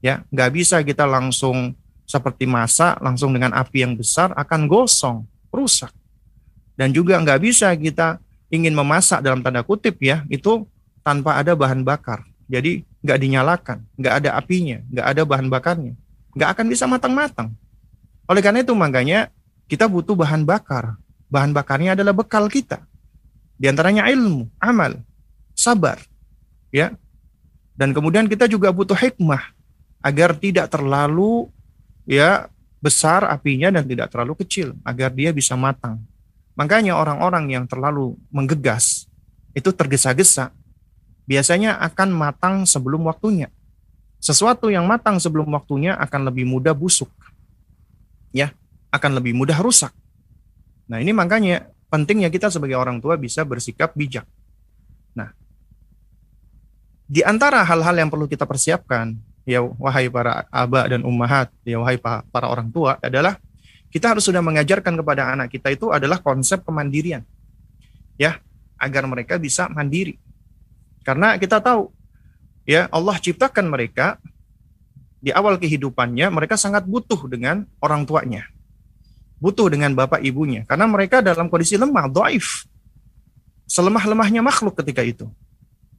Ya, 0.00 0.24
nggak 0.32 0.50
bisa 0.56 0.80
kita 0.80 1.04
langsung 1.04 1.76
seperti 2.08 2.48
masak 2.48 2.96
langsung 3.02 3.34
dengan 3.34 3.52
api 3.52 3.84
yang 3.84 3.92
besar 3.98 4.32
akan 4.32 4.70
gosong, 4.70 5.26
rusak. 5.52 5.92
Dan 6.78 6.96
juga 6.96 7.20
nggak 7.20 7.40
bisa 7.42 7.74
kita 7.76 8.22
ingin 8.48 8.72
memasak 8.72 9.20
dalam 9.20 9.42
tanda 9.42 9.60
kutip 9.66 9.98
ya, 10.00 10.22
itu 10.30 10.64
tanpa 11.02 11.36
ada 11.36 11.52
bahan 11.52 11.82
bakar. 11.82 12.22
Jadi 12.46 12.86
nggak 13.02 13.18
dinyalakan, 13.18 13.78
nggak 13.98 14.14
ada 14.22 14.30
apinya, 14.38 14.78
nggak 14.86 15.06
ada 15.06 15.22
bahan 15.26 15.48
bakarnya, 15.50 15.94
nggak 16.34 16.48
akan 16.54 16.66
bisa 16.70 16.84
matang-matang. 16.86 17.50
Oleh 18.26 18.42
karena 18.42 18.62
itu 18.62 18.74
makanya 18.74 19.30
kita 19.66 19.86
butuh 19.90 20.14
bahan 20.14 20.46
bakar. 20.46 20.94
Bahan 21.26 21.50
bakarnya 21.50 21.98
adalah 21.98 22.14
bekal 22.14 22.46
kita. 22.46 22.86
Di 23.58 23.66
antaranya 23.66 24.06
ilmu, 24.06 24.46
amal, 24.62 25.02
sabar. 25.58 25.98
Ya. 26.70 26.94
Dan 27.74 27.90
kemudian 27.90 28.30
kita 28.30 28.46
juga 28.46 28.70
butuh 28.70 28.94
hikmah 28.94 29.42
agar 30.06 30.38
tidak 30.38 30.70
terlalu 30.70 31.50
ya 32.06 32.46
besar 32.78 33.26
apinya 33.26 33.74
dan 33.74 33.82
tidak 33.82 34.14
terlalu 34.14 34.38
kecil 34.46 34.78
agar 34.86 35.10
dia 35.10 35.34
bisa 35.34 35.58
matang. 35.58 35.98
Makanya 36.54 36.94
orang-orang 36.96 37.52
yang 37.52 37.64
terlalu 37.66 38.14
menggegas 38.30 39.10
itu 39.52 39.68
tergesa-gesa 39.74 40.54
biasanya 41.26 41.76
akan 41.82 42.08
matang 42.14 42.56
sebelum 42.64 43.04
waktunya. 43.04 43.50
Sesuatu 44.22 44.72
yang 44.72 44.88
matang 44.88 45.20
sebelum 45.20 45.46
waktunya 45.52 45.94
akan 45.98 46.32
lebih 46.32 46.48
mudah 46.48 46.72
busuk. 46.72 47.10
Ya, 48.32 48.54
akan 48.90 49.20
lebih 49.20 49.36
mudah 49.36 49.58
rusak. 49.60 49.92
Nah, 50.86 51.02
ini 51.02 51.10
makanya 51.10 51.68
pentingnya 51.90 52.30
kita 52.30 52.48
sebagai 52.48 52.78
orang 52.78 53.02
tua 53.02 53.18
bisa 53.18 53.42
bersikap 53.42 53.92
bijak. 53.92 54.24
Nah, 55.12 55.34
di 57.06 57.22
antara 57.22 57.62
hal-hal 57.62 57.94
yang 57.94 58.10
perlu 58.10 58.26
kita 58.26 58.46
persiapkan, 58.46 59.14
ya 59.46 59.62
wahai 59.62 60.10
para 60.10 60.46
aba 60.50 60.90
dan 60.90 61.06
ummahat, 61.06 61.50
ya 61.62 61.78
wahai 61.78 61.98
para 62.02 62.46
orang 62.50 62.70
tua 62.70 62.98
adalah 62.98 63.38
kita 63.94 64.12
harus 64.14 64.26
sudah 64.26 64.42
mengajarkan 64.42 64.98
kepada 64.98 65.30
anak 65.30 65.48
kita 65.54 65.70
itu 65.70 65.94
adalah 65.94 66.18
konsep 66.18 66.62
kemandirian. 66.66 67.22
Ya, 68.18 68.42
agar 68.76 69.06
mereka 69.06 69.36
bisa 69.38 69.70
mandiri. 69.70 70.18
Karena 71.06 71.38
kita 71.38 71.62
tahu 71.62 71.94
ya 72.66 72.90
Allah 72.90 73.14
ciptakan 73.22 73.70
mereka 73.70 74.18
di 75.22 75.30
awal 75.30 75.54
kehidupannya 75.54 76.26
mereka 76.34 76.58
sangat 76.58 76.82
butuh 76.82 77.30
dengan 77.30 77.62
orang 77.78 78.02
tuanya. 78.02 78.42
Butuh 79.38 79.70
dengan 79.70 79.94
bapak 79.94 80.18
ibunya 80.26 80.66
karena 80.66 80.90
mereka 80.90 81.22
dalam 81.22 81.46
kondisi 81.46 81.78
lemah, 81.78 82.10
dhaif. 82.10 82.66
Selemah-lemahnya 83.70 84.42
makhluk 84.42 84.82
ketika 84.82 85.06
itu. 85.06 85.30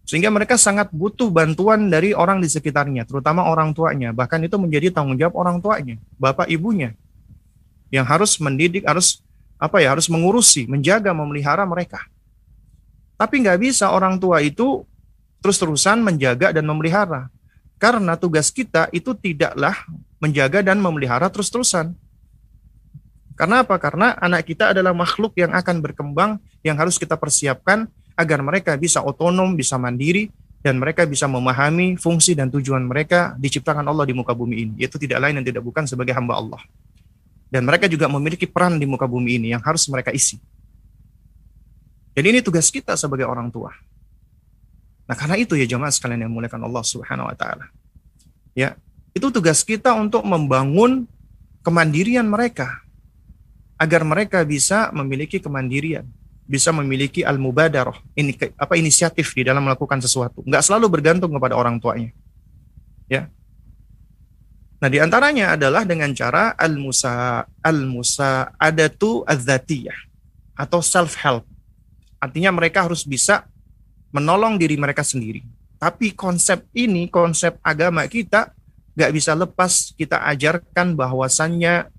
Sehingga 0.07 0.31
mereka 0.31 0.55
sangat 0.55 0.87
butuh 0.95 1.27
bantuan 1.27 1.91
dari 1.91 2.15
orang 2.15 2.39
di 2.39 2.47
sekitarnya, 2.47 3.03
terutama 3.03 3.43
orang 3.43 3.75
tuanya. 3.75 4.15
Bahkan 4.15 4.47
itu 4.47 4.55
menjadi 4.55 4.87
tanggung 4.95 5.19
jawab 5.19 5.35
orang 5.35 5.59
tuanya, 5.59 5.99
bapak 6.15 6.47
ibunya. 6.47 6.95
Yang 7.91 8.05
harus 8.07 8.31
mendidik, 8.39 8.87
harus 8.87 9.19
apa 9.59 9.83
ya, 9.83 9.91
harus 9.91 10.07
mengurusi, 10.07 10.63
menjaga, 10.63 11.11
memelihara 11.11 11.67
mereka. 11.67 12.07
Tapi 13.19 13.43
nggak 13.43 13.59
bisa 13.59 13.91
orang 13.91 14.15
tua 14.15 14.39
itu 14.39 14.87
terus-terusan 15.41 16.01
menjaga 16.01 16.53
dan 16.55 16.65
memelihara. 16.65 17.29
Karena 17.77 18.17
tugas 18.17 18.49
kita 18.49 18.89
itu 18.89 19.13
tidaklah 19.13 19.77
menjaga 20.17 20.65
dan 20.65 20.81
memelihara 20.81 21.29
terus-terusan. 21.29 21.93
Karena 23.37 23.61
apa? 23.61 23.77
Karena 23.77 24.17
anak 24.17 24.49
kita 24.49 24.73
adalah 24.73 24.97
makhluk 24.97 25.37
yang 25.37 25.53
akan 25.53 25.77
berkembang 25.77 26.41
yang 26.65 26.73
harus 26.73 26.97
kita 26.97 27.13
persiapkan 27.13 27.85
agar 28.17 28.41
mereka 28.41 28.73
bisa 28.73 29.05
otonom, 29.05 29.53
bisa 29.53 29.77
mandiri, 29.77 30.33
dan 30.65 30.81
mereka 30.81 31.05
bisa 31.05 31.29
memahami 31.29 32.01
fungsi 32.01 32.33
dan 32.33 32.49
tujuan 32.49 32.81
mereka 32.81 33.37
diciptakan 33.37 33.85
Allah 33.85 34.09
di 34.09 34.17
muka 34.17 34.33
bumi 34.33 34.55
ini, 34.65 34.73
yaitu 34.81 34.97
tidak 34.97 35.21
lain 35.21 35.37
dan 35.37 35.45
tidak 35.45 35.61
bukan 35.61 35.85
sebagai 35.85 36.17
hamba 36.17 36.33
Allah. 36.41 36.61
Dan 37.47 37.63
mereka 37.63 37.85
juga 37.85 38.09
memiliki 38.09 38.49
peran 38.49 38.81
di 38.81 38.89
muka 38.89 39.05
bumi 39.05 39.37
ini 39.37 39.47
yang 39.53 39.61
harus 39.61 39.85
mereka 39.87 40.09
isi. 40.09 40.41
Jadi 42.17 42.27
ini 42.33 42.39
tugas 42.41 42.73
kita 42.73 42.97
sebagai 42.97 43.29
orang 43.29 43.53
tua. 43.53 43.69
Nah, 45.07 45.15
karena 45.15 45.39
itu 45.39 45.55
ya 45.55 45.63
jemaah 45.63 45.89
sekalian 45.89 46.27
yang 46.27 46.33
muliakan 46.35 46.67
Allah 46.67 46.83
Subhanahu 46.83 47.31
wa 47.31 47.35
taala. 47.35 47.71
Ya, 48.51 48.75
itu 49.15 49.31
tugas 49.31 49.63
kita 49.63 49.95
untuk 49.95 50.27
membangun 50.27 51.07
kemandirian 51.63 52.27
mereka 52.27 52.83
agar 53.79 54.03
mereka 54.03 54.43
bisa 54.43 54.91
memiliki 54.91 55.39
kemandirian, 55.39 56.03
bisa 56.43 56.75
memiliki 56.75 57.23
al-mubadarah, 57.23 57.95
ini 58.19 58.35
apa 58.59 58.75
inisiatif 58.75 59.31
di 59.31 59.47
dalam 59.47 59.63
melakukan 59.63 60.03
sesuatu. 60.03 60.43
Enggak 60.43 60.65
selalu 60.67 60.91
bergantung 60.91 61.31
kepada 61.31 61.55
orang 61.55 61.79
tuanya. 61.79 62.11
Ya. 63.07 63.31
Nah, 64.77 64.89
di 64.91 65.01
antaranya 65.01 65.57
adalah 65.57 65.87
dengan 65.87 66.13
cara 66.13 66.53
al-musa 66.53 67.47
al-musa 67.63 68.53
adatu 68.59 69.25
adzatiyah 69.25 69.97
atau 70.53 70.83
self 70.83 71.17
help. 71.17 71.45
Artinya 72.17 72.49
mereka 72.53 72.85
harus 72.85 73.05
bisa 73.05 73.45
menolong 74.17 74.57
diri 74.57 74.73
mereka 74.75 75.05
sendiri. 75.05 75.45
Tapi 75.77 76.17
konsep 76.17 76.65
ini, 76.73 77.05
konsep 77.05 77.61
agama 77.61 78.01
kita, 78.09 78.49
gak 78.97 79.11
bisa 79.13 79.37
lepas 79.37 79.93
kita 79.93 80.25
ajarkan 80.25 80.97
bahwasannya 80.97 81.93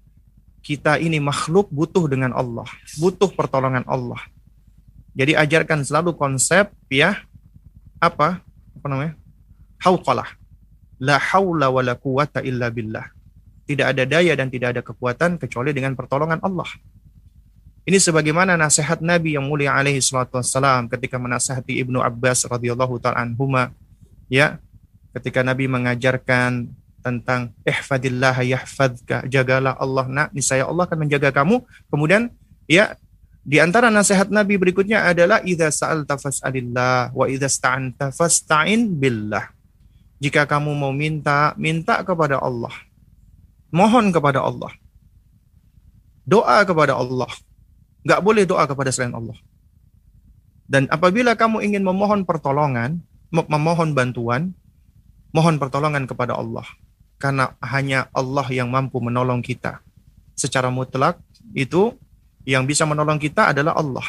kita 0.67 0.99
ini 0.99 1.23
makhluk 1.23 1.71
butuh 1.71 2.11
dengan 2.11 2.35
Allah, 2.35 2.67
butuh 2.99 3.31
pertolongan 3.31 3.87
Allah. 3.87 4.19
Jadi 5.15 5.39
ajarkan 5.39 5.87
selalu 5.87 6.15
konsep 6.19 6.71
ya 6.91 7.23
apa 7.99 8.39
apa 8.79 8.87
namanya 8.87 9.19
hauqalah 9.83 10.31
la 11.03 11.19
haula 11.19 11.71
wala 11.71 11.95
quwata 11.99 12.43
illa 12.43 12.71
billah. 12.71 13.07
Tidak 13.69 13.85
ada 13.85 14.03
daya 14.09 14.33
dan 14.33 14.49
tidak 14.49 14.69
ada 14.77 14.83
kekuatan 14.83 15.37
kecuali 15.37 15.77
dengan 15.77 15.93
pertolongan 15.93 16.41
Allah. 16.41 16.67
Ini 17.89 17.97
sebagaimana 17.97 18.53
nasihat 18.61 19.01
Nabi 19.01 19.41
yang 19.41 19.49
mulia 19.49 19.73
alaihi 19.73 20.05
salatu 20.05 20.37
wassalam 20.37 20.93
ketika 20.93 21.17
menasihati 21.17 21.81
Ibnu 21.81 22.05
Abbas 22.05 22.45
radhiyallahu 22.45 23.01
taala 23.01 23.25
anhuma 23.25 23.73
ya. 24.29 24.61
Ketika 25.17 25.41
Nabi 25.41 25.73
mengajarkan 25.73 26.69
tentang 27.01 27.57
ihfadillah 27.65 28.45
yahfadka 28.45 29.25
jagalah 29.25 29.73
Allah. 29.81 30.05
Nak 30.05 30.37
niscaya 30.37 30.69
Allah 30.69 30.85
akan 30.85 31.09
menjaga 31.09 31.33
kamu. 31.33 31.65
Kemudian 31.89 32.29
ya 32.69 32.93
di 33.41 33.57
antara 33.57 33.89
nasihat 33.89 34.29
Nabi 34.29 34.61
berikutnya 34.61 35.09
adalah 35.09 35.41
idza 35.41 35.73
sa'alta 35.73 36.21
fas'alillah 36.21 37.17
wa 37.17 37.25
idza 37.25 37.49
sta'anta 37.49 38.13
fasta'in 38.13 39.01
billah. 39.01 39.49
Jika 40.21 40.45
kamu 40.45 40.77
mau 40.77 40.93
minta 40.93 41.57
minta 41.57 42.05
kepada 42.05 42.37
Allah. 42.37 42.85
Mohon 43.73 44.13
kepada 44.13 44.45
Allah. 44.45 44.77
Doa 46.29 46.61
kepada 46.69 46.93
Allah 46.93 47.33
Nggak 48.09 48.25
boleh 48.25 48.49
doa 48.49 48.65
kepada 48.65 48.89
selain 48.89 49.13
Allah. 49.13 49.37
Dan 50.65 50.89
apabila 50.89 51.37
kamu 51.37 51.61
ingin 51.61 51.85
memohon 51.85 52.25
pertolongan, 52.25 53.05
memohon 53.29 53.93
bantuan, 53.93 54.57
mohon 55.37 55.61
pertolongan 55.61 56.09
kepada 56.09 56.33
Allah. 56.33 56.65
Karena 57.21 57.53
hanya 57.61 58.09
Allah 58.17 58.49
yang 58.49 58.73
mampu 58.73 58.97
menolong 59.05 59.45
kita. 59.45 59.85
Secara 60.33 60.73
mutlak 60.73 61.21
itu 61.53 61.93
yang 62.49 62.65
bisa 62.65 62.89
menolong 62.89 63.21
kita 63.21 63.53
adalah 63.53 63.77
Allah. 63.77 64.09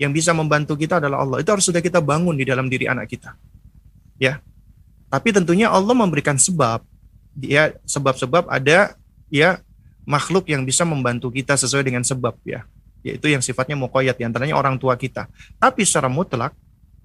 Yang 0.00 0.24
bisa 0.24 0.32
membantu 0.32 0.80
kita 0.80 0.96
adalah 0.96 1.20
Allah. 1.20 1.44
Itu 1.44 1.52
harus 1.52 1.68
sudah 1.68 1.84
kita 1.84 2.00
bangun 2.00 2.32
di 2.32 2.48
dalam 2.48 2.72
diri 2.72 2.88
anak 2.88 3.12
kita. 3.12 3.36
Ya. 4.16 4.40
Tapi 5.12 5.36
tentunya 5.36 5.68
Allah 5.68 5.92
memberikan 5.92 6.40
sebab. 6.40 6.80
Ya, 7.44 7.76
sebab-sebab 7.84 8.48
ada 8.48 8.96
ya 9.28 9.60
makhluk 10.08 10.48
yang 10.48 10.64
bisa 10.64 10.88
membantu 10.88 11.28
kita 11.28 11.60
sesuai 11.60 11.84
dengan 11.84 12.00
sebab 12.00 12.32
ya 12.48 12.64
yaitu 13.14 13.32
yang 13.32 13.40
sifatnya 13.40 13.74
muqayyad 13.74 14.20
antaranya 14.20 14.54
orang 14.54 14.76
tua 14.76 14.94
kita. 15.00 15.26
Tapi 15.56 15.82
secara 15.88 16.12
mutlak 16.12 16.52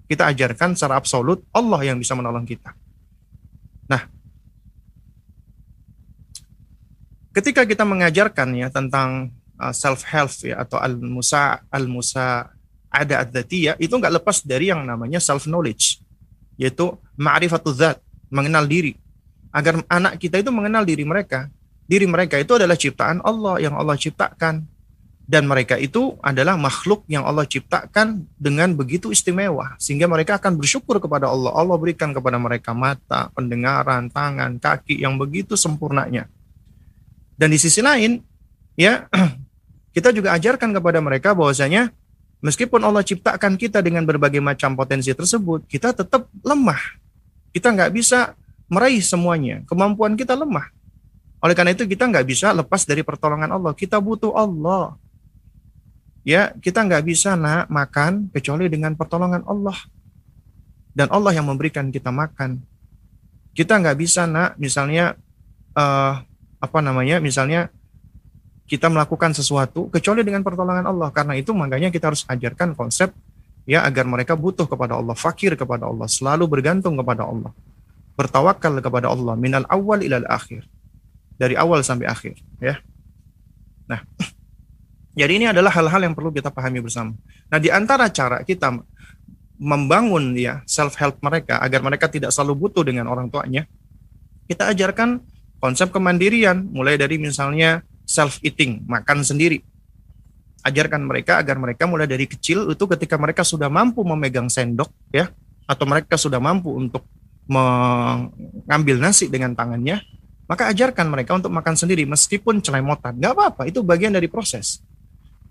kita 0.04 0.28
ajarkan 0.28 0.76
secara 0.76 1.00
absolut 1.00 1.40
Allah 1.50 1.80
yang 1.80 1.96
bisa 1.96 2.12
menolong 2.12 2.44
kita. 2.44 2.76
Nah, 3.88 4.04
ketika 7.32 7.64
kita 7.64 7.82
mengajarkan 7.88 8.52
ya 8.54 8.68
tentang 8.68 9.32
uh, 9.58 9.74
self 9.74 10.04
help 10.06 10.32
ya 10.44 10.62
atau 10.62 10.78
al 10.78 10.94
musa 11.00 11.64
al 11.68 11.88
musa 11.90 12.52
ada 12.94 13.26
ya 13.50 13.74
itu 13.82 13.90
nggak 13.90 14.22
lepas 14.22 14.46
dari 14.46 14.70
yang 14.70 14.86
namanya 14.86 15.18
self 15.18 15.50
knowledge 15.50 15.98
yaitu 16.54 16.94
ma'rifatul 17.18 17.74
zat 17.74 17.98
mengenal 18.30 18.62
diri 18.62 18.94
agar 19.50 19.82
anak 19.90 20.22
kita 20.22 20.38
itu 20.38 20.54
mengenal 20.54 20.86
diri 20.86 21.02
mereka 21.02 21.50
diri 21.90 22.06
mereka 22.06 22.38
itu 22.38 22.54
adalah 22.54 22.78
ciptaan 22.78 23.18
Allah 23.26 23.58
yang 23.58 23.74
Allah 23.74 23.98
ciptakan 23.98 24.62
dan 25.24 25.48
mereka 25.48 25.80
itu 25.80 26.20
adalah 26.20 26.52
makhluk 26.60 27.08
yang 27.08 27.24
Allah 27.24 27.48
ciptakan 27.48 28.28
dengan 28.36 28.76
begitu 28.76 29.08
istimewa 29.08 29.72
sehingga 29.80 30.04
mereka 30.04 30.36
akan 30.36 30.60
bersyukur 30.60 31.00
kepada 31.00 31.32
Allah. 31.32 31.48
Allah 31.56 31.76
berikan 31.80 32.12
kepada 32.12 32.36
mereka 32.36 32.76
mata, 32.76 33.32
pendengaran, 33.32 34.12
tangan, 34.12 34.60
kaki 34.60 35.00
yang 35.00 35.16
begitu 35.16 35.56
sempurnanya. 35.56 36.28
Dan 37.40 37.56
di 37.56 37.58
sisi 37.58 37.80
lain, 37.80 38.20
ya 38.76 39.08
kita 39.96 40.12
juga 40.12 40.36
ajarkan 40.36 40.76
kepada 40.76 41.00
mereka 41.00 41.32
bahwasanya 41.32 41.88
meskipun 42.44 42.84
Allah 42.84 43.00
ciptakan 43.00 43.56
kita 43.56 43.80
dengan 43.80 44.04
berbagai 44.04 44.44
macam 44.44 44.76
potensi 44.76 45.08
tersebut, 45.08 45.64
kita 45.64 45.96
tetap 45.96 46.28
lemah. 46.44 47.00
Kita 47.48 47.72
nggak 47.72 47.96
bisa 47.96 48.36
meraih 48.68 49.00
semuanya. 49.00 49.64
Kemampuan 49.64 50.20
kita 50.20 50.36
lemah. 50.36 50.68
Oleh 51.40 51.56
karena 51.56 51.72
itu 51.72 51.88
kita 51.88 52.12
nggak 52.12 52.28
bisa 52.28 52.52
lepas 52.52 52.84
dari 52.84 53.00
pertolongan 53.00 53.48
Allah. 53.56 53.72
Kita 53.72 53.96
butuh 54.04 54.36
Allah 54.36 55.00
ya 56.24 56.50
kita 56.56 56.82
nggak 56.82 57.04
bisa 57.04 57.36
nak 57.36 57.70
makan 57.70 58.32
kecuali 58.32 58.66
dengan 58.72 58.96
pertolongan 58.96 59.44
Allah 59.46 59.76
dan 60.96 61.12
Allah 61.12 61.36
yang 61.36 61.46
memberikan 61.46 61.92
kita 61.92 62.10
makan 62.10 62.64
kita 63.54 63.78
nggak 63.78 63.96
bisa 64.00 64.26
nak 64.26 64.56
misalnya 64.58 65.14
uh, 65.76 66.18
apa 66.58 66.78
namanya 66.80 67.20
misalnya 67.20 67.70
kita 68.64 68.88
melakukan 68.88 69.36
sesuatu 69.36 69.92
kecuali 69.92 70.24
dengan 70.24 70.40
pertolongan 70.40 70.88
Allah 70.88 71.12
karena 71.12 71.36
itu 71.36 71.52
makanya 71.52 71.92
kita 71.92 72.10
harus 72.10 72.24
ajarkan 72.24 72.72
konsep 72.72 73.12
ya 73.68 73.84
agar 73.84 74.04
mereka 74.08 74.36
butuh 74.36 74.68
kepada 74.68 74.96
Allah, 74.96 75.16
fakir 75.16 75.56
kepada 75.56 75.88
Allah, 75.88 76.08
selalu 76.08 76.44
bergantung 76.48 76.96
kepada 76.96 77.24
Allah. 77.24 77.52
Bertawakal 78.14 78.78
kepada 78.78 79.10
Allah 79.10 79.34
minal 79.34 79.66
awal 79.66 80.04
ilal 80.04 80.28
akhir. 80.30 80.64
Dari 81.34 81.58
awal 81.58 81.82
sampai 81.82 82.06
akhir, 82.06 82.38
ya. 82.62 82.78
Nah, 83.90 84.06
jadi 85.14 85.32
ini 85.38 85.46
adalah 85.46 85.70
hal-hal 85.70 86.10
yang 86.10 86.14
perlu 86.14 86.34
kita 86.34 86.50
pahami 86.50 86.82
bersama. 86.82 87.14
Nah, 87.46 87.58
di 87.62 87.70
antara 87.70 88.10
cara 88.10 88.42
kita 88.42 88.74
membangun 89.54 90.34
ya 90.34 90.66
self 90.66 90.98
help 90.98 91.22
mereka 91.22 91.62
agar 91.62 91.78
mereka 91.86 92.10
tidak 92.10 92.34
selalu 92.34 92.66
butuh 92.66 92.82
dengan 92.82 93.06
orang 93.06 93.30
tuanya, 93.30 93.62
kita 94.50 94.74
ajarkan 94.74 95.22
konsep 95.62 95.94
kemandirian 95.94 96.66
mulai 96.66 96.98
dari 96.98 97.22
misalnya 97.22 97.86
self 98.02 98.42
eating, 98.42 98.82
makan 98.90 99.22
sendiri. 99.22 99.62
Ajarkan 100.66 101.06
mereka 101.06 101.38
agar 101.38 101.62
mereka 101.62 101.86
mulai 101.86 102.10
dari 102.10 102.26
kecil 102.26 102.74
itu 102.74 102.84
ketika 102.98 103.14
mereka 103.14 103.46
sudah 103.46 103.70
mampu 103.70 104.02
memegang 104.02 104.50
sendok 104.50 104.90
ya 105.14 105.30
atau 105.70 105.86
mereka 105.86 106.18
sudah 106.18 106.42
mampu 106.42 106.74
untuk 106.74 107.06
mengambil 107.46 108.98
nasi 108.98 109.28
dengan 109.28 109.52
tangannya 109.54 110.00
maka 110.48 110.72
ajarkan 110.72 111.06
mereka 111.08 111.36
untuk 111.36 111.52
makan 111.52 111.76
sendiri 111.76 112.02
meskipun 112.08 112.64
celemotan. 112.64 113.14
Nggak 113.20 113.32
apa-apa 113.36 113.62
itu 113.68 113.84
bagian 113.84 114.10
dari 114.10 114.26
proses 114.26 114.80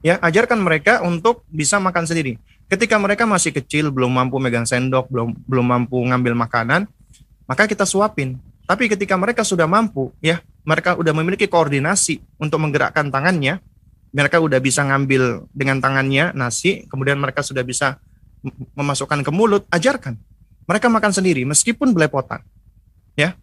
ya 0.05 0.19
ajarkan 0.19 0.59
mereka 0.59 1.01
untuk 1.01 1.47
bisa 1.49 1.79
makan 1.79 2.03
sendiri 2.05 2.37
ketika 2.67 2.99
mereka 2.99 3.23
masih 3.23 3.55
kecil 3.55 3.89
belum 3.89 4.11
mampu 4.11 4.37
megang 4.37 4.67
sendok 4.67 5.07
belum 5.07 5.33
belum 5.47 5.65
mampu 5.65 5.97
ngambil 6.03 6.35
makanan 6.35 6.85
maka 7.47 7.65
kita 7.65 7.87
suapin 7.87 8.37
tapi 8.67 8.91
ketika 8.91 9.15
mereka 9.15 9.47
sudah 9.47 9.65
mampu 9.65 10.11
ya 10.19 10.43
mereka 10.67 10.99
sudah 10.99 11.15
memiliki 11.15 11.47
koordinasi 11.47 12.19
untuk 12.39 12.59
menggerakkan 12.59 13.07
tangannya 13.07 13.63
mereka 14.13 14.37
udah 14.37 14.61
bisa 14.61 14.85
ngambil 14.85 15.49
dengan 15.49 15.81
tangannya 15.81 16.37
nasi, 16.37 16.85
kemudian 16.85 17.17
mereka 17.17 17.41
sudah 17.41 17.65
bisa 17.65 17.97
memasukkan 18.77 19.25
ke 19.25 19.31
mulut, 19.33 19.65
ajarkan. 19.73 20.13
Mereka 20.69 20.87
makan 20.87 21.11
sendiri 21.11 21.43
meskipun 21.49 21.91
belepotan. 21.91 22.45
Ya. 23.17 23.33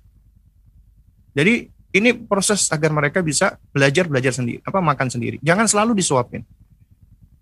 Jadi 1.34 1.74
ini 1.91 2.14
proses 2.14 2.70
agar 2.70 2.95
mereka 2.95 3.18
bisa 3.20 3.59
belajar 3.74 4.07
belajar 4.07 4.32
sendiri, 4.34 4.62
apa 4.62 4.78
makan 4.78 5.09
sendiri. 5.11 5.36
Jangan 5.43 5.66
selalu 5.66 5.99
disuapin. 5.99 6.43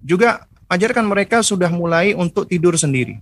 Juga 0.00 0.46
ajarkan 0.70 1.04
mereka 1.04 1.44
sudah 1.44 1.68
mulai 1.68 2.16
untuk 2.16 2.48
tidur 2.48 2.76
sendiri. 2.78 3.20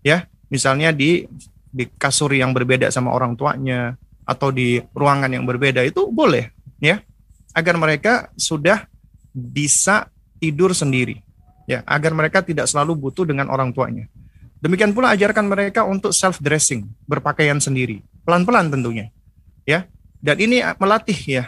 Ya, 0.00 0.26
misalnya 0.48 0.90
di 0.90 1.28
di 1.70 1.86
kasur 1.86 2.34
yang 2.34 2.50
berbeda 2.50 2.90
sama 2.90 3.14
orang 3.14 3.38
tuanya 3.38 3.94
atau 4.26 4.50
di 4.50 4.82
ruangan 4.90 5.30
yang 5.30 5.46
berbeda 5.46 5.86
itu 5.86 6.10
boleh, 6.10 6.50
ya. 6.82 7.02
Agar 7.50 7.74
mereka 7.78 8.30
sudah 8.38 8.86
bisa 9.34 10.06
tidur 10.38 10.74
sendiri 10.74 11.22
ya 11.70 11.86
agar 11.86 12.10
mereka 12.10 12.42
tidak 12.42 12.66
selalu 12.66 12.98
butuh 12.98 13.22
dengan 13.22 13.46
orang 13.46 13.70
tuanya. 13.70 14.10
Demikian 14.58 14.90
pula 14.90 15.14
ajarkan 15.14 15.46
mereka 15.46 15.86
untuk 15.86 16.10
self 16.10 16.42
dressing, 16.42 16.84
berpakaian 17.06 17.62
sendiri, 17.62 18.02
pelan-pelan 18.26 18.74
tentunya. 18.74 19.14
Ya. 19.62 19.86
Dan 20.20 20.36
ini 20.36 20.60
melatih 20.76 21.16
ya 21.24 21.44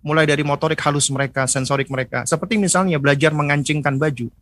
mulai 0.00 0.24
dari 0.24 0.40
motorik 0.40 0.80
halus 0.80 1.12
mereka, 1.12 1.44
sensorik 1.44 1.92
mereka. 1.92 2.24
Seperti 2.24 2.56
misalnya 2.56 2.96
belajar 2.96 3.30
mengancingkan 3.36 4.00
baju. 4.00 4.32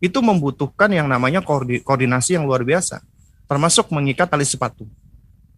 Itu 0.00 0.18
membutuhkan 0.24 0.88
yang 0.88 1.04
namanya 1.04 1.44
koordinasi 1.84 2.40
yang 2.40 2.48
luar 2.48 2.64
biasa, 2.64 3.04
termasuk 3.44 3.92
mengikat 3.92 4.32
tali 4.32 4.48
sepatu. 4.48 4.88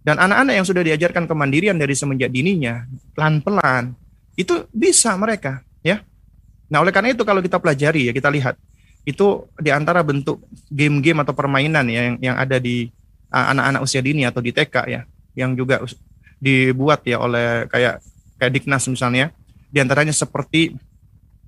Dan 0.02 0.18
anak-anak 0.18 0.54
yang 0.58 0.66
sudah 0.66 0.82
diajarkan 0.82 1.30
kemandirian 1.30 1.78
dari 1.78 1.94
semenjak 1.94 2.34
dininya, 2.34 2.82
pelan-pelan, 3.14 3.94
itu 4.34 4.66
bisa 4.74 5.14
mereka, 5.14 5.62
ya 5.78 6.02
Nah, 6.72 6.80
oleh 6.80 6.88
karena 6.88 7.12
itu 7.12 7.20
kalau 7.28 7.44
kita 7.44 7.60
pelajari 7.60 8.08
ya 8.08 8.12
kita 8.16 8.32
lihat 8.32 8.56
itu 9.04 9.44
di 9.60 9.68
antara 9.68 10.00
bentuk 10.00 10.40
game-game 10.72 11.20
atau 11.20 11.36
permainan 11.36 11.84
ya 11.92 12.00
yang, 12.08 12.16
yang 12.32 12.36
ada 12.40 12.56
di 12.56 12.88
anak-anak 13.28 13.80
uh, 13.84 13.84
usia 13.84 14.00
dini 14.00 14.24
atau 14.24 14.40
di 14.40 14.56
TK 14.56 14.76
ya, 14.88 15.04
yang 15.36 15.52
juga 15.52 15.84
dibuat 16.43 17.07
ya 17.07 17.22
oleh 17.22 17.70
kayak 17.70 18.03
kayak 18.43 18.53
Diknas 18.59 18.90
misalnya, 18.90 19.30
di 19.70 19.78
antaranya 19.78 20.11
seperti 20.11 20.74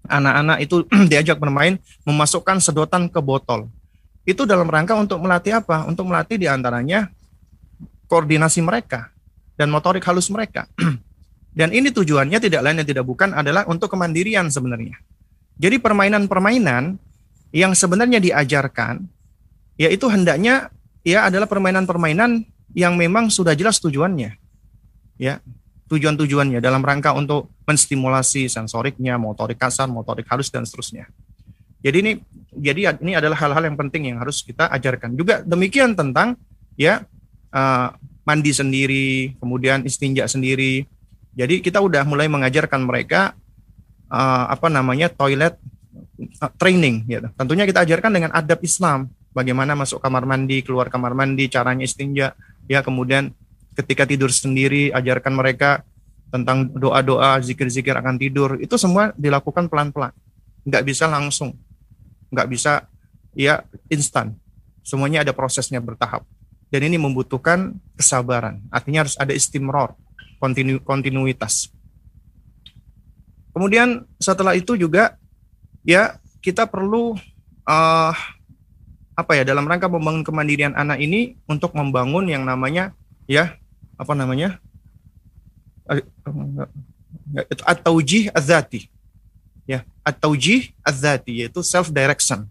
anak-anak 0.06 0.62
itu 0.62 0.86
diajak 1.10 1.42
bermain 1.42 1.82
memasukkan 2.06 2.62
sedotan 2.62 3.10
ke 3.10 3.18
botol. 3.18 3.66
Itu 4.22 4.46
dalam 4.46 4.70
rangka 4.70 4.94
untuk 4.94 5.18
melatih 5.20 5.58
apa? 5.58 5.84
Untuk 5.84 6.06
melatih 6.08 6.38
di 6.38 6.46
antaranya 6.48 7.10
koordinasi 8.08 8.62
mereka 8.62 9.10
dan 9.58 9.68
motorik 9.74 10.06
halus 10.06 10.30
mereka. 10.30 10.70
Dan 11.54 11.70
ini 11.70 11.94
tujuannya 11.94 12.42
tidak 12.42 12.66
lain 12.66 12.82
dan 12.82 12.86
tidak 12.90 13.06
bukan 13.06 13.30
adalah 13.30 13.62
untuk 13.70 13.86
kemandirian 13.86 14.50
sebenarnya. 14.50 14.98
Jadi 15.54 15.78
permainan-permainan 15.78 16.98
yang 17.54 17.70
sebenarnya 17.78 18.18
diajarkan 18.18 19.06
yaitu 19.78 20.10
hendaknya 20.10 20.74
ya 21.06 21.30
adalah 21.30 21.46
permainan-permainan 21.46 22.42
yang 22.74 22.98
memang 22.98 23.30
sudah 23.30 23.54
jelas 23.54 23.78
tujuannya. 23.78 24.34
Ya, 25.14 25.38
tujuan-tujuannya 25.86 26.58
dalam 26.58 26.82
rangka 26.82 27.14
untuk 27.14 27.52
menstimulasi 27.68 28.50
sensoriknya, 28.50 29.14
motorik 29.14 29.60
kasar, 29.60 29.86
motorik 29.86 30.26
halus 30.26 30.50
dan 30.50 30.66
seterusnya. 30.66 31.06
Jadi 31.84 31.96
ini 32.00 32.12
jadi 32.56 32.96
ini 32.98 33.12
adalah 33.12 33.36
hal-hal 33.36 33.68
yang 33.68 33.76
penting 33.76 34.08
yang 34.08 34.18
harus 34.18 34.40
kita 34.40 34.72
ajarkan. 34.72 35.12
Juga 35.14 35.44
demikian 35.44 35.92
tentang 35.92 36.40
ya 36.80 37.04
uh, 37.52 37.88
mandi 38.24 38.52
sendiri, 38.56 39.36
kemudian 39.36 39.84
istinja 39.84 40.24
sendiri. 40.24 40.88
Jadi 41.36 41.60
kita 41.60 41.84
udah 41.84 42.08
mulai 42.08 42.30
mengajarkan 42.30 42.80
mereka 42.88 43.36
uh, 44.08 44.48
apa 44.48 44.72
namanya 44.72 45.12
toilet 45.12 45.60
uh, 46.40 46.52
training 46.56 47.04
ya. 47.04 47.20
Tentunya 47.36 47.68
kita 47.68 47.84
ajarkan 47.84 48.10
dengan 48.16 48.30
adab 48.32 48.64
Islam, 48.64 49.12
bagaimana 49.36 49.76
masuk 49.76 50.00
kamar 50.00 50.24
mandi, 50.24 50.64
keluar 50.64 50.88
kamar 50.88 51.12
mandi, 51.12 51.52
caranya 51.52 51.84
istinja, 51.84 52.32
ya 52.64 52.80
kemudian 52.80 53.36
ketika 53.74 54.06
tidur 54.06 54.30
sendiri 54.30 54.94
ajarkan 54.94 55.34
mereka 55.34 55.82
tentang 56.30 56.66
doa-doa, 56.74 57.38
zikir-zikir 57.38 57.94
akan 57.94 58.18
tidur, 58.18 58.58
itu 58.58 58.74
semua 58.74 59.14
dilakukan 59.14 59.70
pelan-pelan. 59.70 60.10
Nggak 60.66 60.82
bisa 60.82 61.06
langsung. 61.06 61.54
Nggak 62.34 62.48
bisa 62.50 62.72
ya 63.38 63.62
instan. 63.86 64.34
Semuanya 64.82 65.22
ada 65.22 65.30
prosesnya 65.30 65.78
bertahap. 65.78 66.26
Dan 66.74 66.90
ini 66.90 66.98
membutuhkan 66.98 67.78
kesabaran. 67.94 68.58
Artinya 68.74 69.06
harus 69.06 69.14
ada 69.14 69.30
istimror, 69.30 69.94
kontinu, 70.42 70.82
kontinuitas. 70.82 71.70
Kemudian 73.54 74.02
setelah 74.18 74.58
itu 74.58 74.74
juga 74.74 75.14
ya 75.86 76.18
kita 76.42 76.66
perlu 76.66 77.14
uh, 77.70 78.12
apa 79.14 79.32
ya 79.38 79.46
dalam 79.46 79.70
rangka 79.70 79.86
membangun 79.86 80.26
kemandirian 80.26 80.74
anak 80.74 80.98
ini 80.98 81.38
untuk 81.46 81.70
membangun 81.78 82.26
yang 82.26 82.42
namanya 82.42 82.90
ya 83.30 83.54
apa 83.96 84.12
namanya? 84.16 84.58
At-taujih 87.64 88.32
az-zati. 88.32 88.88
Ya 89.64 89.84
at-taujih 90.04 90.76
az-zati 90.84 91.40
yaitu 91.40 91.64
self 91.64 91.88
direction 91.88 92.44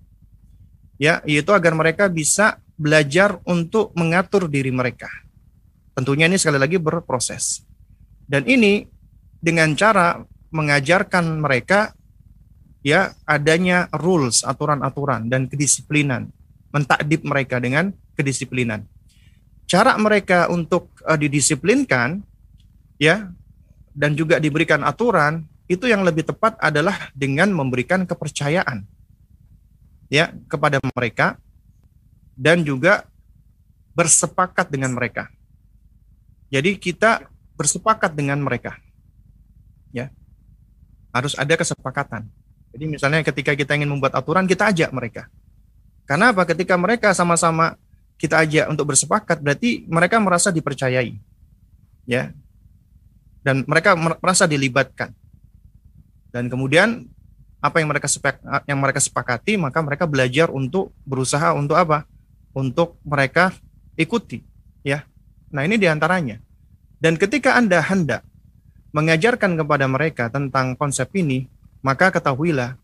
ya 0.97 1.21
yaitu 1.25 1.53
agar 1.53 1.77
mereka 1.77 2.09
bisa 2.09 2.57
belajar 2.73 3.37
untuk 3.45 3.93
mengatur 3.93 4.49
diri 4.49 4.73
mereka. 4.73 5.09
Tentunya 5.93 6.25
ini 6.25 6.41
sekali 6.41 6.57
lagi 6.57 6.81
berproses. 6.81 7.61
Dan 8.25 8.49
ini 8.49 8.89
dengan 9.37 9.77
cara 9.77 10.25
mengajarkan 10.49 11.43
mereka 11.43 11.93
ya 12.81 13.13
adanya 13.29 13.91
rules, 13.93 14.41
aturan-aturan 14.41 15.29
dan 15.29 15.45
kedisiplinan, 15.45 16.33
mentakdib 16.73 17.21
mereka 17.27 17.61
dengan 17.61 17.93
kedisiplinan. 18.17 18.85
Cara 19.65 19.97
mereka 19.97 20.47
untuk 20.51 20.91
uh, 21.03 21.17
didisiplinkan 21.17 22.21
ya 23.01 23.31
dan 23.93 24.13
juga 24.13 24.37
diberikan 24.37 24.81
aturan 24.85 25.45
itu 25.65 25.89
yang 25.89 26.03
lebih 26.05 26.27
tepat 26.27 26.59
adalah 26.59 27.09
dengan 27.15 27.49
memberikan 27.49 28.03
kepercayaan 28.03 28.85
ya 30.11 30.29
kepada 30.45 30.77
mereka 30.83 31.39
dan 32.37 32.61
juga 32.61 33.07
bersepakat 33.97 34.69
dengan 34.69 34.93
mereka. 34.93 35.29
Jadi 36.53 36.77
kita 36.77 37.25
bersepakat 37.57 38.13
dengan 38.13 38.41
mereka. 38.41 38.77
Ya 39.93 40.13
harus 41.13 41.37
ada 41.37 41.53
kesepakatan. 41.53 42.25
Jadi 42.73 42.85
misalnya 42.89 43.21
ketika 43.21 43.53
kita 43.53 43.77
ingin 43.77 43.93
membuat 43.93 44.17
aturan, 44.17 44.49
kita 44.49 44.73
ajak 44.73 44.89
mereka. 44.89 45.29
Karena 46.09 46.33
apa? 46.33 46.43
Ketika 46.49 46.73
mereka 46.73 47.13
sama-sama 47.13 47.77
kita 48.17 48.39
ajak 48.43 48.65
untuk 48.71 48.89
bersepakat, 48.89 49.43
berarti 49.43 49.83
mereka 49.89 50.19
merasa 50.21 50.49
dipercayai. 50.49 51.17
Ya. 52.07 52.31
Dan 53.43 53.67
mereka 53.67 53.95
merasa 53.97 54.47
dilibatkan. 54.47 55.11
Dan 56.31 56.47
kemudian 56.47 57.05
apa 57.63 57.79
yang 57.79 57.87
mereka 57.87 58.07
sepak, 58.11 58.39
yang 58.67 58.79
mereka 58.79 58.99
sepakati, 58.99 59.55
maka 59.55 59.79
mereka 59.79 60.03
belajar 60.03 60.51
untuk 60.51 60.91
berusaha 61.07 61.55
untuk 61.55 61.79
apa? 61.79 62.03
Untuk 62.51 62.99
mereka 63.07 63.55
ikuti, 63.95 64.43
ya. 64.83 65.07
Nah, 65.53 65.63
ini 65.63 65.79
di 65.79 65.87
antaranya. 65.87 66.41
Dan 66.99 67.15
ketika 67.15 67.55
Anda 67.55 67.79
hendak 67.83 68.23
mengajarkan 68.93 69.59
kepada 69.59 69.85
mereka 69.87 70.27
tentang 70.27 70.75
konsep 70.75 71.07
ini, 71.15 71.47
maka 71.83 72.13
ketahuilah 72.13 72.79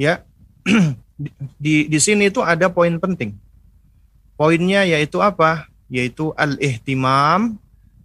ya 0.00 0.24
di 1.62 1.86
di 1.86 1.98
sini 2.02 2.30
itu 2.30 2.42
ada 2.42 2.70
poin 2.70 2.94
penting. 2.98 3.38
Poinnya 4.36 4.82
yaitu 4.88 5.20
apa? 5.20 5.68
Yaitu 5.92 6.32
al-ihtimam, 6.34 7.60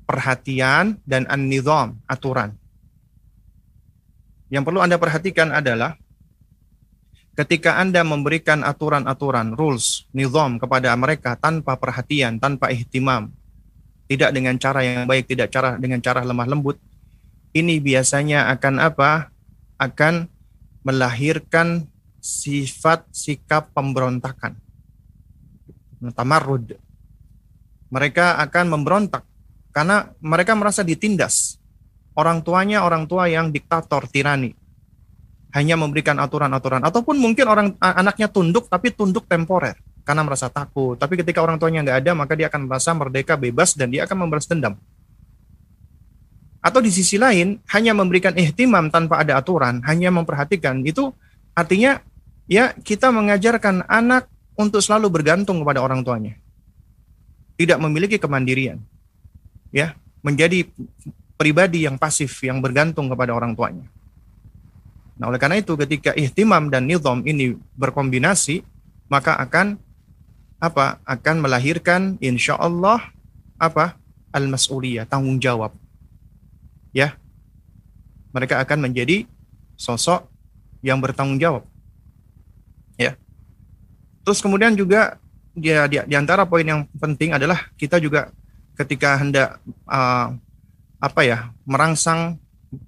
perhatian 0.08 1.00
dan 1.04 1.28
an-nizam, 1.28 2.00
aturan. 2.08 2.56
Yang 4.48 4.64
perlu 4.64 4.80
Anda 4.80 4.96
perhatikan 4.96 5.52
adalah 5.52 6.00
ketika 7.36 7.78
Anda 7.78 8.02
memberikan 8.08 8.64
aturan-aturan, 8.64 9.54
rules, 9.60 10.08
nizam 10.16 10.56
kepada 10.58 10.96
mereka 10.96 11.36
tanpa 11.36 11.76
perhatian, 11.76 12.40
tanpa 12.40 12.72
ihtimam, 12.72 13.30
tidak 14.08 14.32
dengan 14.32 14.56
cara 14.56 14.82
yang 14.88 15.04
baik, 15.04 15.28
tidak 15.28 15.52
cara 15.52 15.76
dengan 15.76 16.00
cara 16.00 16.24
lemah 16.24 16.48
lembut, 16.48 16.80
ini 17.52 17.84
biasanya 17.84 18.48
akan 18.56 18.76
apa? 18.80 19.30
Akan 19.78 20.32
melahirkan 20.82 21.86
sifat 22.24 23.04
sikap 23.12 23.76
pemberontakan. 23.76 24.56
Tamarrud. 26.02 26.78
Mereka 27.88 28.38
akan 28.44 28.66
memberontak 28.68 29.24
karena 29.72 30.12
mereka 30.20 30.54
merasa 30.54 30.84
ditindas. 30.84 31.58
Orang 32.18 32.42
tuanya 32.42 32.82
orang 32.82 33.06
tua 33.06 33.30
yang 33.30 33.54
diktator, 33.54 34.10
tirani. 34.10 34.52
Hanya 35.54 35.78
memberikan 35.78 36.18
aturan-aturan 36.18 36.84
ataupun 36.84 37.16
mungkin 37.18 37.46
orang 37.48 37.68
anaknya 37.80 38.28
tunduk 38.28 38.68
tapi 38.68 38.92
tunduk 38.92 39.30
temporer 39.30 39.78
karena 40.08 40.24
merasa 40.24 40.48
takut. 40.48 40.96
Tapi 40.96 41.20
ketika 41.20 41.44
orang 41.44 41.60
tuanya 41.60 41.84
nggak 41.84 42.00
ada, 42.00 42.12
maka 42.16 42.34
dia 42.34 42.48
akan 42.48 42.72
merasa 42.72 42.96
merdeka, 42.96 43.36
bebas, 43.36 43.76
dan 43.76 43.92
dia 43.92 44.08
akan 44.08 44.24
membalas 44.24 44.48
dendam. 44.48 44.80
Atau 46.64 46.80
di 46.80 46.92
sisi 46.92 47.20
lain, 47.20 47.60
hanya 47.72 47.92
memberikan 47.92 48.32
ihtimam 48.36 48.88
tanpa 48.88 49.20
ada 49.20 49.36
aturan, 49.40 49.84
hanya 49.84 50.12
memperhatikan, 50.12 50.80
itu 50.88 51.12
artinya 51.52 52.00
ya 52.48 52.72
kita 52.72 53.12
mengajarkan 53.12 53.84
anak 53.88 54.32
untuk 54.58 54.82
selalu 54.82 55.08
bergantung 55.14 55.62
kepada 55.62 55.80
orang 55.80 56.02
tuanya. 56.02 56.34
Tidak 57.58 57.78
memiliki 57.78 58.18
kemandirian. 58.18 58.82
Ya, 59.70 59.94
menjadi 60.26 60.66
pribadi 61.38 61.86
yang 61.86 61.96
pasif, 61.96 62.42
yang 62.42 62.60
bergantung 62.60 63.08
kepada 63.08 63.32
orang 63.38 63.54
tuanya. 63.54 63.86
Nah, 65.18 65.30
oleh 65.30 65.38
karena 65.42 65.62
itu 65.62 65.74
ketika 65.78 66.14
ihtimam 66.18 66.70
dan 66.70 66.90
nizam 66.90 67.22
ini 67.26 67.58
berkombinasi, 67.78 68.66
maka 69.10 69.38
akan 69.38 69.78
apa? 70.58 71.02
Akan 71.06 71.42
melahirkan 71.42 72.18
insya 72.22 72.58
Allah 72.58 73.14
apa? 73.58 73.98
Al-mas'uliyah, 74.34 75.10
tanggung 75.10 75.42
jawab 75.42 75.74
ya 76.98 77.14
mereka 78.34 78.58
akan 78.58 78.90
menjadi 78.90 79.30
sosok 79.78 80.26
yang 80.82 80.98
bertanggung 80.98 81.38
jawab 81.38 81.64
ya 82.98 83.14
terus 84.28 84.44
kemudian 84.44 84.76
juga 84.76 85.16
dia 85.56 85.88
di, 85.88 86.04
di 86.04 86.16
antara 86.20 86.44
poin 86.44 86.68
yang 86.68 86.84
penting 87.00 87.32
adalah 87.32 87.72
kita 87.80 87.96
juga 87.96 88.28
ketika 88.76 89.16
hendak 89.24 89.64
uh, 89.88 90.36
apa 91.00 91.22
ya 91.24 91.48
merangsang 91.64 92.36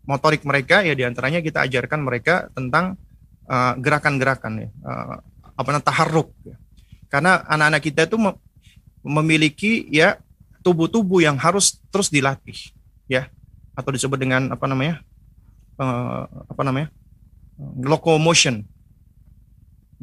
motorik 0.03 0.43
mereka 0.43 0.83
ya 0.83 0.91
di 0.91 1.07
antaranya 1.07 1.39
kita 1.39 1.63
ajarkan 1.63 2.03
mereka 2.03 2.51
tentang 2.51 2.99
uh, 3.47 3.71
gerakan-gerakan 3.79 4.67
ya 4.67 4.69
uh, 4.83 5.23
apa 5.55 5.67
namanya 5.71 5.87
taharruk 5.87 6.35
ya. 6.43 6.59
karena 7.07 7.39
anak-anak 7.47 7.81
kita 7.87 8.03
itu 8.03 8.19
memiliki 8.99 9.87
ya 9.87 10.19
tubuh-tubuh 10.59 11.23
yang 11.23 11.39
harus 11.39 11.79
terus 11.87 12.11
dilatih 12.11 12.75
ya 13.07 13.31
atau 13.79 13.95
disebut 13.95 14.19
dengan 14.19 14.51
apa 14.51 14.67
namanya 14.67 14.99
uh, 15.79 16.27
apa 16.51 16.61
namanya 16.67 16.91
locomotion. 17.79 18.67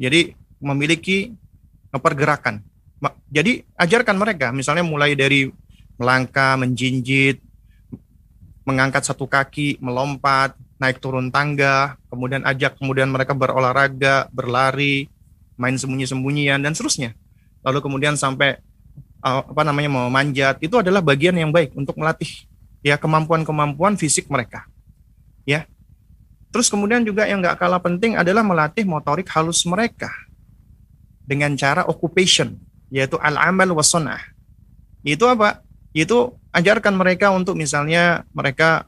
Jadi 0.01 0.33
memiliki 0.61 1.33
pergerakan. 1.93 2.61
Jadi 3.29 3.61
ajarkan 3.77 4.17
mereka, 4.17 4.49
misalnya 4.49 4.81
mulai 4.81 5.13
dari 5.13 5.51
melangkah, 5.99 6.57
menjinjit, 6.57 7.37
mengangkat 8.63 9.05
satu 9.05 9.29
kaki, 9.29 9.77
melompat, 9.79 10.57
naik 10.81 10.97
turun 10.97 11.29
tangga, 11.29 11.97
kemudian 12.09 12.41
ajak 12.45 12.77
kemudian 12.79 13.09
mereka 13.09 13.37
berolahraga, 13.37 14.29
berlari, 14.33 15.09
main 15.59 15.77
sembunyi-sembunyian 15.77 16.61
dan 16.61 16.73
seterusnya. 16.73 17.13
Lalu 17.61 17.79
kemudian 17.83 18.15
sampai 18.15 18.57
uh, 19.21 19.43
apa 19.45 19.61
namanya 19.65 19.89
mau 19.91 20.07
manjat, 20.09 20.57
itu 20.61 20.75
adalah 20.79 21.03
bagian 21.03 21.35
yang 21.37 21.53
baik 21.53 21.73
untuk 21.77 21.97
melatih 21.99 22.29
ya 22.81 22.95
kemampuan-kemampuan 22.97 23.97
fisik 23.99 24.29
mereka. 24.29 24.65
Ya. 25.43 25.69
Terus 26.49 26.71
kemudian 26.71 27.03
juga 27.03 27.27
yang 27.27 27.43
nggak 27.43 27.59
kalah 27.59 27.83
penting 27.83 28.15
adalah 28.15 28.41
melatih 28.41 28.87
motorik 28.87 29.27
halus 29.29 29.67
mereka 29.67 30.09
dengan 31.27 31.53
cara 31.59 31.83
occupation, 31.83 32.55
yaitu 32.87 33.19
al-amal 33.19 33.75
wasonah. 33.75 34.23
Itu 35.03 35.27
apa? 35.27 35.59
Itu 35.91 36.39
ajarkan 36.55 36.95
mereka 36.95 37.35
untuk 37.35 37.59
misalnya 37.59 38.23
mereka 38.31 38.87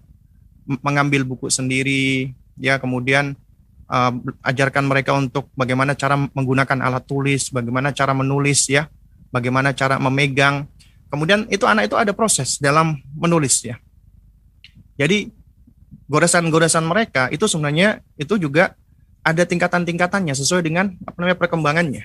mengambil 0.79 1.27
buku 1.27 1.51
sendiri, 1.51 2.31
ya 2.55 2.79
kemudian 2.79 3.35
uh, 3.91 4.13
ajarkan 4.47 4.87
mereka 4.87 5.11
untuk 5.17 5.51
bagaimana 5.57 5.99
cara 5.99 6.15
menggunakan 6.15 6.79
alat 6.79 7.03
tulis, 7.03 7.51
bagaimana 7.51 7.91
cara 7.91 8.15
menulis 8.15 8.71
ya, 8.71 8.87
bagaimana 9.35 9.75
cara 9.75 9.99
memegang. 9.99 10.63
Kemudian 11.09 11.49
itu 11.49 11.65
anak 11.65 11.89
itu 11.89 11.97
ada 11.97 12.13
proses 12.13 12.61
dalam 12.61 13.01
menulis 13.17 13.65
ya. 13.65 13.81
Jadi 14.95 15.33
goresan-goresan 16.05 16.85
mereka 16.85 17.33
itu 17.33 17.49
sebenarnya 17.49 18.05
itu 18.13 18.37
juga 18.37 18.77
ada 19.25 19.43
tingkatan-tingkatannya 19.45 20.33
sesuai 20.37 20.61
dengan 20.61 20.93
apa 21.05 21.17
namanya 21.17 21.37
perkembangannya. 21.41 22.03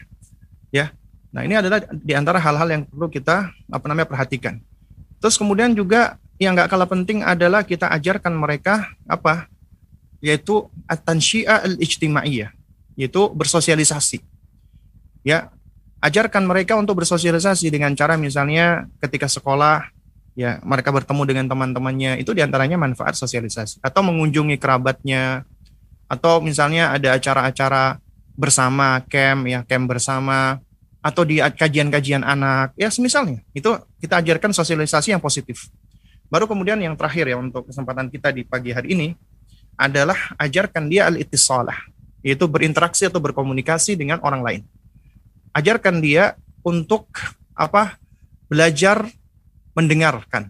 Ya. 0.75 0.91
Nah, 1.31 1.47
ini 1.47 1.55
adalah 1.55 1.87
di 1.87 2.13
antara 2.19 2.43
hal-hal 2.43 2.67
yang 2.67 2.83
perlu 2.83 3.07
kita 3.07 3.55
apa 3.71 3.87
namanya 3.87 4.11
perhatikan. 4.11 4.59
Terus 5.23 5.39
kemudian 5.39 5.71
juga 5.71 6.19
yang 6.43 6.59
nggak 6.59 6.67
kalah 6.67 6.91
penting 6.91 7.23
adalah 7.23 7.63
kita 7.63 7.87
ajarkan 7.95 8.35
mereka 8.35 8.91
apa? 9.07 9.47
yaitu 10.25 10.73
at-tansyi'ah 10.89 11.69
al-ijtimaiyah, 11.69 12.49
yaitu 12.97 13.29
bersosialisasi. 13.37 14.25
Ya, 15.21 15.53
ajarkan 16.01 16.49
mereka 16.49 16.81
untuk 16.81 17.05
bersosialisasi 17.05 17.69
dengan 17.69 17.93
cara 17.93 18.17
misalnya 18.17 18.89
ketika 19.05 19.29
sekolah 19.29 19.85
ya 20.33 20.65
mereka 20.65 20.93
bertemu 20.93 21.23
dengan 21.25 21.47
teman-temannya 21.49 22.25
itu 22.25 22.33
di 22.33 22.41
antaranya 22.41 22.77
manfaat 22.77 23.17
sosialisasi 23.17 23.81
atau 23.81 24.01
mengunjungi 24.05 24.57
kerabatnya 24.61 25.45
atau 26.09 26.45
misalnya 26.45 26.93
ada 26.93 27.17
acara-acara 27.17 28.04
bersama 28.35 28.99
camp 29.07 29.47
ya 29.47 29.63
camp 29.63 29.87
bersama 29.91 30.59
atau 31.05 31.23
di 31.23 31.39
kajian-kajian 31.39 32.25
anak 32.25 32.73
ya 32.75 32.89
semisalnya. 32.89 33.45
Itu 33.53 33.77
kita 34.01 34.25
ajarkan 34.25 34.51
sosialisasi 34.57 35.13
yang 35.13 35.23
positif. 35.23 35.69
Baru 36.33 36.49
kemudian 36.49 36.81
yang 36.81 36.97
terakhir 36.97 37.31
ya 37.31 37.37
untuk 37.37 37.69
kesempatan 37.69 38.09
kita 38.09 38.33
di 38.33 38.43
pagi 38.43 38.73
hari 38.73 38.97
ini 38.97 39.09
adalah 39.77 40.17
ajarkan 40.41 40.89
dia 40.89 41.07
al-ittisalah 41.11 41.77
yaitu 42.25 42.49
berinteraksi 42.49 43.05
atau 43.05 43.21
berkomunikasi 43.21 44.01
dengan 44.01 44.17
orang 44.25 44.41
lain. 44.41 44.63
Ajarkan 45.53 46.01
dia 46.01 46.35
untuk 46.65 47.07
apa 47.53 48.01
belajar 48.49 49.05
mendengarkan, 49.77 50.49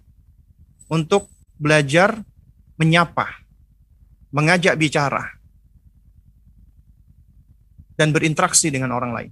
untuk 0.87 1.27
belajar 1.59 2.23
menyapa, 2.79 3.27
mengajak 4.31 4.79
bicara, 4.79 5.35
dan 7.95 8.11
berinteraksi 8.11 8.71
dengan 8.71 8.95
orang 8.95 9.13
lain. 9.15 9.31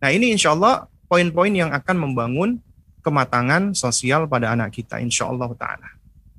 Nah 0.00 0.10
ini 0.10 0.32
insya 0.32 0.54
Allah 0.54 0.86
poin-poin 1.10 1.50
yang 1.50 1.74
akan 1.74 1.96
membangun 1.98 2.62
kematangan 3.02 3.74
sosial 3.74 4.30
pada 4.30 4.54
anak 4.54 4.70
kita 4.76 5.02
insya 5.02 5.26
Allah 5.26 5.50
ta'ala. 5.56 5.88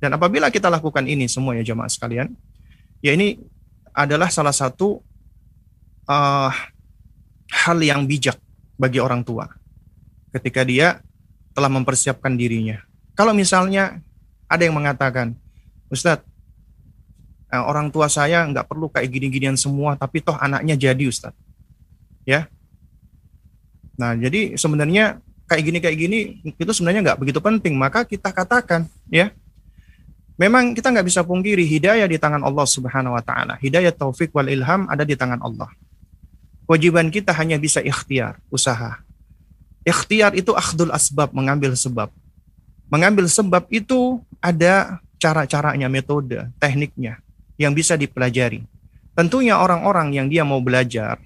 Dan 0.01 0.17
apabila 0.17 0.49
kita 0.49 0.71
lakukan 0.71 1.05
ini 1.05 1.29
semua 1.29 1.53
ya 1.53 1.61
jemaah 1.61 1.91
sekalian, 1.91 2.33
ya 3.05 3.13
ini 3.13 3.37
adalah 3.93 4.31
salah 4.31 4.55
satu 4.55 4.97
uh, 6.07 6.51
hal 7.51 7.77
yang 7.83 8.07
bijak 8.07 8.39
bagi 8.79 8.97
orang 8.97 9.21
tua. 9.21 9.45
Ketika 10.31 10.63
dia 10.63 11.03
telah 11.51 11.67
mempersiapkan 11.67 12.33
dirinya. 12.39 12.79
Kalau 13.13 13.35
misalnya 13.35 13.99
ada 14.47 14.63
yang 14.63 14.73
mengatakan, 14.79 15.35
Ustadz, 15.91 16.23
eh, 17.51 17.59
orang 17.59 17.91
tua 17.91 18.07
saya 18.07 18.47
nggak 18.47 18.65
perlu 18.65 18.87
kayak 18.87 19.11
gini-ginian 19.11 19.59
semua, 19.59 19.99
tapi 19.99 20.23
toh 20.23 20.39
anaknya 20.39 20.79
jadi 20.79 21.03
Ustadz. 21.03 21.35
Ya. 22.23 22.47
Nah, 23.99 24.15
jadi 24.15 24.55
sebenarnya 24.55 25.19
kayak 25.45 25.63
gini 25.67 25.77
kayak 25.83 25.97
gini 25.99 26.19
itu 26.55 26.71
sebenarnya 26.71 27.11
nggak 27.11 27.19
begitu 27.19 27.39
penting. 27.43 27.75
Maka 27.75 28.07
kita 28.07 28.31
katakan, 28.31 28.87
ya, 29.11 29.35
memang 30.39 30.71
kita 30.71 30.89
nggak 30.89 31.05
bisa 31.11 31.21
pungkiri 31.27 31.67
hidayah 31.67 32.07
di 32.07 32.15
tangan 32.15 32.41
Allah 32.41 32.65
Subhanahu 32.65 33.19
Wa 33.19 33.23
Taala. 33.25 33.53
Hidayah 33.59 33.91
taufik 33.91 34.31
wal 34.31 34.47
ilham 34.47 34.87
ada 34.87 35.03
di 35.03 35.13
tangan 35.19 35.43
Allah. 35.43 35.69
Kewajiban 36.65 37.11
kita 37.11 37.35
hanya 37.35 37.59
bisa 37.59 37.83
ikhtiar, 37.83 38.39
usaha. 38.47 39.03
Ikhtiar 39.83 40.37
itu 40.39 40.55
akhdul 40.55 40.93
asbab, 40.93 41.35
mengambil 41.35 41.75
sebab. 41.75 42.07
Mengambil 42.87 43.27
sebab 43.27 43.67
itu 43.67 44.23
ada 44.39 45.03
cara-caranya, 45.19 45.91
metode, 45.91 46.47
tekniknya 46.61 47.19
yang 47.61 47.77
bisa 47.77 47.93
dipelajari. 47.93 48.65
Tentunya 49.13 49.61
orang-orang 49.61 50.17
yang 50.17 50.25
dia 50.25 50.41
mau 50.41 50.57
belajar, 50.57 51.21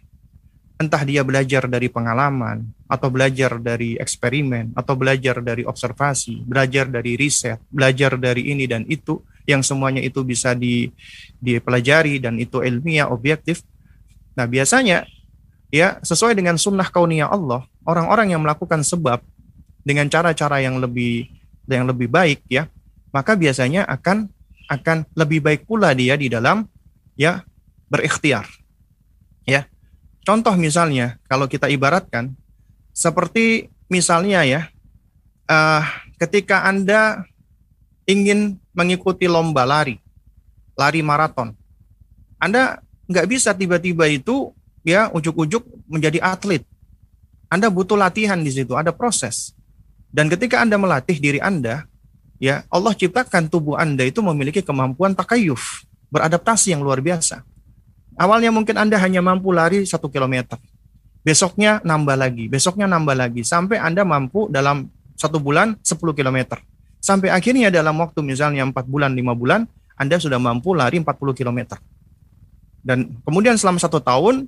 entah 0.76 1.04
dia 1.08 1.24
belajar 1.24 1.64
dari 1.72 1.88
pengalaman 1.88 2.68
atau 2.92 3.08
belajar 3.08 3.56
dari 3.64 3.96
eksperimen 3.96 4.76
atau 4.76 5.00
belajar 5.00 5.40
dari 5.40 5.64
observasi, 5.64 6.44
belajar 6.44 6.92
dari 6.92 7.16
riset, 7.16 7.64
belajar 7.72 8.20
dari 8.20 8.52
ini 8.52 8.68
dan 8.68 8.84
itu 8.92 9.24
yang 9.48 9.64
semuanya 9.64 10.04
itu 10.04 10.26
bisa 10.28 10.52
di 10.52 10.92
dipelajari 11.40 12.20
dan 12.20 12.36
itu 12.36 12.60
ilmiah 12.60 13.08
objektif. 13.08 13.64
Nah, 14.36 14.44
biasanya 14.44 15.08
ya 15.72 16.04
sesuai 16.04 16.36
dengan 16.36 16.60
sunnah 16.60 16.92
kauniyah 16.92 17.32
Allah, 17.32 17.64
orang-orang 17.88 18.36
yang 18.36 18.44
melakukan 18.44 18.84
sebab 18.84 19.24
dengan 19.86 20.12
cara-cara 20.12 20.60
yang 20.60 20.82
lebih 20.82 21.32
yang 21.72 21.88
lebih 21.88 22.12
baik 22.12 22.44
ya, 22.52 22.68
maka 23.16 23.40
biasanya 23.40 23.88
akan 23.88 24.35
akan 24.66 25.06
lebih 25.14 25.40
baik 25.46 25.62
pula 25.70 25.94
dia 25.94 26.18
di 26.18 26.30
dalam 26.30 26.66
ya 27.18 27.46
berikhtiar. 27.90 28.46
Ya. 29.46 29.70
Contoh 30.26 30.58
misalnya 30.58 31.22
kalau 31.30 31.46
kita 31.46 31.70
ibaratkan 31.70 32.34
seperti 32.96 33.70
misalnya 33.94 34.42
ya 34.42 34.62
uh, 35.46 35.86
ketika 36.18 36.66
Anda 36.66 37.26
ingin 38.10 38.58
mengikuti 38.74 39.30
lomba 39.30 39.66
lari, 39.66 40.02
lari 40.78 41.02
maraton. 41.06 41.54
Anda 42.42 42.82
nggak 43.06 43.28
bisa 43.30 43.54
tiba-tiba 43.54 44.10
itu 44.10 44.54
ya 44.86 45.10
ujuk-ujuk 45.14 45.66
menjadi 45.90 46.22
atlet. 46.22 46.66
Anda 47.50 47.70
butuh 47.70 47.98
latihan 47.98 48.42
di 48.42 48.50
situ, 48.50 48.74
ada 48.74 48.90
proses. 48.90 49.54
Dan 50.10 50.30
ketika 50.32 50.62
Anda 50.62 50.82
melatih 50.82 51.22
diri 51.22 51.38
Anda, 51.38 51.86
ya 52.42 52.68
Allah 52.68 52.94
ciptakan 52.96 53.48
tubuh 53.48 53.80
Anda 53.80 54.06
itu 54.08 54.20
memiliki 54.20 54.62
kemampuan 54.62 55.16
takayuf, 55.16 55.86
beradaptasi 56.12 56.76
yang 56.76 56.82
luar 56.84 57.00
biasa. 57.00 57.44
Awalnya 58.16 58.52
mungkin 58.52 58.80
Anda 58.80 58.96
hanya 59.00 59.20
mampu 59.20 59.52
lari 59.52 59.84
satu 59.84 60.08
kilometer. 60.08 60.56
Besoknya 61.26 61.82
nambah 61.82 62.16
lagi, 62.16 62.46
besoknya 62.48 62.86
nambah 62.86 63.18
lagi. 63.18 63.42
Sampai 63.42 63.82
Anda 63.82 64.06
mampu 64.06 64.48
dalam 64.48 64.88
satu 65.18 65.42
bulan 65.42 65.76
10 65.82 66.14
kilometer. 66.14 66.62
Sampai 67.02 67.34
akhirnya 67.34 67.74
dalam 67.74 67.98
waktu 67.98 68.22
misalnya 68.22 68.62
4 68.68 68.86
bulan, 68.86 69.12
5 69.16 69.34
bulan, 69.34 69.66
Anda 69.98 70.22
sudah 70.22 70.38
mampu 70.38 70.78
lari 70.78 71.02
40 71.02 71.34
kilometer. 71.34 71.82
Dan 72.86 73.18
kemudian 73.26 73.58
selama 73.58 73.82
satu 73.82 73.98
tahun, 73.98 74.46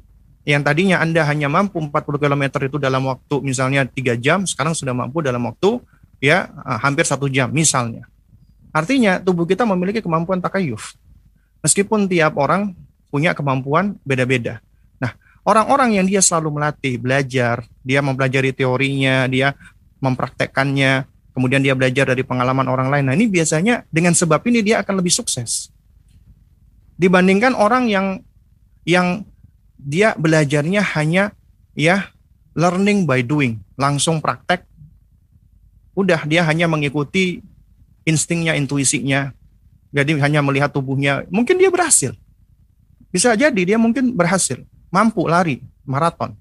yang 0.48 0.62
tadinya 0.64 1.02
Anda 1.02 1.26
hanya 1.26 1.50
mampu 1.50 1.82
40 1.82 1.92
km 2.22 2.44
itu 2.62 2.78
dalam 2.78 3.04
waktu 3.10 3.36
misalnya 3.42 3.84
3 3.84 4.16
jam, 4.16 4.46
sekarang 4.46 4.78
sudah 4.78 4.94
mampu 4.94 5.20
dalam 5.26 5.44
waktu 5.50 5.82
ya 6.18 6.49
hampir 6.82 7.05
satu 7.05 7.30
jam 7.30 7.49
misalnya. 7.53 8.05
Artinya 8.74 9.18
tubuh 9.18 9.47
kita 9.49 9.65
memiliki 9.65 10.03
kemampuan 10.03 10.38
takayuf. 10.38 10.93
Meskipun 11.65 12.05
tiap 12.05 12.38
orang 12.38 12.78
punya 13.09 13.34
kemampuan 13.34 13.97
beda-beda. 14.05 14.61
Nah, 15.01 15.18
orang-orang 15.41 15.97
yang 15.97 16.05
dia 16.05 16.22
selalu 16.22 16.61
melatih, 16.61 17.01
belajar, 17.01 17.65
dia 17.82 18.03
mempelajari 18.05 18.53
teorinya, 18.53 19.26
dia 19.26 19.57
mempraktekkannya, 19.97 21.09
kemudian 21.34 21.65
dia 21.65 21.74
belajar 21.74 22.05
dari 22.13 22.22
pengalaman 22.22 22.70
orang 22.70 22.93
lain. 22.93 23.05
Nah, 23.09 23.15
ini 23.18 23.26
biasanya 23.26 23.86
dengan 23.89 24.13
sebab 24.13 24.45
ini 24.45 24.61
dia 24.61 24.86
akan 24.86 25.01
lebih 25.01 25.09
sukses. 25.09 25.74
Dibandingkan 26.97 27.57
orang 27.57 27.89
yang 27.89 28.22
yang 28.86 29.26
dia 29.78 30.13
belajarnya 30.18 30.82
hanya 30.97 31.34
ya 31.78 32.09
learning 32.57 33.05
by 33.05 33.22
doing, 33.26 33.61
langsung 33.78 34.22
praktek. 34.22 34.65
Udah 35.98 36.22
dia 36.30 36.45
hanya 36.45 36.70
mengikuti 36.70 37.41
instingnya, 38.06 38.54
intuisinya. 38.54 39.34
Jadi 39.89 40.14
hanya 40.22 40.45
melihat 40.45 40.70
tubuhnya, 40.70 41.26
mungkin 41.34 41.58
dia 41.58 41.74
berhasil. 41.74 42.14
Bisa 43.10 43.34
jadi 43.34 43.58
dia 43.58 43.82
mungkin 43.82 44.14
berhasil, 44.14 44.62
mampu 44.93 45.26
lari 45.26 45.66
maraton. 45.82 46.38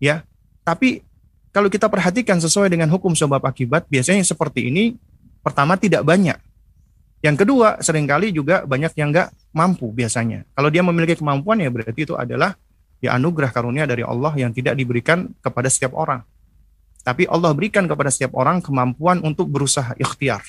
Ya. 0.00 0.24
Tapi 0.64 1.04
kalau 1.52 1.68
kita 1.68 1.90
perhatikan 1.90 2.40
sesuai 2.40 2.72
dengan 2.72 2.88
hukum 2.88 3.12
sebab 3.12 3.44
akibat, 3.44 3.84
biasanya 3.92 4.24
seperti 4.24 4.72
ini 4.72 4.96
pertama 5.44 5.76
tidak 5.76 6.06
banyak. 6.06 6.38
Yang 7.18 7.36
kedua, 7.44 7.82
sering 7.82 8.06
kali 8.06 8.30
juga 8.30 8.62
banyak 8.62 8.94
yang 8.94 9.10
nggak 9.10 9.34
mampu 9.50 9.90
biasanya. 9.90 10.46
Kalau 10.54 10.70
dia 10.70 10.86
memiliki 10.86 11.18
kemampuan 11.18 11.58
ya 11.58 11.66
berarti 11.66 12.06
itu 12.06 12.14
adalah 12.14 12.54
ya 13.02 13.18
anugerah 13.18 13.50
karunia 13.50 13.90
dari 13.90 14.06
Allah 14.06 14.30
yang 14.38 14.54
tidak 14.54 14.78
diberikan 14.78 15.34
kepada 15.42 15.66
setiap 15.66 15.98
orang. 15.98 16.22
Tapi 17.06 17.24
Allah 17.30 17.54
berikan 17.56 17.86
kepada 17.88 18.12
setiap 18.12 18.36
orang 18.36 18.60
kemampuan 18.60 19.22
untuk 19.24 19.48
berusaha 19.48 19.96
ikhtiar. 19.96 20.44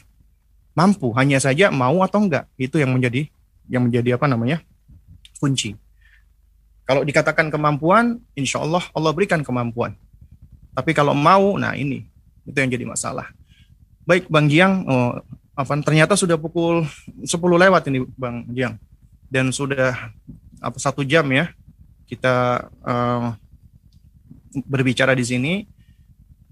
Mampu, 0.76 1.12
hanya 1.16 1.40
saja 1.40 1.72
mau 1.72 2.04
atau 2.04 2.24
enggak. 2.24 2.46
Itu 2.60 2.80
yang 2.80 2.96
menjadi 2.96 3.28
yang 3.70 3.86
menjadi 3.88 4.18
apa 4.18 4.26
namanya? 4.26 4.60
kunci. 5.40 5.80
Kalau 6.84 7.08
dikatakan 7.08 7.48
kemampuan, 7.48 8.20
insya 8.36 8.60
Allah 8.60 8.84
Allah 8.92 9.16
berikan 9.16 9.40
kemampuan. 9.40 9.96
Tapi 10.76 10.92
kalau 10.92 11.16
mau, 11.16 11.56
nah 11.56 11.74
ini 11.74 12.06
itu 12.44 12.58
yang 12.60 12.70
jadi 12.70 12.86
masalah. 12.86 13.32
Baik 14.04 14.28
Bang 14.28 14.52
Jiang, 14.52 14.84
oh, 14.84 15.22
apa 15.56 15.74
ternyata 15.80 16.20
sudah 16.20 16.36
pukul 16.36 16.84
10 17.24 17.30
lewat 17.36 17.88
ini 17.88 18.04
Bang 18.18 18.44
Jiang 18.52 18.76
dan 19.32 19.54
sudah 19.54 20.12
apa 20.60 20.78
satu 20.82 21.06
jam 21.06 21.24
ya 21.32 21.54
kita 22.10 22.68
uh, 22.84 23.38
berbicara 24.66 25.14
di 25.14 25.26
sini. 25.26 25.54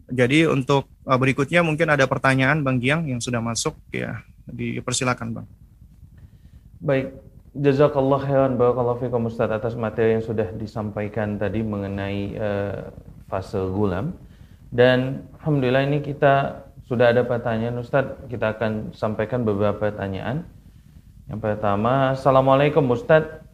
Jadi 0.07 0.47
untuk 0.47 0.87
uh, 1.03 1.19
berikutnya 1.19 1.59
mungkin 1.67 1.91
ada 1.91 2.07
pertanyaan 2.07 2.63
Bang 2.63 2.79
Giang 2.79 3.03
yang 3.07 3.19
sudah 3.19 3.43
masuk 3.43 3.75
ya 3.91 4.23
dipersilakan 4.47 5.27
Bang. 5.35 5.47
Baik, 6.79 7.11
Jazakallah 7.57 8.21
khairan 8.23 8.53
barakallahu 8.55 9.03
fikum 9.03 9.27
Ustaz 9.27 9.51
atas 9.51 9.75
materi 9.75 10.15
yang 10.15 10.23
sudah 10.23 10.47
disampaikan 10.55 11.35
tadi 11.35 11.59
mengenai 11.59 12.19
uh, 12.39 12.87
fase 13.27 13.59
gulam. 13.73 14.15
Dan 14.71 15.27
alhamdulillah 15.41 15.83
ini 15.87 15.99
kita 16.03 16.63
sudah 16.87 17.11
ada 17.11 17.27
pertanyaan 17.27 17.75
Ustaz, 17.83 18.07
kita 18.31 18.55
akan 18.55 18.95
sampaikan 18.95 19.43
beberapa 19.43 19.91
pertanyaan. 19.91 20.47
Yang 21.27 21.39
pertama, 21.43 22.15
Assalamualaikum 22.15 22.87
Ustaz. 22.95 23.46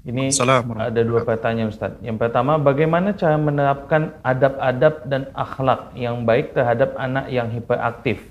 Ini 0.00 0.32
ada 0.80 1.02
dua 1.04 1.28
pertanyaan 1.28 1.68
Ustaz. 1.68 1.92
Yang 2.00 2.24
pertama, 2.24 2.56
bagaimana 2.56 3.12
cara 3.12 3.36
menerapkan 3.36 4.16
adab-adab 4.24 5.04
dan 5.04 5.28
akhlak 5.36 5.92
yang 5.92 6.24
baik 6.24 6.56
terhadap 6.56 6.96
anak 6.96 7.28
yang 7.28 7.52
hiperaktif? 7.52 8.24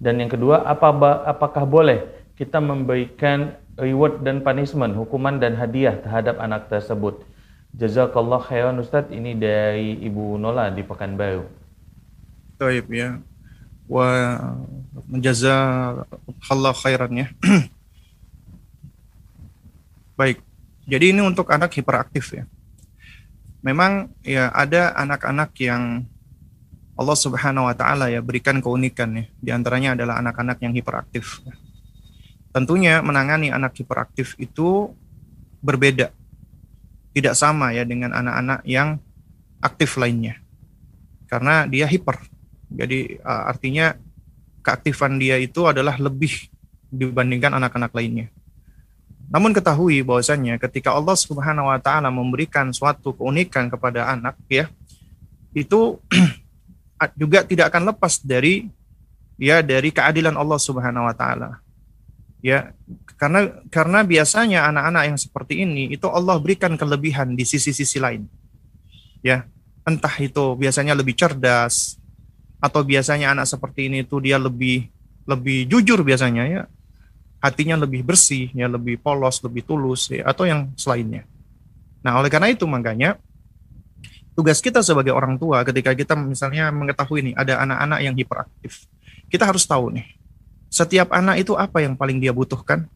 Dan 0.00 0.24
yang 0.24 0.32
kedua, 0.32 0.64
apa 0.64 0.88
apakah 1.28 1.68
boleh 1.68 2.08
kita 2.40 2.56
memberikan 2.56 3.52
reward 3.76 4.24
dan 4.24 4.40
punishment, 4.40 4.96
hukuman 4.96 5.36
dan 5.36 5.60
hadiah 5.60 5.98
terhadap 6.00 6.40
anak 6.40 6.72
tersebut. 6.72 7.20
Jazakallah 7.74 8.40
khairan 8.40 8.78
Ustaz, 8.78 9.10
ini 9.10 9.34
dari 9.34 9.98
Ibu 10.08 10.38
Nola 10.38 10.70
di 10.70 10.86
Pekanbaru. 10.86 11.44
Taib 12.56 12.86
ya. 12.88 13.18
Wa 13.84 14.40
menjazakallah 15.10 16.74
khairan 16.80 17.12
ya. 17.12 17.26
Baik. 20.18 20.53
Jadi 20.84 21.16
ini 21.16 21.20
untuk 21.24 21.48
anak 21.48 21.72
hiperaktif 21.74 22.36
ya. 22.36 22.44
Memang 23.64 24.12
ya 24.20 24.52
ada 24.52 24.92
anak-anak 24.92 25.56
yang 25.56 26.04
Allah 26.94 27.18
Subhanahu 27.18 27.66
wa 27.66 27.74
taala 27.74 28.12
ya 28.12 28.20
berikan 28.20 28.60
keunikan 28.60 29.16
ya. 29.16 29.24
Di 29.40 29.50
antaranya 29.50 29.96
adalah 29.96 30.20
anak-anak 30.20 30.60
yang 30.60 30.76
hiperaktif. 30.76 31.40
Ya 31.42 31.56
Tentunya 32.54 33.02
menangani 33.02 33.50
anak 33.50 33.74
hiperaktif 33.82 34.38
itu 34.38 34.94
berbeda. 35.58 36.14
Tidak 37.10 37.34
sama 37.34 37.74
ya 37.74 37.82
dengan 37.82 38.14
anak-anak 38.14 38.62
yang 38.62 39.02
aktif 39.58 39.98
lainnya. 39.98 40.38
Karena 41.26 41.66
dia 41.66 41.90
hiper. 41.90 42.14
Jadi 42.70 43.18
uh, 43.26 43.50
artinya 43.50 43.98
keaktifan 44.62 45.18
dia 45.18 45.34
itu 45.42 45.66
adalah 45.66 45.98
lebih 45.98 46.46
dibandingkan 46.94 47.58
anak-anak 47.58 47.90
lainnya. 47.90 48.30
Namun 49.28 49.56
ketahui 49.56 50.04
bahwasannya 50.04 50.60
ketika 50.60 50.92
Allah 50.92 51.16
Subhanahu 51.16 51.70
wa 51.70 51.78
taala 51.80 52.12
memberikan 52.12 52.70
suatu 52.70 53.16
keunikan 53.16 53.72
kepada 53.72 54.10
anak 54.12 54.36
ya, 54.46 54.68
itu 55.56 55.98
juga 57.20 57.44
tidak 57.46 57.72
akan 57.72 57.94
lepas 57.94 58.20
dari 58.22 58.68
ya 59.40 59.62
dari 59.64 59.90
keadilan 59.90 60.34
Allah 60.36 60.60
Subhanahu 60.60 61.08
wa 61.08 61.14
taala. 61.16 61.62
Ya 62.44 62.76
karena 63.16 63.48
karena 63.72 64.04
biasanya 64.04 64.68
anak-anak 64.68 65.02
yang 65.08 65.18
seperti 65.18 65.64
ini 65.64 65.96
itu 65.96 66.04
Allah 66.12 66.36
berikan 66.36 66.76
kelebihan 66.76 67.32
di 67.32 67.44
sisi-sisi 67.48 67.96
lain. 67.96 68.28
Ya 69.24 69.48
entah 69.84 70.12
itu 70.20 70.56
biasanya 70.56 70.92
lebih 70.92 71.16
cerdas 71.16 71.96
atau 72.60 72.80
biasanya 72.80 73.36
anak 73.36 73.44
seperti 73.48 73.92
ini 73.92 74.04
itu 74.04 74.16
dia 74.20 74.40
lebih 74.40 74.88
lebih 75.24 75.68
jujur 75.68 76.00
biasanya 76.04 76.44
ya 76.48 76.62
hatinya 77.44 77.76
lebih 77.76 78.00
bersih 78.00 78.48
ya 78.56 78.64
lebih 78.64 78.96
polos 78.96 79.44
lebih 79.44 79.60
tulus 79.68 80.08
ya, 80.08 80.24
atau 80.24 80.48
yang 80.48 80.72
selainnya 80.80 81.28
nah 82.00 82.16
oleh 82.16 82.32
karena 82.32 82.48
itu 82.48 82.64
makanya 82.64 83.20
tugas 84.32 84.64
kita 84.64 84.80
sebagai 84.80 85.12
orang 85.12 85.36
tua 85.36 85.60
ketika 85.68 85.92
kita 85.92 86.16
misalnya 86.16 86.72
mengetahui 86.72 87.32
nih 87.32 87.34
ada 87.36 87.60
anak-anak 87.60 88.00
yang 88.00 88.14
hiperaktif 88.16 88.88
kita 89.28 89.44
harus 89.44 89.68
tahu 89.68 89.92
nih 89.92 90.08
setiap 90.74 91.14
anak 91.14 91.46
itu 91.46 91.54
apa 91.54 91.86
yang 91.86 91.94
paling 91.94 92.18
dia 92.18 92.34
butuhkan? 92.34 92.90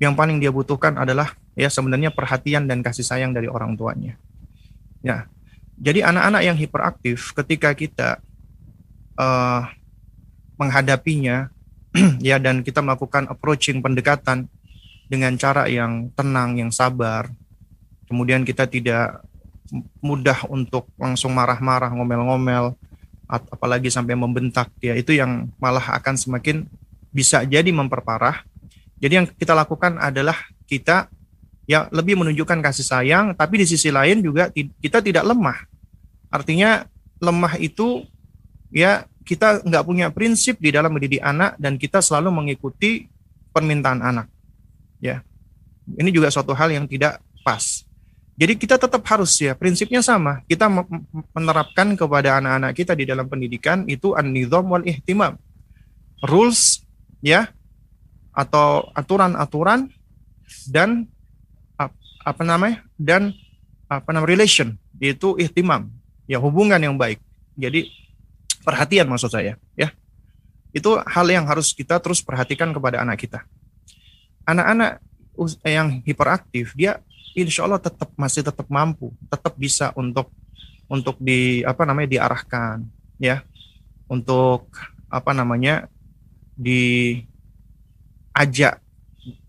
Yang 0.00 0.14
paling 0.16 0.40
dia 0.40 0.48
butuhkan 0.48 0.96
adalah 0.96 1.36
ya 1.52 1.68
sebenarnya 1.68 2.08
perhatian 2.08 2.64
dan 2.64 2.80
kasih 2.80 3.04
sayang 3.04 3.36
dari 3.36 3.44
orang 3.44 3.76
tuanya. 3.76 4.16
Ya. 5.04 5.28
Jadi 5.76 6.00
anak-anak 6.00 6.42
yang 6.48 6.56
hiperaktif 6.56 7.36
ketika 7.36 7.76
kita 7.76 8.24
uh, 9.20 9.68
menghadapinya 10.56 11.52
ya 12.22 12.38
dan 12.38 12.62
kita 12.62 12.80
melakukan 12.82 13.26
approaching 13.30 13.82
pendekatan 13.82 14.46
dengan 15.10 15.34
cara 15.34 15.66
yang 15.66 16.08
tenang, 16.14 16.58
yang 16.58 16.70
sabar. 16.70 17.26
Kemudian 18.06 18.46
kita 18.46 18.66
tidak 18.66 19.26
mudah 20.02 20.46
untuk 20.50 20.90
langsung 20.98 21.34
marah-marah, 21.34 21.90
ngomel-ngomel, 21.94 22.74
apalagi 23.30 23.86
sampai 23.86 24.18
membentak 24.18 24.66
ya 24.82 24.98
itu 24.98 25.14
yang 25.14 25.46
malah 25.62 25.94
akan 25.94 26.18
semakin 26.18 26.66
bisa 27.14 27.46
jadi 27.46 27.70
memperparah. 27.70 28.42
Jadi 28.98 29.12
yang 29.14 29.26
kita 29.30 29.54
lakukan 29.54 29.98
adalah 29.98 30.34
kita 30.66 31.06
ya 31.66 31.86
lebih 31.94 32.18
menunjukkan 32.18 32.58
kasih 32.58 32.86
sayang, 32.86 33.26
tapi 33.38 33.62
di 33.62 33.66
sisi 33.66 33.94
lain 33.94 34.22
juga 34.22 34.50
kita 34.54 34.98
tidak 34.98 35.22
lemah. 35.22 35.58
Artinya 36.30 36.86
lemah 37.22 37.54
itu 37.62 38.06
ya 38.74 39.06
kita 39.30 39.62
nggak 39.62 39.84
punya 39.86 40.10
prinsip 40.10 40.58
di 40.58 40.74
dalam 40.74 40.90
mendidik 40.90 41.22
anak 41.22 41.54
dan 41.54 41.78
kita 41.78 42.02
selalu 42.02 42.34
mengikuti 42.34 43.06
permintaan 43.54 44.02
anak. 44.02 44.26
Ya, 44.98 45.22
ini 45.86 46.10
juga 46.10 46.34
suatu 46.34 46.50
hal 46.50 46.74
yang 46.74 46.90
tidak 46.90 47.22
pas. 47.46 47.86
Jadi 48.34 48.58
kita 48.58 48.74
tetap 48.74 49.06
harus 49.06 49.30
ya 49.38 49.54
prinsipnya 49.54 50.02
sama. 50.02 50.42
Kita 50.50 50.66
menerapkan 51.30 51.94
kepada 51.94 52.42
anak-anak 52.42 52.74
kita 52.74 52.98
di 52.98 53.06
dalam 53.06 53.30
pendidikan 53.30 53.86
itu 53.86 54.18
an-nizam 54.18 54.66
wal 54.66 54.82
ihtimam. 54.82 55.38
Rules 56.26 56.82
ya 57.22 57.54
atau 58.34 58.90
aturan-aturan 58.98 59.94
dan 60.66 61.06
apa 62.20 62.42
namanya? 62.42 62.82
dan 62.98 63.30
apa 63.86 64.10
namanya 64.10 64.28
relation 64.28 64.76
yaitu 65.00 65.38
ihtimam, 65.38 65.88
ya 66.26 66.42
hubungan 66.42 66.82
yang 66.82 66.98
baik. 66.98 67.22
Jadi 67.54 67.88
perhatian 68.64 69.08
maksud 69.08 69.32
saya 69.32 69.56
ya. 69.74 69.90
Itu 70.70 71.02
hal 71.02 71.26
yang 71.26 71.50
harus 71.50 71.74
kita 71.74 71.98
terus 71.98 72.22
perhatikan 72.22 72.70
kepada 72.70 73.02
anak 73.02 73.18
kita. 73.26 73.42
Anak-anak 74.46 75.02
yang 75.66 76.02
hiperaktif 76.06 76.76
dia 76.78 77.02
insya 77.34 77.66
Allah 77.66 77.80
tetap 77.82 78.10
masih 78.18 78.42
tetap 78.42 78.66
mampu, 78.70 79.14
tetap 79.30 79.54
bisa 79.58 79.92
untuk 79.94 80.30
untuk 80.90 81.14
di 81.22 81.62
apa 81.62 81.86
namanya 81.86 82.10
diarahkan, 82.10 82.82
ya, 83.22 83.46
untuk 84.10 84.66
apa 85.06 85.30
namanya 85.30 85.86
diajak 86.58 87.22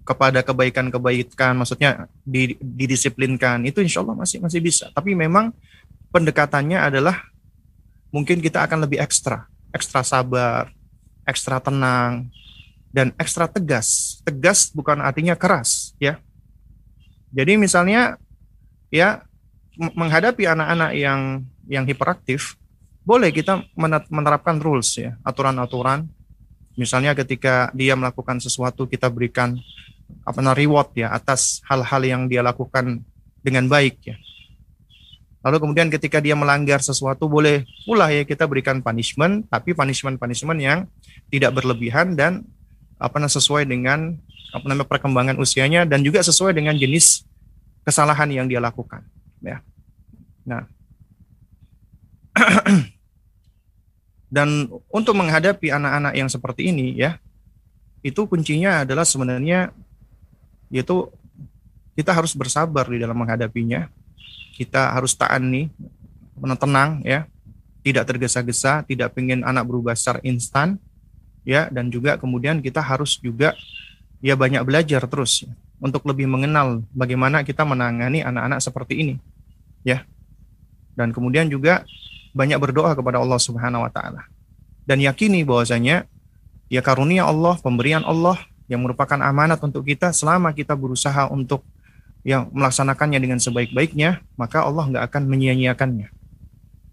kepada 0.05 0.45
kebaikan-kebaikan, 0.45 1.57
maksudnya 1.57 2.09
didisiplinkan 2.61 3.65
itu 3.65 3.81
insya 3.81 4.05
Allah 4.05 4.17
masih 4.21 4.37
masih 4.41 4.61
bisa. 4.61 4.93
Tapi 4.93 5.17
memang 5.17 5.53
pendekatannya 6.13 6.77
adalah 6.77 7.30
mungkin 8.11 8.43
kita 8.43 8.67
akan 8.67 8.85
lebih 8.85 8.99
ekstra, 9.01 9.47
ekstra 9.71 10.05
sabar, 10.05 10.69
ekstra 11.25 11.57
tenang, 11.63 12.29
dan 12.91 13.15
ekstra 13.17 13.47
tegas. 13.47 14.19
Tegas 14.27 14.69
bukan 14.75 14.99
artinya 14.99 15.33
keras, 15.33 15.95
ya 15.97 16.21
jadi 17.31 17.55
misalnya 17.55 18.19
ya 18.91 19.23
menghadapi 19.79 20.43
anak-anak 20.43 20.91
yang 20.99 21.47
yang 21.65 21.87
hiperaktif, 21.87 22.59
boleh 23.07 23.31
kita 23.31 23.63
menerapkan 24.11 24.59
rules 24.59 24.99
ya, 24.99 25.15
aturan-aturan. 25.23 26.11
Misalnya 26.75 27.15
ketika 27.15 27.71
dia 27.71 27.95
melakukan 27.95 28.43
sesuatu 28.43 28.83
kita 28.87 29.07
berikan 29.07 29.55
apa 30.27 30.43
namanya 30.43 30.59
reward 30.59 30.91
ya 30.99 31.07
atas 31.15 31.63
hal-hal 31.71 32.03
yang 32.03 32.21
dia 32.27 32.43
lakukan 32.43 32.99
dengan 33.39 33.71
baik 33.71 33.95
ya. 34.03 34.15
Lalu 35.41 35.57
kemudian 35.57 35.89
ketika 35.89 36.21
dia 36.21 36.37
melanggar 36.37 36.85
sesuatu 36.85 37.25
boleh 37.25 37.65
pula 37.89 38.13
ya 38.13 38.21
kita 38.21 38.45
berikan 38.45 38.77
punishment, 38.85 39.49
tapi 39.49 39.73
punishment-punishment 39.73 40.59
yang 40.61 40.79
tidak 41.33 41.57
berlebihan 41.57 42.13
dan 42.13 42.45
apa 43.01 43.17
namanya 43.17 43.33
sesuai 43.41 43.65
dengan 43.65 44.21
apa 44.53 44.65
namanya 44.69 44.85
perkembangan 44.85 45.35
usianya 45.41 45.89
dan 45.89 46.05
juga 46.05 46.21
sesuai 46.21 46.53
dengan 46.53 46.77
jenis 46.77 47.25
kesalahan 47.81 48.29
yang 48.29 48.45
dia 48.45 48.61
lakukan 48.61 49.01
ya. 49.41 49.65
Nah. 50.45 50.69
Dan 54.31 54.71
untuk 54.87 55.11
menghadapi 55.11 55.75
anak-anak 55.75 56.15
yang 56.15 56.31
seperti 56.31 56.71
ini 56.71 56.95
ya 56.95 57.19
itu 57.99 58.23
kuncinya 58.31 58.87
adalah 58.87 59.03
sebenarnya 59.03 59.75
yaitu 60.71 61.11
kita 61.99 62.15
harus 62.15 62.31
bersabar 62.31 62.87
di 62.87 62.95
dalam 62.95 63.19
menghadapinya 63.19 63.91
kita 64.51 64.91
harus 64.93 65.15
tahan 65.15 65.43
nih 65.47 65.67
tenang 66.59 67.01
ya. 67.05 67.27
Tidak 67.81 68.05
tergesa-gesa 68.05 68.85
tidak 68.85 69.17
ingin 69.17 69.41
anak 69.41 69.65
berubah 69.65 69.97
secara 69.97 70.21
instan 70.21 70.77
ya. 71.41 71.71
Dan 71.73 71.89
juga 71.89 72.19
kemudian 72.19 72.61
kita 72.61 72.83
harus 72.83 73.17
juga 73.17 73.57
ya 74.21 74.37
banyak 74.37 74.61
belajar 74.61 75.01
terus 75.09 75.49
untuk 75.81 76.05
lebih 76.05 76.29
mengenal 76.29 76.85
bagaimana 76.93 77.41
kita 77.41 77.65
menangani 77.65 78.21
anak-anak 78.21 78.61
seperti 78.61 78.93
ini 79.01 79.15
ya. 79.81 80.05
Dan 80.93 81.09
kemudian 81.09 81.49
juga 81.49 81.81
banyak 82.37 82.59
berdoa 82.61 82.93
kepada 82.93 83.17
Allah 83.17 83.39
Subhanahu 83.41 83.83
wa 83.87 83.91
taala. 83.91 84.29
Dan 84.85 85.01
yakini 85.01 85.41
bahwasanya 85.41 86.05
ya 86.69 86.81
karunia 86.85 87.25
Allah 87.25 87.57
pemberian 87.59 88.05
Allah 88.05 88.37
yang 88.71 88.85
merupakan 88.87 89.19
amanat 89.19 89.59
untuk 89.59 89.83
kita 89.83 90.15
selama 90.15 90.55
kita 90.55 90.77
berusaha 90.77 91.27
untuk 91.27 91.65
yang 92.21 92.49
melaksanakannya 92.53 93.19
dengan 93.19 93.39
sebaik-baiknya 93.41 94.21
maka 94.37 94.61
Allah 94.65 94.85
nggak 94.89 95.03
akan 95.09 95.23
menyia-nyiakannya 95.25 96.09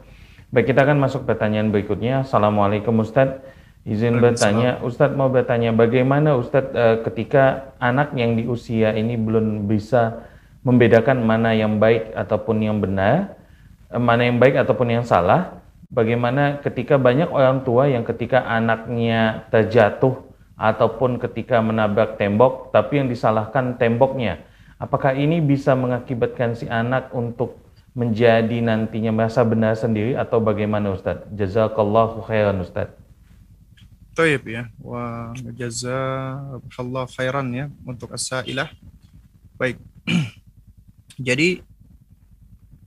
Baik, 0.52 0.76
kita 0.76 0.84
akan 0.84 1.00
masuk 1.00 1.24
pertanyaan 1.24 1.72
berikutnya. 1.72 2.28
Assalamualaikum 2.28 3.00
Ustadz. 3.00 3.42
Izin 3.88 4.20
bertanya, 4.20 4.80
Ustadz 4.84 5.16
mau 5.16 5.32
bertanya 5.32 5.72
bagaimana 5.72 6.36
Ustadz 6.36 6.76
uh, 6.76 6.98
ketika 7.08 7.76
anak 7.80 8.16
yang 8.20 8.36
di 8.36 8.44
usia 8.48 8.92
ini 8.92 9.16
belum 9.16 9.68
bisa 9.68 10.24
membedakan 10.68 11.24
mana 11.24 11.52
yang 11.56 11.80
baik 11.80 12.12
ataupun 12.16 12.64
yang 12.64 12.80
benar, 12.80 13.40
uh, 13.88 14.00
mana 14.00 14.28
yang 14.28 14.40
baik 14.40 14.56
ataupun 14.60 14.88
yang 15.00 15.04
salah, 15.08 15.63
bagaimana 15.94 16.60
ketika 16.66 16.98
banyak 16.98 17.30
orang 17.30 17.62
tua 17.62 17.86
yang 17.86 18.02
ketika 18.02 18.42
anaknya 18.50 19.46
terjatuh 19.54 20.26
ataupun 20.58 21.22
ketika 21.22 21.62
menabrak 21.62 22.18
tembok 22.18 22.74
tapi 22.74 23.00
yang 23.00 23.08
disalahkan 23.08 23.78
temboknya. 23.78 24.42
Apakah 24.82 25.16
ini 25.16 25.40
bisa 25.40 25.78
mengakibatkan 25.78 26.58
si 26.60 26.68
anak 26.68 27.14
untuk 27.16 27.62
menjadi 27.94 28.58
nantinya 28.60 29.14
merasa 29.14 29.46
benar 29.46 29.78
sendiri 29.78 30.18
atau 30.18 30.42
bagaimana 30.42 30.92
Ustaz? 30.92 31.24
Jazakallahu 31.32 32.26
khairan 32.26 32.60
Ustaz. 32.60 32.92
Taib 34.18 34.44
ya. 34.50 34.68
Wa 34.82 35.32
jazakallahu 35.56 37.08
khairan 37.16 37.48
ya 37.54 37.66
untuk 37.86 38.12
as-sailah. 38.12 38.70
Baik. 39.56 39.78
Jadi 41.28 41.62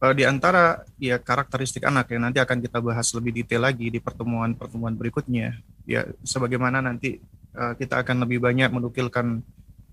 uh, 0.02 0.14
di 0.16 0.24
antara 0.24 0.84
ya 1.00 1.16
karakteristik 1.20 1.84
anak 1.84 2.12
yang 2.12 2.28
nanti 2.28 2.38
akan 2.40 2.58
kita 2.60 2.78
bahas 2.80 3.08
lebih 3.14 3.42
detail 3.42 3.64
lagi 3.64 3.88
di 3.88 4.00
pertemuan-pertemuan 4.02 4.96
berikutnya 4.96 5.56
ya 5.86 6.04
sebagaimana 6.26 6.82
nanti 6.82 7.22
uh, 7.56 7.72
kita 7.78 8.02
akan 8.04 8.26
lebih 8.26 8.42
banyak 8.42 8.68
menukilkan 8.68 9.40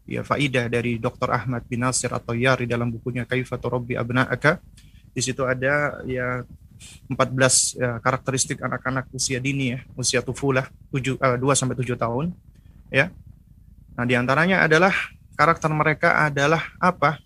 ya 0.03 0.21
faidah 0.23 0.67
dari 0.67 0.99
Dr. 0.99 1.31
Ahmad 1.31 1.63
bin 1.67 1.83
Nasir 1.83 2.11
atau 2.11 2.35
Yari 2.35 2.67
dalam 2.67 2.91
bukunya 2.91 3.23
Kaifatu 3.23 3.71
Rabbi 3.71 3.95
Abna'aka. 3.95 4.59
Di 5.13 5.21
situ 5.21 5.45
ada 5.45 6.01
ya 6.09 6.43
14 7.07 7.79
ya, 7.79 7.91
karakteristik 8.03 8.59
anak-anak 8.59 9.07
usia 9.15 9.39
dini 9.39 9.77
ya, 9.77 9.79
usia 9.95 10.19
tufulah 10.19 10.67
7 10.91 11.15
uh, 11.15 11.37
2 11.39 11.59
sampai 11.59 11.75
7 11.79 11.95
tahun 11.95 12.25
ya. 12.91 13.13
Nah, 13.93 14.05
di 14.09 14.17
antaranya 14.17 14.65
adalah 14.65 14.91
karakter 15.37 15.69
mereka 15.69 16.25
adalah 16.25 16.73
apa? 16.81 17.21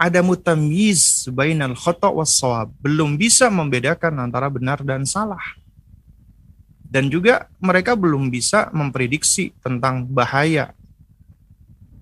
Ada 0.00 0.24
mutamiz 0.24 1.09
bainal 1.28 1.76
khata 1.76 2.08
was 2.08 2.32
sawab. 2.32 2.72
Belum 2.80 3.20
bisa 3.20 3.52
membedakan 3.52 4.16
antara 4.24 4.48
benar 4.48 4.80
dan 4.80 5.04
salah. 5.04 5.42
Dan 6.80 7.06
juga 7.12 7.46
mereka 7.62 7.94
belum 7.94 8.32
bisa 8.32 8.72
memprediksi 8.72 9.52
tentang 9.62 10.08
bahaya. 10.08 10.74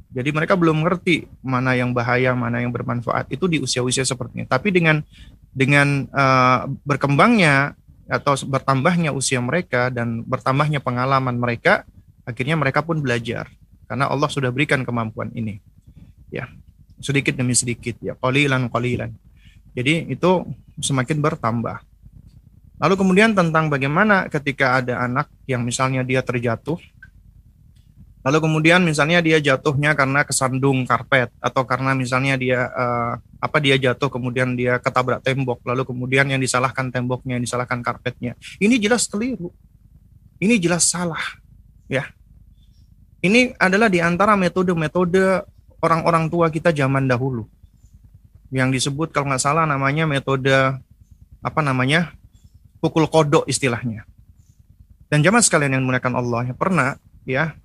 Jadi 0.09 0.33
mereka 0.33 0.57
belum 0.57 0.81
mengerti 0.81 1.29
mana 1.45 1.77
yang 1.77 1.93
bahaya, 1.93 2.33
mana 2.33 2.65
yang 2.65 2.73
bermanfaat. 2.73 3.29
Itu 3.29 3.45
di 3.45 3.61
usia-usia 3.61 4.09
seperti 4.09 4.41
ini. 4.41 4.47
Tapi 4.49 4.73
dengan 4.73 5.05
dengan 5.53 6.09
uh, 6.09 6.65
berkembangnya 6.89 7.77
atau 8.09 8.33
bertambahnya 8.49 9.13
usia 9.13 9.37
mereka 9.45 9.93
dan 9.93 10.25
bertambahnya 10.25 10.81
pengalaman 10.81 11.37
mereka, 11.37 11.85
akhirnya 12.25 12.57
mereka 12.57 12.81
pun 12.81 13.05
belajar 13.05 13.53
karena 13.89 14.09
Allah 14.09 14.29
sudah 14.33 14.53
berikan 14.53 14.85
kemampuan 14.85 15.33
ini. 15.33 15.61
Ya, 16.29 16.49
sedikit 16.99 17.35
demi 17.35 17.55
sedikit 17.55 17.99
ya, 18.03 18.15
qalilan 18.19 18.69
qalilan. 18.71 19.11
Jadi 19.75 20.11
itu 20.11 20.31
semakin 20.83 21.19
bertambah. 21.23 21.79
Lalu 22.79 22.95
kemudian 22.95 23.35
tentang 23.35 23.67
bagaimana 23.67 24.31
ketika 24.31 24.79
ada 24.79 25.03
anak 25.03 25.27
yang 25.51 25.67
misalnya 25.67 26.07
dia 26.07 26.23
terjatuh 26.23 26.79
Lalu 28.29 28.45
kemudian 28.45 28.85
misalnya 28.85 29.25
dia 29.25 29.41
jatuhnya 29.41 29.97
karena 29.97 30.21
kesandung 30.21 30.85
karpet 30.85 31.33
atau 31.41 31.63
karena 31.65 31.97
misalnya 31.97 32.35
dia 32.35 32.67
uh, 32.67 33.17
apa 33.41 33.57
dia 33.57 33.81
jatuh 33.81 34.13
kemudian 34.13 34.53
dia 34.53 34.83
ketabrak 34.83 35.25
tembok 35.25 35.65
lalu 35.65 35.89
kemudian 35.89 36.29
yang 36.29 36.37
disalahkan 36.37 36.93
temboknya 36.93 37.41
yang 37.41 37.45
disalahkan 37.49 37.81
karpetnya. 37.81 38.37
Ini 38.61 38.77
jelas 38.83 39.09
keliru. 39.09 39.49
Ini 40.45 40.61
jelas 40.61 40.91
salah. 40.91 41.23
Ya. 41.89 42.11
Ini 43.25 43.57
adalah 43.57 43.89
di 43.89 44.05
antara 44.05 44.37
metode-metode 44.37 45.49
orang-orang 45.83 46.31
tua 46.31 46.51
kita 46.51 46.75
zaman 46.75 47.07
dahulu. 47.07 47.47
Yang 48.49 48.81
disebut 48.81 49.13
kalau 49.13 49.33
nggak 49.33 49.43
salah 49.43 49.65
namanya 49.69 50.09
metode 50.09 50.55
apa 51.43 51.61
namanya? 51.63 52.15
pukul 52.79 53.11
kodok 53.11 53.43
istilahnya. 53.51 54.07
Dan 55.11 55.27
zaman 55.27 55.43
sekalian 55.43 55.75
yang 55.75 55.83
menggunakan 55.83 56.15
Allah 56.15 56.41
ya 56.47 56.55
pernah 56.55 56.89
ya 57.27 57.59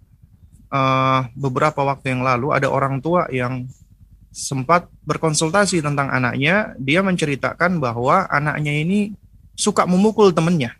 uh, 0.73 1.29
beberapa 1.37 1.85
waktu 1.85 2.17
yang 2.17 2.25
lalu 2.25 2.49
ada 2.49 2.65
orang 2.65 2.97
tua 2.97 3.29
yang 3.29 3.69
sempat 4.33 4.89
berkonsultasi 5.05 5.85
tentang 5.85 6.09
anaknya. 6.09 6.73
Dia 6.81 7.05
menceritakan 7.05 7.77
bahwa 7.77 8.25
anaknya 8.25 8.73
ini 8.73 9.13
suka 9.53 9.85
memukul 9.85 10.33
temennya. 10.33 10.73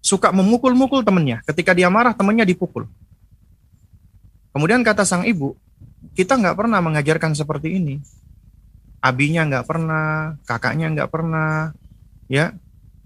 Suka 0.00 0.32
memukul-mukul 0.32 1.04
temennya. 1.04 1.44
Ketika 1.44 1.76
dia 1.76 1.92
marah, 1.92 2.14
temennya 2.16 2.46
dipukul. 2.46 2.88
Kemudian 4.56 4.80
kata 4.80 5.04
sang 5.04 5.28
ibu, 5.28 5.52
kita 6.16 6.40
nggak 6.40 6.56
pernah 6.56 6.80
mengajarkan 6.80 7.36
seperti 7.36 7.76
ini. 7.76 8.00
Abinya 9.04 9.44
nggak 9.44 9.68
pernah, 9.68 10.32
kakaknya 10.48 10.88
nggak 10.96 11.12
pernah, 11.12 11.76
ya, 12.24 12.56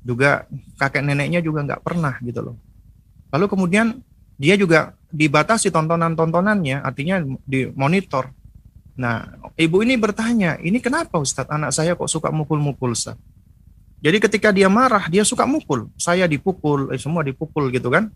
juga 0.07 0.47
kakek 0.79 1.03
neneknya 1.03 1.43
juga 1.43 1.67
nggak 1.67 1.83
pernah 1.83 2.15
gitu 2.23 2.39
loh. 2.39 2.57
Lalu 3.35 3.51
kemudian 3.51 3.99
dia 4.39 4.55
juga 4.55 4.95
dibatasi 5.11 5.75
tontonan-tontonannya, 5.75 6.87
artinya 6.87 7.19
dimonitor. 7.43 8.31
Nah, 8.95 9.27
ibu 9.59 9.83
ini 9.83 9.99
bertanya, 9.99 10.55
ini 10.63 10.79
kenapa 10.79 11.19
Ustadz 11.19 11.51
anak 11.51 11.75
saya 11.75 11.99
kok 11.99 12.07
suka 12.07 12.31
mukul-mukul 12.31 12.95
Ustadz? 12.95 13.19
Jadi 13.99 14.23
ketika 14.23 14.55
dia 14.55 14.71
marah, 14.71 15.11
dia 15.11 15.27
suka 15.27 15.51
mukul. 15.51 15.91
Saya 15.99 16.31
dipukul, 16.31 16.95
eh, 16.95 17.01
semua 17.03 17.27
dipukul 17.27 17.75
gitu 17.75 17.91
kan. 17.91 18.09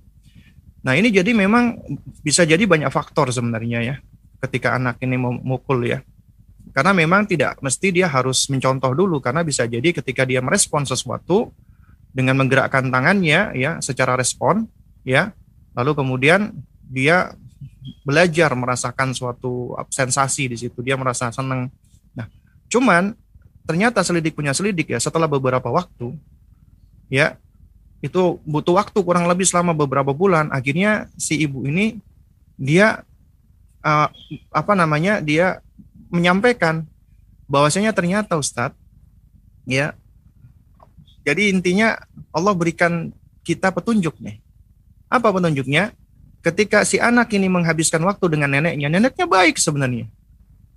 Nah 0.85 0.93
ini 0.95 1.09
jadi 1.09 1.33
memang 1.33 1.81
bisa 2.21 2.45
jadi 2.45 2.61
banyak 2.69 2.93
faktor 2.93 3.33
sebenarnya 3.33 3.81
ya 3.81 3.97
ketika 4.45 4.77
anak 4.77 5.01
ini 5.01 5.17
memukul 5.17 5.81
ya. 5.89 6.05
Karena 6.77 6.93
memang 6.93 7.25
tidak 7.25 7.61
mesti 7.65 7.89
dia 7.95 8.11
harus 8.11 8.51
mencontoh 8.53 8.93
dulu 8.93 9.23
karena 9.25 9.41
bisa 9.41 9.65
jadi 9.65 9.95
ketika 9.95 10.29
dia 10.29 10.45
merespon 10.45 10.85
sesuatu 10.85 11.55
dengan 12.15 12.39
menggerakkan 12.39 12.95
tangannya 12.95 13.57
ya 13.59 13.83
secara 13.83 14.15
respon 14.15 14.71
ya 15.03 15.35
lalu 15.75 15.99
kemudian 15.99 16.55
dia 16.87 17.35
belajar 18.07 18.55
merasakan 18.55 19.11
suatu 19.11 19.75
sensasi 19.91 20.55
di 20.55 20.57
situ 20.57 20.79
dia 20.81 20.95
merasa 20.95 21.35
senang 21.35 21.67
nah 22.15 22.31
cuman 22.71 23.19
ternyata 23.67 24.07
selidik 24.07 24.39
punya 24.39 24.55
selidik 24.55 24.95
ya 24.95 25.03
setelah 25.03 25.27
beberapa 25.27 25.67
waktu 25.75 26.15
ya 27.11 27.35
itu 28.05 28.37
butuh 28.45 28.77
waktu 28.77 29.01
kurang 29.01 29.25
lebih 29.25 29.49
selama 29.49 29.73
beberapa 29.73 30.13
bulan 30.13 30.53
akhirnya 30.53 31.09
si 31.17 31.41
ibu 31.41 31.65
ini 31.65 31.97
dia 32.61 33.01
uh, 33.81 34.09
apa 34.53 34.73
namanya 34.77 35.25
dia 35.25 35.65
menyampaikan 36.13 36.85
bahwasanya 37.49 37.97
ternyata 37.97 38.37
Ustadz 38.37 38.77
ya 39.65 39.97
jadi 41.25 41.49
intinya 41.49 41.97
Allah 42.29 42.53
berikan 42.53 43.09
kita 43.41 43.73
petunjuk 43.73 44.21
nih 44.21 44.45
apa 45.15 45.31
petunjuknya? 45.31 45.95
Ketika 46.43 46.83
si 46.83 46.99
anak 47.01 47.33
ini 47.33 47.47
menghabiskan 47.49 48.03
waktu 48.03 48.27
dengan 48.29 48.51
neneknya, 48.51 48.91
neneknya 48.91 49.25
baik 49.31 49.57
sebenarnya. 49.57 50.11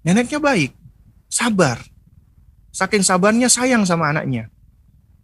Neneknya 0.05 0.39
baik, 0.39 0.71
sabar. 1.27 1.81
Saking 2.71 3.03
sabarnya 3.03 3.49
sayang 3.51 3.83
sama 3.83 4.13
anaknya. 4.13 4.47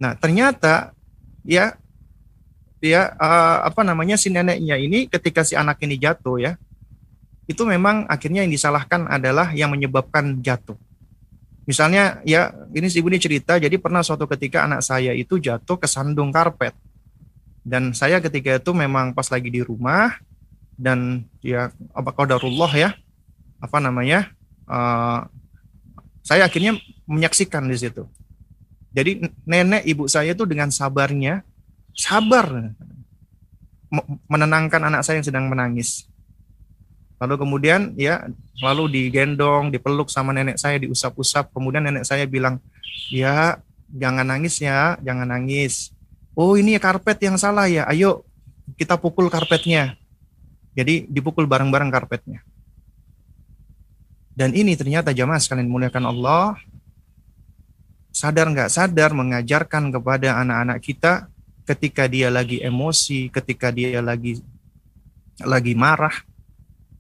Nah, 0.01 0.17
ternyata 0.17 0.91
ya 1.45 1.77
ya 2.83 3.15
uh, 3.15 3.63
apa 3.63 3.79
namanya 3.87 4.19
si 4.19 4.27
neneknya 4.27 4.75
ini 4.75 5.07
ketika 5.07 5.47
si 5.47 5.55
anak 5.55 5.79
ini 5.79 5.95
jatuh 5.95 6.35
ya, 6.35 6.51
itu 7.47 7.63
memang 7.63 8.03
akhirnya 8.11 8.43
yang 8.43 8.51
disalahkan 8.51 9.07
adalah 9.07 9.55
yang 9.55 9.71
menyebabkan 9.71 10.43
jatuh. 10.43 10.75
Misalnya 11.63 12.19
ya 12.27 12.51
ini 12.75 12.91
si 12.91 12.99
ibu 12.99 13.07
ini 13.07 13.23
cerita 13.23 13.55
jadi 13.55 13.79
pernah 13.79 14.03
suatu 14.03 14.27
ketika 14.27 14.67
anak 14.67 14.83
saya 14.83 15.15
itu 15.15 15.39
jatuh 15.39 15.79
ke 15.79 15.87
sandung 15.87 16.35
karpet. 16.35 16.75
Dan 17.63 17.95
saya 17.95 18.19
ketika 18.19 18.59
itu 18.59 18.75
memang 18.75 19.15
pas 19.15 19.31
lagi 19.31 19.47
di 19.47 19.63
rumah 19.63 20.19
dan 20.75 21.23
ya 21.39 21.71
apa 21.95 22.11
qadarullah 22.11 22.71
ya 22.75 22.89
apa 23.63 23.79
namanya 23.79 24.27
uh, 24.67 25.23
saya 26.19 26.51
akhirnya 26.51 26.75
menyaksikan 27.07 27.63
di 27.63 27.79
situ. 27.79 28.03
Jadi 28.91 29.31
nenek 29.47 29.87
ibu 29.87 30.11
saya 30.11 30.35
itu 30.35 30.43
dengan 30.43 30.67
sabarnya 30.67 31.47
sabar 31.93 32.73
menenangkan 34.25 34.81
anak 34.89 35.05
saya 35.05 35.21
yang 35.21 35.27
sedang 35.27 35.45
menangis. 35.47 36.09
Lalu 37.21 37.39
kemudian 37.39 37.93
ya 37.95 38.27
lalu 38.59 38.89
digendong, 38.89 39.69
dipeluk 39.71 40.09
sama 40.09 40.33
nenek 40.35 40.59
saya, 40.59 40.81
diusap-usap. 40.81 41.53
Kemudian 41.53 41.85
nenek 41.85 42.03
saya 42.03 42.27
bilang, 42.27 42.59
"Ya, 43.13 43.61
jangan 43.93 44.25
nangis 44.27 44.59
ya, 44.59 44.97
jangan 45.05 45.29
nangis 45.29 45.93
oh 46.37 46.57
ini 46.57 46.77
karpet 46.81 47.21
yang 47.23 47.37
salah 47.37 47.69
ya, 47.69 47.85
ayo 47.89 48.25
kita 48.77 48.97
pukul 48.97 49.29
karpetnya. 49.29 49.97
Jadi 50.73 51.05
dipukul 51.05 51.45
bareng-bareng 51.45 51.93
karpetnya. 51.93 52.41
Dan 54.33 54.57
ini 54.57 54.73
ternyata 54.73 55.13
jamaah 55.13 55.37
sekalian 55.37 55.69
muliakan 55.69 56.09
Allah, 56.09 56.57
sadar 58.09 58.49
nggak 58.49 58.73
sadar 58.73 59.13
mengajarkan 59.13 59.93
kepada 59.93 60.41
anak-anak 60.41 60.81
kita 60.81 61.29
ketika 61.63 62.07
dia 62.07 62.27
lagi 62.27 62.59
emosi, 62.59 63.31
ketika 63.31 63.71
dia 63.71 64.03
lagi 64.03 64.39
lagi 65.41 65.73
marah, 65.73 66.13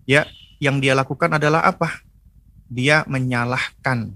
ya 0.07 0.25
yang 0.57 0.79
dia 0.79 0.95
lakukan 0.95 1.35
adalah 1.35 1.67
apa? 1.67 2.03
Dia 2.71 3.03
menyalahkan, 3.05 4.09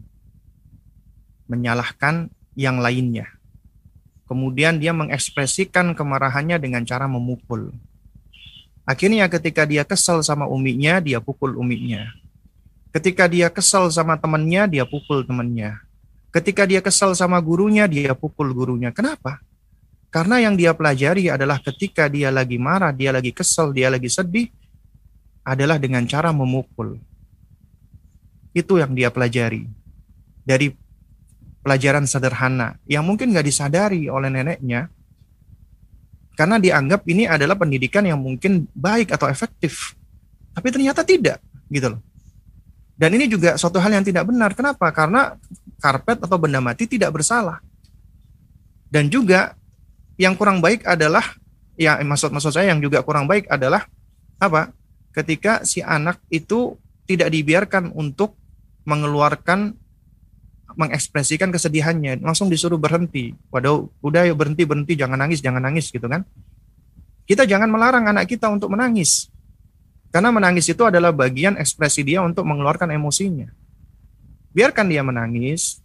menyalahkan 1.51 2.31
yang 2.55 2.79
lainnya. 2.79 3.29
Kemudian 4.27 4.79
dia 4.79 4.91
mengekspresikan 4.91 5.95
kemarahannya 5.95 6.59
dengan 6.59 6.83
cara 6.83 7.07
memukul. 7.07 7.71
Akhirnya 8.87 9.27
ketika 9.27 9.67
dia 9.67 9.83
kesal 9.83 10.23
sama 10.23 10.47
uminya, 10.47 10.99
dia 11.03 11.19
pukul 11.19 11.55
uminya. 11.59 12.07
Ketika 12.91 13.27
dia 13.27 13.51
kesal 13.51 13.91
sama 13.91 14.15
temannya, 14.15 14.67
dia 14.67 14.83
pukul 14.87 15.27
temannya. 15.27 15.79
Ketika 16.31 16.63
dia 16.67 16.79
kesal 16.79 17.15
sama 17.15 17.39
gurunya, 17.39 17.87
dia 17.87 18.15
pukul 18.15 18.51
gurunya. 18.55 18.91
Kenapa? 18.95 19.43
Karena 20.07 20.39
yang 20.39 20.55
dia 20.55 20.71
pelajari 20.71 21.27
adalah 21.27 21.59
ketika 21.59 22.07
dia 22.07 22.31
lagi 22.31 22.55
marah, 22.55 22.95
dia 22.95 23.11
lagi 23.11 23.35
kesal, 23.35 23.75
dia 23.75 23.91
lagi 23.91 24.07
sedih, 24.07 24.47
adalah 25.43 25.75
dengan 25.79 26.07
cara 26.07 26.31
memukul. 26.31 26.99
Itu 28.55 28.79
yang 28.79 28.95
dia 28.95 29.11
pelajari. 29.11 29.67
Dari 30.47 30.71
pelajaran 31.59 32.07
sederhana 32.07 32.79
yang 32.87 33.03
mungkin 33.03 33.35
nggak 33.35 33.43
disadari 33.43 34.07
oleh 34.07 34.31
neneknya 34.31 34.87
karena 36.37 36.61
dianggap 36.61 37.01
ini 37.09 37.25
adalah 37.25 37.57
pendidikan 37.57 38.05
yang 38.05 38.21
mungkin 38.21 38.69
baik 38.77 39.09
atau 39.09 39.25
efektif. 39.25 39.97
Tapi 40.53 40.69
ternyata 40.69 41.01
tidak, 41.01 41.41
gitu 41.65 41.97
loh. 41.97 42.01
Dan 42.93 43.17
ini 43.17 43.25
juga 43.25 43.57
suatu 43.57 43.81
hal 43.81 43.89
yang 43.89 44.05
tidak 44.05 44.29
benar. 44.29 44.53
Kenapa? 44.53 44.93
Karena 44.93 45.33
karpet 45.81 46.21
atau 46.21 46.37
benda 46.37 46.61
mati 46.61 46.85
tidak 46.85 47.09
bersalah. 47.09 47.57
Dan 48.89 49.09
juga 49.09 49.57
yang 50.17 50.33
kurang 50.33 50.59
baik 50.59 50.83
adalah 50.83 51.23
ya 51.77 52.01
maksud 52.01 52.33
maksud 52.33 52.51
saya 52.51 52.73
yang 52.73 52.81
juga 52.81 53.05
kurang 53.05 53.29
baik 53.29 53.47
adalah 53.47 53.85
apa? 54.41 54.73
Ketika 55.13 55.65
si 55.65 55.81
anak 55.81 56.21
itu 56.29 56.77
tidak 57.09 57.33
dibiarkan 57.33 57.93
untuk 57.93 58.37
mengeluarkan 58.85 59.77
mengekspresikan 60.77 61.49
kesedihannya, 61.49 62.21
langsung 62.21 62.53
disuruh 62.53 62.77
berhenti. 62.77 63.33
Waduh, 63.49 63.89
udah 64.05 64.29
yuk 64.29 64.37
berhenti 64.37 64.61
berhenti, 64.61 64.93
jangan 64.93 65.17
nangis, 65.17 65.41
jangan 65.41 65.65
nangis 65.65 65.89
gitu 65.89 66.05
kan. 66.05 66.21
Kita 67.25 67.49
jangan 67.49 67.67
melarang 67.67 68.05
anak 68.05 68.29
kita 68.29 68.45
untuk 68.47 68.69
menangis. 68.69 69.33
Karena 70.13 70.29
menangis 70.29 70.69
itu 70.69 70.79
adalah 70.85 71.11
bagian 71.11 71.57
ekspresi 71.57 72.05
dia 72.05 72.21
untuk 72.21 72.45
mengeluarkan 72.45 72.93
emosinya. 72.93 73.49
Biarkan 74.53 74.87
dia 74.87 75.01
menangis, 75.01 75.81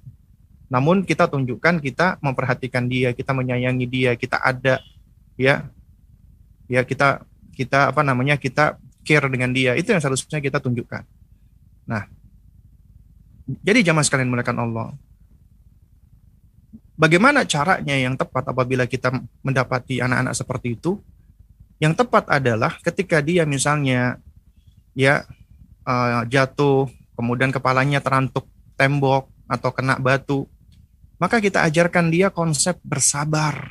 namun 0.72 1.04
kita 1.04 1.28
tunjukkan 1.28 1.84
kita 1.84 2.16
memperhatikan 2.24 2.88
dia, 2.88 3.12
kita 3.12 3.36
menyayangi 3.36 3.84
dia, 3.84 4.16
kita 4.16 4.40
ada 4.40 4.80
ya. 5.36 5.68
Ya 6.64 6.80
kita 6.80 7.28
kita 7.52 7.92
apa 7.92 8.00
namanya? 8.00 8.40
kita 8.40 8.80
care 9.04 9.28
dengan 9.28 9.52
dia. 9.52 9.76
Itu 9.76 9.92
yang 9.92 10.00
seharusnya 10.00 10.40
kita 10.40 10.64
tunjukkan. 10.64 11.04
Nah, 11.84 12.08
jadi 13.60 13.84
jamaah 13.84 14.00
sekalian 14.00 14.32
mulakan 14.32 14.64
Allah. 14.64 14.88
Bagaimana 16.96 17.44
caranya 17.44 17.92
yang 17.92 18.16
tepat 18.16 18.48
apabila 18.48 18.88
kita 18.88 19.12
mendapati 19.44 20.00
anak-anak 20.00 20.32
seperti 20.32 20.80
itu? 20.80 20.96
Yang 21.84 22.00
tepat 22.00 22.32
adalah 22.32 22.80
ketika 22.80 23.20
dia 23.20 23.44
misalnya 23.44 24.16
ya 24.96 25.28
uh, 25.84 26.24
jatuh, 26.24 26.88
kemudian 27.12 27.52
kepalanya 27.52 28.00
terantuk 28.00 28.48
tembok 28.80 29.28
atau 29.50 29.68
kena 29.74 30.00
batu, 30.00 30.48
maka 31.22 31.38
kita 31.38 31.62
ajarkan 31.70 32.10
dia 32.10 32.34
konsep 32.34 32.82
bersabar. 32.82 33.70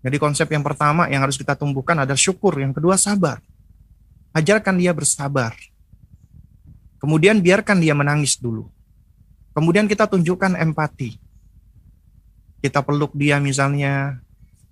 Jadi 0.00 0.16
konsep 0.16 0.48
yang 0.48 0.64
pertama 0.64 1.04
yang 1.12 1.20
harus 1.20 1.36
kita 1.36 1.52
tumbuhkan 1.52 2.00
adalah 2.00 2.16
syukur, 2.16 2.56
yang 2.56 2.72
kedua 2.72 2.96
sabar. 2.96 3.44
Ajarkan 4.32 4.80
dia 4.80 4.96
bersabar. 4.96 5.52
Kemudian 6.96 7.44
biarkan 7.44 7.76
dia 7.84 7.92
menangis 7.92 8.40
dulu. 8.40 8.72
Kemudian 9.52 9.84
kita 9.84 10.08
tunjukkan 10.08 10.56
empati. 10.56 11.20
Kita 12.64 12.80
peluk 12.80 13.12
dia 13.12 13.36
misalnya, 13.36 14.24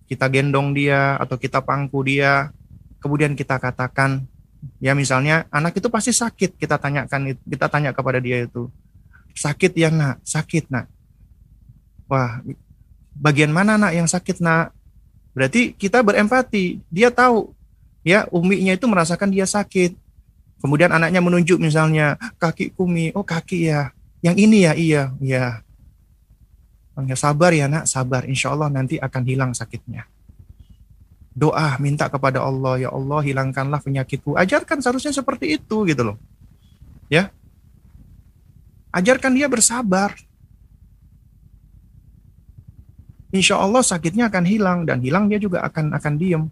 kita 0.09 0.24
gendong 0.32 0.72
dia 0.72 1.20
atau 1.20 1.36
kita 1.36 1.60
pangku 1.60 2.01
dia. 2.01 2.48
Kemudian 3.05 3.36
kita 3.36 3.60
katakan, 3.60 4.24
ya 4.81 4.97
misalnya 4.97 5.44
anak 5.52 5.76
itu 5.76 5.93
pasti 5.93 6.16
sakit. 6.16 6.56
Kita 6.56 6.81
tanyakan, 6.81 7.36
kita 7.44 7.68
tanya 7.68 7.93
kepada 7.93 8.24
dia 8.24 8.40
itu, 8.40 8.72
sakit 9.36 9.72
ya 9.76 9.93
nak, 9.93 10.24
sakit 10.24 10.72
nak. 10.72 10.94
Wah, 12.10 12.44
bagian 13.16 13.51
mana 13.51 13.81
nak 13.81 13.93
yang 13.97 14.09
sakit 14.09 14.43
nak? 14.44 14.74
Berarti 15.35 15.74
kita 15.74 16.05
berempati. 16.05 16.78
Dia 16.93 17.10
tahu 17.10 17.51
ya 18.06 18.28
uminya 18.31 18.76
itu 18.76 18.86
merasakan 18.86 19.32
dia 19.32 19.48
sakit. 19.48 19.97
Kemudian 20.62 20.93
anaknya 20.93 21.20
menunjuk 21.20 21.60
misalnya 21.60 22.16
kaki 22.40 22.72
kumi, 22.72 23.12
oh 23.12 23.26
kaki 23.26 23.68
ya, 23.68 23.93
yang 24.24 24.32
ini 24.39 24.64
ya 24.64 24.72
iya, 24.72 25.02
iya. 25.20 25.47
Ya 26.94 27.16
sabar 27.18 27.51
ya 27.52 27.66
nak, 27.66 27.90
sabar. 27.90 28.24
Insya 28.24 28.55
Allah 28.55 28.70
nanti 28.70 28.97
akan 28.97 29.22
hilang 29.26 29.52
sakitnya. 29.52 30.06
Doa 31.35 31.76
minta 31.82 32.06
kepada 32.06 32.40
Allah, 32.40 32.86
ya 32.86 32.94
Allah 32.94 33.20
hilangkanlah 33.20 33.82
penyakitku. 33.82 34.39
Ajarkan 34.39 34.78
seharusnya 34.78 35.10
seperti 35.10 35.59
itu 35.59 35.82
gitu 35.85 36.02
loh. 36.06 36.16
Ya, 37.10 37.35
ajarkan 38.94 39.35
dia 39.35 39.51
bersabar. 39.51 40.14
Insya 43.35 43.59
Allah 43.59 43.82
sakitnya 43.82 44.31
akan 44.31 44.44
hilang 44.47 44.78
dan 44.86 45.02
hilang 45.02 45.27
dia 45.27 45.43
juga 45.43 45.66
akan 45.66 45.90
akan 45.98 46.15
diem 46.15 46.47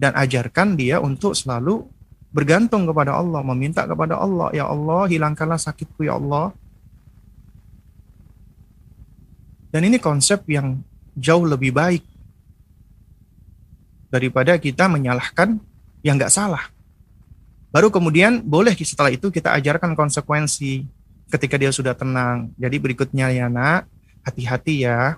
dan 0.00 0.16
ajarkan 0.16 0.80
dia 0.80 0.96
untuk 0.96 1.36
selalu 1.36 1.84
bergantung 2.32 2.88
kepada 2.88 3.20
Allah, 3.20 3.44
meminta 3.44 3.84
kepada 3.84 4.16
Allah, 4.16 4.48
ya 4.56 4.64
Allah 4.64 5.04
hilangkanlah 5.04 5.60
sakitku 5.60 6.08
ya 6.08 6.16
Allah. 6.16 6.56
Dan 9.68 9.84
ini 9.92 10.00
konsep 10.00 10.40
yang 10.48 10.80
jauh 11.12 11.44
lebih 11.44 11.76
baik 11.76 12.00
daripada 14.08 14.56
kita 14.56 14.88
menyalahkan 14.88 15.60
yang 16.00 16.16
nggak 16.16 16.32
salah. 16.32 16.72
Baru 17.72 17.88
kemudian 17.88 18.40
boleh 18.40 18.72
setelah 18.76 19.12
itu 19.12 19.28
kita 19.28 19.52
ajarkan 19.56 19.96
konsekuensi 19.96 20.84
ketika 21.28 21.56
dia 21.56 21.72
sudah 21.72 21.96
tenang. 21.96 22.52
Jadi 22.60 22.76
berikutnya 22.76 23.32
ya 23.32 23.48
nak, 23.48 23.88
hati-hati 24.24 24.84
ya, 24.84 25.16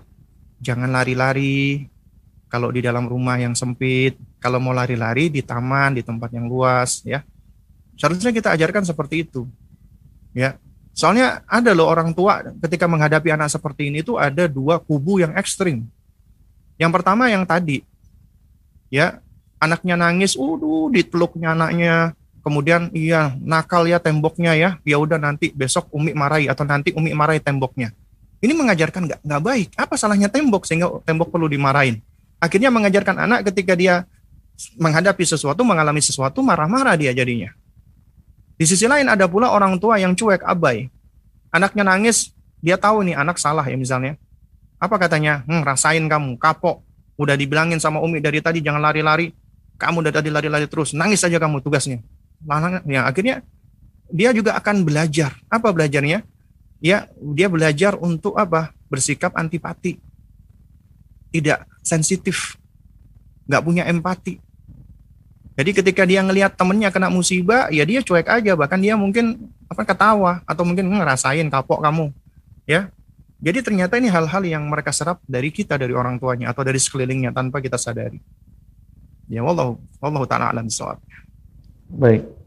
jangan 0.65 0.89
lari-lari, 0.89 1.85
kalau 2.49 2.73
di 2.73 2.81
dalam 2.81 3.05
rumah 3.05 3.36
yang 3.36 3.53
sempit, 3.53 4.16
kalau 4.41 4.57
mau 4.57 4.73
lari-lari 4.73 5.28
di 5.28 5.45
taman, 5.45 6.01
di 6.01 6.03
tempat 6.07 6.32
yang 6.32 6.49
luas, 6.49 7.05
ya. 7.05 7.20
Seharusnya 8.01 8.32
kita 8.32 8.57
ajarkan 8.57 8.89
seperti 8.89 9.28
itu. 9.28 9.45
Ya. 10.32 10.57
Soalnya 10.97 11.43
ada 11.51 11.74
loh 11.74 11.91
orang 11.91 12.15
tua 12.15 12.41
ketika 12.65 12.86
menghadapi 12.86 13.35
anak 13.35 13.51
seperti 13.51 13.91
ini 13.91 14.01
itu 14.01 14.15
ada 14.16 14.47
dua 14.47 14.81
kubu 14.81 15.20
yang 15.20 15.35
ekstrim. 15.35 15.85
Yang 16.78 16.91
pertama 16.95 17.27
yang 17.31 17.43
tadi, 17.43 17.82
ya 18.91 19.19
anaknya 19.59 19.99
nangis, 19.99 20.39
udah 20.39 20.95
diteluknya 20.95 21.55
anaknya, 21.55 21.95
kemudian 22.47 22.91
iya 22.95 23.35
nakal 23.43 23.86
ya 23.91 23.99
temboknya 23.99 24.55
ya, 24.55 24.70
ya 24.86 24.97
udah 24.99 25.19
nanti 25.19 25.51
besok 25.51 25.91
Umi 25.91 26.15
marahi 26.15 26.47
atau 26.47 26.62
nanti 26.62 26.95
Umi 26.95 27.11
marahi 27.11 27.43
temboknya. 27.43 27.91
Ini 28.45 28.53
mengajarkan 28.53 29.09
nggak 29.09 29.21
nggak 29.25 29.43
baik. 29.43 29.69
Apa 29.81 29.97
salahnya 29.97 30.29
tembok 30.29 30.69
sehingga 30.69 31.01
tembok 31.09 31.33
perlu 31.33 31.49
dimarahin? 31.49 32.05
akhirnya 32.45 32.69
mengajarkan 32.69 33.16
anak 33.25 33.49
ketika 33.49 33.73
dia 33.73 34.05
menghadapi 34.77 35.25
sesuatu, 35.25 35.65
mengalami 35.65 36.05
sesuatu, 36.05 36.45
marah-marah 36.45 36.95
dia 37.01 37.11
jadinya. 37.16 37.51
Di 38.55 38.69
sisi 38.69 38.87
lain 38.87 39.09
ada 39.09 39.27
pula 39.27 39.51
orang 39.51 39.81
tua 39.81 39.99
yang 39.99 40.15
cuek, 40.15 40.45
abai. 40.45 40.93
Anaknya 41.51 41.83
nangis, 41.83 42.31
dia 42.62 42.79
tahu 42.79 43.03
nih 43.03 43.19
anak 43.19 43.41
salah 43.41 43.66
ya 43.66 43.75
misalnya. 43.75 44.15
Apa 44.79 45.01
katanya? 45.01 45.43
Hmm, 45.49 45.65
rasain 45.66 46.05
kamu, 46.07 46.39
kapok. 46.39 46.85
Udah 47.19 47.35
dibilangin 47.35 47.81
sama 47.83 47.99
Umi 48.05 48.23
dari 48.23 48.39
tadi 48.39 48.62
jangan 48.62 48.85
lari-lari. 48.85 49.33
Kamu 49.75 50.07
udah 50.07 50.15
tadi 50.15 50.31
lari-lari 50.31 50.71
terus, 50.71 50.95
nangis 50.95 51.19
saja 51.19 51.41
kamu 51.43 51.59
tugasnya. 51.65 51.99
Ya, 52.87 53.11
akhirnya 53.11 53.43
dia 54.07 54.31
juga 54.31 54.55
akan 54.55 54.87
belajar. 54.87 55.35
Apa 55.51 55.75
belajarnya? 55.75 56.23
Ya, 56.85 57.09
dia 57.16 57.48
belajar 57.48 57.97
untuk 57.97 58.36
apa? 58.36 58.77
Bersikap 58.93 59.32
antipati 59.32 59.97
tidak 61.35 61.66
sensitif, 61.82 62.55
nggak 63.51 63.65
punya 63.66 63.82
empati. 63.90 64.39
Jadi 65.59 65.70
ketika 65.74 66.06
dia 66.06 66.23
ngelihat 66.23 66.55
temennya 66.55 66.94
kena 66.94 67.11
musibah, 67.11 67.66
ya 67.74 67.82
dia 67.82 68.05
cuek 68.06 68.27
aja, 68.31 68.55
bahkan 68.55 68.78
dia 68.78 68.94
mungkin 68.94 69.51
apa 69.66 69.82
ketawa 69.82 70.47
atau 70.47 70.62
mungkin 70.62 70.86
ngerasain 70.94 71.47
kapok 71.51 71.82
kamu, 71.82 72.15
ya. 72.70 72.86
Jadi 73.43 73.66
ternyata 73.66 73.98
ini 73.98 74.09
hal-hal 74.09 74.43
yang 74.47 74.62
mereka 74.70 74.94
serap 74.94 75.19
dari 75.27 75.51
kita, 75.51 75.74
dari 75.74 75.93
orang 75.93 76.23
tuanya 76.23 76.55
atau 76.55 76.62
dari 76.62 76.78
sekelilingnya 76.78 77.35
tanpa 77.35 77.59
kita 77.59 77.77
sadari. 77.77 78.23
Ya 79.27 79.43
Allah, 79.43 79.74
Allah 79.98 80.23
taala 80.31 80.47
alam 80.55 80.70
Baik. 81.90 82.44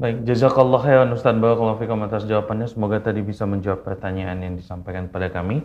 Baik, 0.00 0.24
jazakallah 0.24 0.80
khairan 0.80 1.12
Ustaz 1.12 1.36
Barakallahu 1.36 1.76
fikum 1.76 2.00
atas 2.08 2.24
jawabannya. 2.24 2.64
Semoga 2.72 3.04
tadi 3.04 3.20
bisa 3.20 3.44
menjawab 3.44 3.84
pertanyaan 3.84 4.40
yang 4.40 4.56
disampaikan 4.56 5.12
pada 5.12 5.28
kami. 5.28 5.60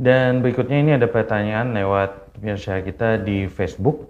Dan 0.00 0.40
berikutnya 0.40 0.80
ini 0.80 0.96
ada 0.96 1.04
pertanyaan 1.04 1.76
lewat 1.76 2.32
pemirsa 2.32 2.80
kita 2.80 3.20
di 3.20 3.44
Facebook. 3.44 4.08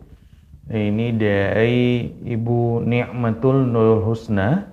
Ini 0.71 1.11
dari 1.19 2.07
Ibu 2.23 2.87
Ni'matul 2.87 3.67
Nurul 3.67 4.07
Husna. 4.07 4.71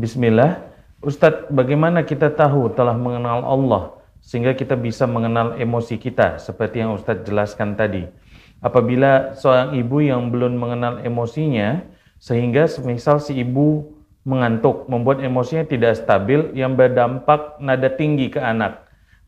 Bismillah. 0.00 0.64
Ustadz, 1.04 1.52
bagaimana 1.52 2.00
kita 2.00 2.32
tahu 2.32 2.72
telah 2.72 2.96
mengenal 2.96 3.44
Allah 3.44 4.00
sehingga 4.24 4.56
kita 4.56 4.80
bisa 4.80 5.04
mengenal 5.04 5.60
emosi 5.60 6.00
kita 6.00 6.40
seperti 6.40 6.80
yang 6.80 6.96
Ustadz 6.96 7.28
jelaskan 7.28 7.76
tadi. 7.76 8.08
Apabila 8.64 9.36
seorang 9.36 9.76
ibu 9.76 10.00
yang 10.00 10.32
belum 10.32 10.56
mengenal 10.56 11.04
emosinya 11.04 11.84
sehingga 12.16 12.64
semisal 12.64 13.20
si 13.20 13.36
ibu 13.36 14.00
mengantuk, 14.22 14.86
membuat 14.86 15.22
emosinya 15.22 15.66
tidak 15.66 15.98
stabil 15.98 16.54
yang 16.54 16.78
berdampak 16.78 17.58
nada 17.58 17.90
tinggi 17.90 18.30
ke 18.30 18.38
anak 18.38 18.82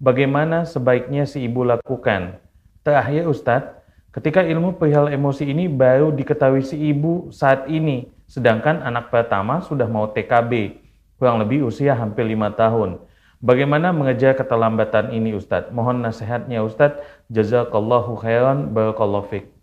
bagaimana 0.05 0.69
sebaiknya 0.69 1.25
si 1.25 1.49
ibu 1.49 1.65
lakukan. 1.65 2.37
Terakhir 2.85 3.25
Ustadz, 3.25 3.73
ketika 4.13 4.45
ilmu 4.45 4.77
perihal 4.77 5.09
emosi 5.09 5.49
ini 5.49 5.71
baru 5.71 6.13
diketahui 6.13 6.61
si 6.61 6.77
ibu 6.77 7.33
saat 7.33 7.65
ini, 7.73 8.13
sedangkan 8.29 8.85
anak 8.85 9.09
pertama 9.09 9.65
sudah 9.65 9.89
mau 9.89 10.11
TKB, 10.13 10.77
kurang 11.17 11.41
lebih 11.41 11.65
usia 11.65 11.97
hampir 11.97 12.29
lima 12.29 12.53
tahun. 12.53 13.01
Bagaimana 13.45 13.93
mengejar 13.93 14.37
keterlambatan 14.41 15.13
ini 15.13 15.37
Ustadz? 15.37 15.69
Mohon 15.69 16.09
nasihatnya 16.09 16.65
Ustadz. 16.65 17.05
Jazakallahu 17.29 18.17
khairan, 18.17 18.73
barakallahu 18.73 19.29
fiqh. 19.29 19.54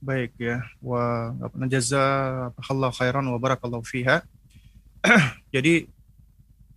Baik 0.00 0.32
ya. 0.40 0.64
Wa 0.80 1.36
jazakallahu 1.68 2.96
khairan 2.96 3.24
wa 3.28 3.36
barakallahu 3.36 3.84
fiha. 3.84 4.24
Jadi 5.54 5.88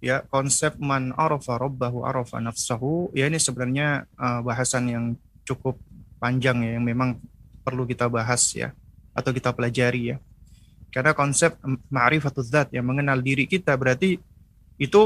ya 0.04 0.20
konsep 0.28 0.76
man 0.76 1.16
arafa 1.16 1.56
rabbahu 1.56 2.04
arafa 2.04 2.44
nafsahu 2.44 3.16
ya 3.16 3.32
ini 3.32 3.40
sebenarnya 3.40 4.04
uh, 4.20 4.44
bahasan 4.44 4.92
yang 4.92 5.06
cukup 5.48 5.80
panjang 6.20 6.68
ya 6.68 6.76
yang 6.76 6.84
memang 6.84 7.16
perlu 7.64 7.88
kita 7.88 8.12
bahas 8.12 8.44
ya 8.52 8.76
atau 9.16 9.32
kita 9.32 9.56
pelajari 9.56 10.16
ya. 10.16 10.18
Karena 10.92 11.16
konsep 11.16 11.56
ma'rifatul 11.90 12.44
zat 12.44 12.70
yang 12.76 12.86
mengenal 12.86 13.24
diri 13.24 13.48
kita 13.48 13.74
berarti 13.80 14.20
itu 14.76 15.02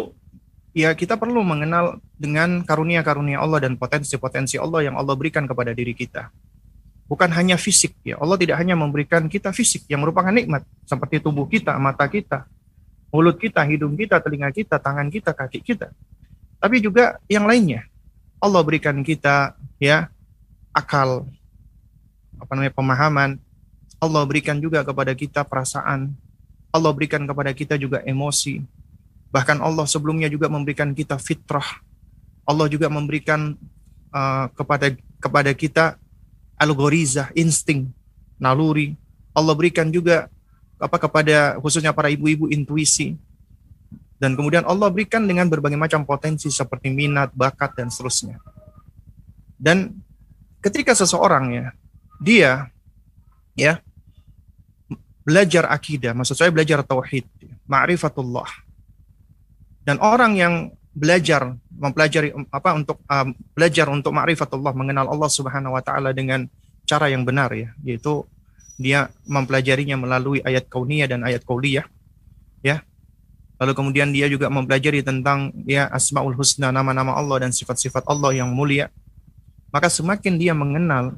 ya 0.73 0.91
kita 0.97 1.21
perlu 1.21 1.45
mengenal 1.45 2.01
dengan 2.17 2.65
karunia-karunia 2.65 3.39
Allah 3.39 3.61
dan 3.61 3.77
potensi-potensi 3.77 4.57
Allah 4.57 4.89
yang 4.89 4.97
Allah 4.97 5.13
berikan 5.13 5.45
kepada 5.45 5.69
diri 5.71 5.93
kita. 5.93 6.33
Bukan 7.07 7.31
hanya 7.31 7.55
fisik 7.55 7.95
ya. 8.03 8.19
Allah 8.19 8.35
tidak 8.35 8.59
hanya 8.59 8.75
memberikan 8.75 9.31
kita 9.31 9.55
fisik 9.55 9.87
yang 9.87 10.03
merupakan 10.03 10.27
nikmat 10.27 10.67
seperti 10.83 11.23
tubuh 11.23 11.47
kita, 11.47 11.71
mata 11.79 12.03
kita, 12.03 12.43
mulut 13.15 13.39
kita, 13.39 13.63
hidung 13.63 13.95
kita, 13.95 14.19
telinga 14.19 14.51
kita, 14.51 14.75
tangan 14.75 15.07
kita, 15.07 15.31
kaki 15.31 15.63
kita. 15.63 15.87
Tapi 16.59 16.83
juga 16.83 17.15
yang 17.31 17.47
lainnya. 17.47 17.87
Allah 18.37 18.61
berikan 18.61 19.01
kita 19.01 19.57
ya 19.81 20.11
akal 20.75 21.25
apa 22.37 22.51
namanya 22.53 22.75
pemahaman. 22.75 23.31
Allah 23.97 24.21
berikan 24.29 24.61
juga 24.61 24.85
kepada 24.85 25.15
kita 25.17 25.41
perasaan. 25.41 26.13
Allah 26.69 26.91
berikan 26.93 27.25
kepada 27.25 27.49
kita 27.55 27.79
juga 27.79 28.03
emosi. 28.05 28.61
Bahkan 29.33 29.57
Allah 29.63 29.89
sebelumnya 29.89 30.29
juga 30.29 30.51
memberikan 30.51 30.93
kita 30.93 31.17
fitrah. 31.17 31.81
Allah 32.45 32.69
juga 32.69 32.87
memberikan 32.93 33.57
uh, 34.13 34.45
kepada 34.53 34.93
kepada 35.17 35.51
kita 35.57 35.97
algoriza, 36.57 37.29
insting, 37.37 37.87
naluri. 38.41 38.97
Allah 39.31 39.53
berikan 39.53 39.87
juga 39.93 40.27
apa 40.77 40.97
kepada 40.97 41.57
khususnya 41.61 41.93
para 41.93 42.09
ibu-ibu 42.09 42.49
intuisi. 42.49 43.13
Dan 44.17 44.33
kemudian 44.33 44.65
Allah 44.65 44.89
berikan 44.89 45.29
dengan 45.29 45.45
berbagai 45.45 45.77
macam 45.77 46.01
potensi 46.01 46.49
seperti 46.49 46.89
minat, 46.89 47.29
bakat 47.37 47.77
dan 47.77 47.93
seterusnya. 47.93 48.41
Dan 49.57 49.93
ketika 50.57 50.97
seseorang 50.97 51.53
ya 51.53 51.65
dia 52.17 52.51
ya 53.53 53.77
belajar 55.21 55.69
akidah, 55.69 56.17
maksud 56.17 56.33
saya 56.33 56.49
belajar 56.49 56.81
tauhid, 56.81 57.29
ma'rifatullah, 57.69 58.49
dan 59.85 60.01
orang 60.01 60.33
yang 60.33 60.53
belajar 60.97 61.53
mempelajari 61.69 62.33
apa 62.49 62.73
untuk 62.73 62.97
um, 63.05 63.29
belajar 63.53 63.85
untuk 63.93 64.09
ma'rifatullah 64.17 64.73
mengenal 64.73 65.13
Allah 65.13 65.29
Subhanahu 65.29 65.77
wa 65.77 65.83
taala 65.85 66.09
dengan 66.09 66.49
cara 66.89 67.13
yang 67.13 67.21
benar 67.21 67.53
ya. 67.53 67.69
Yaitu 67.85 68.25
dia 68.81 69.13
mempelajarinya 69.29 69.93
melalui 70.01 70.41
ayat 70.41 70.65
kauniyah 70.65 71.05
dan 71.05 71.21
ayat 71.21 71.45
qauliyah 71.45 71.85
ya. 72.65 72.81
Lalu 73.61 73.73
kemudian 73.77 74.09
dia 74.09 74.25
juga 74.25 74.49
mempelajari 74.49 75.05
tentang 75.05 75.53
ya 75.69 75.85
asmaul 75.93 76.33
husna 76.33 76.73
nama-nama 76.73 77.13
Allah 77.13 77.45
dan 77.45 77.53
sifat-sifat 77.53 78.05
Allah 78.09 78.33
yang 78.33 78.49
mulia. 78.49 78.89
Maka 79.69 79.93
semakin 79.93 80.41
dia 80.41 80.57
mengenal 80.57 81.17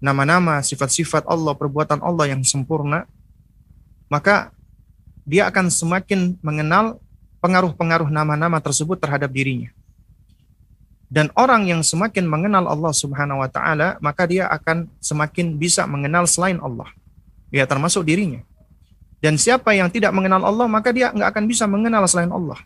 nama-nama 0.00 0.64
sifat-sifat 0.64 1.28
Allah 1.28 1.52
perbuatan 1.52 2.00
Allah 2.00 2.32
yang 2.32 2.40
sempurna 2.40 3.04
maka 4.08 4.50
dia 5.22 5.46
akan 5.46 5.70
semakin 5.70 6.40
mengenal 6.42 6.98
pengaruh-pengaruh 7.40 8.12
nama-nama 8.12 8.60
tersebut 8.60 9.00
terhadap 9.00 9.32
dirinya. 9.32 9.72
Dan 11.10 11.26
orang 11.34 11.66
yang 11.66 11.82
semakin 11.82 12.22
mengenal 12.22 12.70
Allah 12.70 12.94
Subhanahu 12.94 13.42
wa 13.42 13.50
taala, 13.50 13.98
maka 13.98 14.30
dia 14.30 14.46
akan 14.46 14.86
semakin 15.02 15.58
bisa 15.58 15.82
mengenal 15.82 16.22
selain 16.30 16.62
Allah. 16.62 16.86
Ya 17.50 17.66
termasuk 17.66 18.06
dirinya. 18.06 18.46
Dan 19.18 19.34
siapa 19.34 19.74
yang 19.74 19.90
tidak 19.90 20.14
mengenal 20.14 20.46
Allah, 20.46 20.70
maka 20.70 20.94
dia 20.94 21.10
nggak 21.10 21.34
akan 21.34 21.44
bisa 21.50 21.66
mengenal 21.66 22.06
selain 22.06 22.30
Allah. 22.30 22.62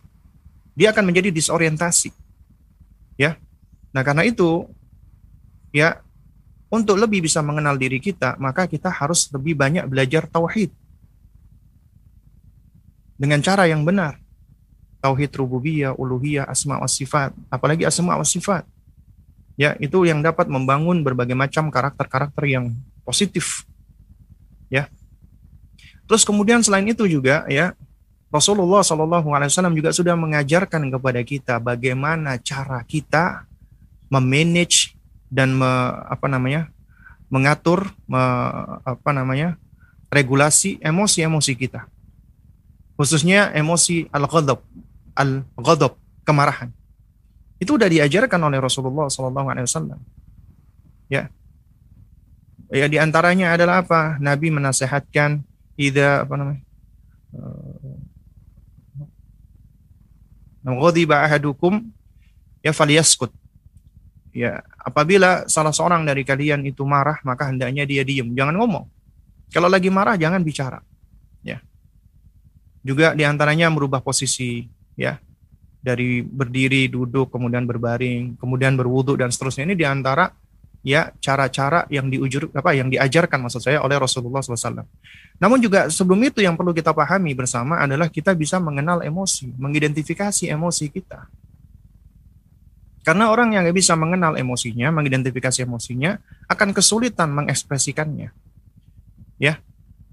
Dia 0.76 0.92
akan 0.92 1.08
menjadi 1.08 1.32
disorientasi. 1.32 2.12
Ya. 3.16 3.40
Nah, 3.96 4.04
karena 4.04 4.26
itu 4.28 4.68
ya 5.72 6.04
untuk 6.68 6.98
lebih 6.98 7.24
bisa 7.24 7.40
mengenal 7.40 7.78
diri 7.78 8.02
kita, 8.02 8.36
maka 8.36 8.68
kita 8.68 8.92
harus 8.92 9.30
lebih 9.32 9.56
banyak 9.56 9.88
belajar 9.88 10.28
tauhid. 10.28 10.68
Dengan 13.14 13.40
cara 13.40 13.70
yang 13.70 13.86
benar 13.86 14.23
tauhid 15.04 15.36
rububiyah, 15.36 15.92
uluhiyah, 15.92 16.48
asma 16.48 16.80
wa 16.80 16.88
sifat, 16.88 17.36
apalagi 17.52 17.84
asma 17.84 18.16
wa 18.16 18.24
sifat. 18.24 18.64
Ya, 19.60 19.76
itu 19.76 20.08
yang 20.08 20.24
dapat 20.24 20.48
membangun 20.48 21.04
berbagai 21.04 21.36
macam 21.36 21.68
karakter-karakter 21.68 22.48
yang 22.48 22.72
positif. 23.04 23.68
Ya. 24.72 24.88
Terus 26.08 26.24
kemudian 26.24 26.64
selain 26.64 26.88
itu 26.88 27.04
juga 27.04 27.44
ya, 27.52 27.76
Rasulullah 28.32 28.82
Shallallahu 28.82 29.30
alaihi 29.30 29.52
wasallam 29.52 29.76
juga 29.76 29.94
sudah 29.94 30.18
mengajarkan 30.18 30.90
kepada 30.90 31.20
kita 31.22 31.54
bagaimana 31.62 32.34
cara 32.40 32.82
kita 32.82 33.46
memanage 34.08 34.96
dan 35.28 35.52
me, 35.54 35.70
apa 36.08 36.26
namanya? 36.26 36.72
mengatur 37.30 37.90
me, 38.10 38.22
apa 38.82 39.10
namanya? 39.14 39.54
regulasi 40.10 40.82
emosi-emosi 40.82 41.52
kita. 41.54 41.86
Khususnya 42.94 43.50
emosi 43.54 44.06
al-ghadab, 44.14 44.62
al-ghadab, 45.14 45.96
kemarahan. 46.26 46.70
Itu 47.58 47.78
sudah 47.78 47.88
diajarkan 47.88 48.40
oleh 48.44 48.58
Rasulullah 48.58 49.06
Wasallam. 49.08 49.98
Ya, 51.06 51.30
ya 52.72 52.86
di 52.90 52.98
antaranya 52.98 53.54
adalah 53.54 53.86
apa? 53.86 54.18
Nabi 54.18 54.50
menasehatkan 54.50 55.40
ida 55.78 56.26
apa 56.26 56.34
namanya? 56.34 56.62
Ghadiba 60.64 61.22
ahadukum 61.24 61.84
ya 62.64 62.72
falyaskut. 62.72 63.30
Ya, 64.34 64.66
apabila 64.82 65.46
salah 65.46 65.70
seorang 65.70 66.02
dari 66.02 66.26
kalian 66.26 66.66
itu 66.66 66.82
marah, 66.82 67.22
maka 67.22 67.46
hendaknya 67.46 67.86
dia 67.86 68.02
diam, 68.02 68.34
jangan 68.34 68.58
ngomong. 68.58 68.90
Kalau 69.54 69.70
lagi 69.70 69.86
marah 69.94 70.18
jangan 70.18 70.42
bicara. 70.42 70.82
Ya. 71.46 71.62
Juga 72.82 73.14
di 73.14 73.22
antaranya 73.22 73.70
merubah 73.70 74.02
posisi 74.02 74.66
ya 74.94 75.18
dari 75.84 76.24
berdiri, 76.24 76.88
duduk, 76.88 77.28
kemudian 77.28 77.68
berbaring, 77.68 78.40
kemudian 78.40 78.72
berwudhu 78.72 79.20
dan 79.20 79.28
seterusnya 79.28 79.68
ini 79.68 79.76
di 79.76 79.84
antara 79.84 80.32
ya 80.84 81.12
cara-cara 81.20 81.84
yang 81.92 82.08
diujur 82.08 82.48
apa 82.56 82.72
yang 82.72 82.88
diajarkan 82.88 83.44
maksud 83.44 83.60
saya 83.60 83.84
oleh 83.84 84.00
Rasulullah 84.00 84.40
SAW. 84.40 84.84
Namun 85.36 85.58
juga 85.60 85.92
sebelum 85.92 86.20
itu 86.24 86.40
yang 86.40 86.56
perlu 86.56 86.72
kita 86.72 86.96
pahami 86.96 87.36
bersama 87.36 87.84
adalah 87.84 88.08
kita 88.08 88.32
bisa 88.32 88.56
mengenal 88.56 89.04
emosi, 89.04 89.52
mengidentifikasi 89.60 90.48
emosi 90.48 90.88
kita. 90.88 91.28
Karena 93.04 93.28
orang 93.28 93.52
yang 93.52 93.68
bisa 93.76 93.92
mengenal 93.92 94.40
emosinya, 94.40 94.88
mengidentifikasi 94.88 95.68
emosinya, 95.68 96.16
akan 96.48 96.72
kesulitan 96.72 97.28
mengekspresikannya. 97.36 98.32
Ya, 99.36 99.60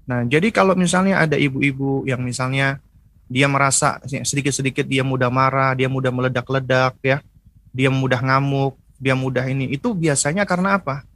nah 0.04 0.20
jadi 0.28 0.52
kalau 0.52 0.76
misalnya 0.76 1.24
ada 1.24 1.40
ibu-ibu 1.40 2.04
yang 2.04 2.20
misalnya 2.20 2.84
dia 3.32 3.48
merasa 3.48 3.96
sedikit-sedikit 4.04 4.84
dia 4.84 5.00
mudah 5.00 5.32
marah, 5.32 5.72
dia 5.72 5.88
mudah 5.88 6.12
meledak-ledak 6.12 7.00
ya, 7.00 7.24
dia 7.72 7.88
mudah 7.88 8.20
ngamuk, 8.20 8.76
dia 9.00 9.16
mudah 9.16 9.48
ini. 9.48 9.72
Itu 9.72 9.96
biasanya 9.96 10.44
karena 10.44 10.76
apa? 10.76 11.08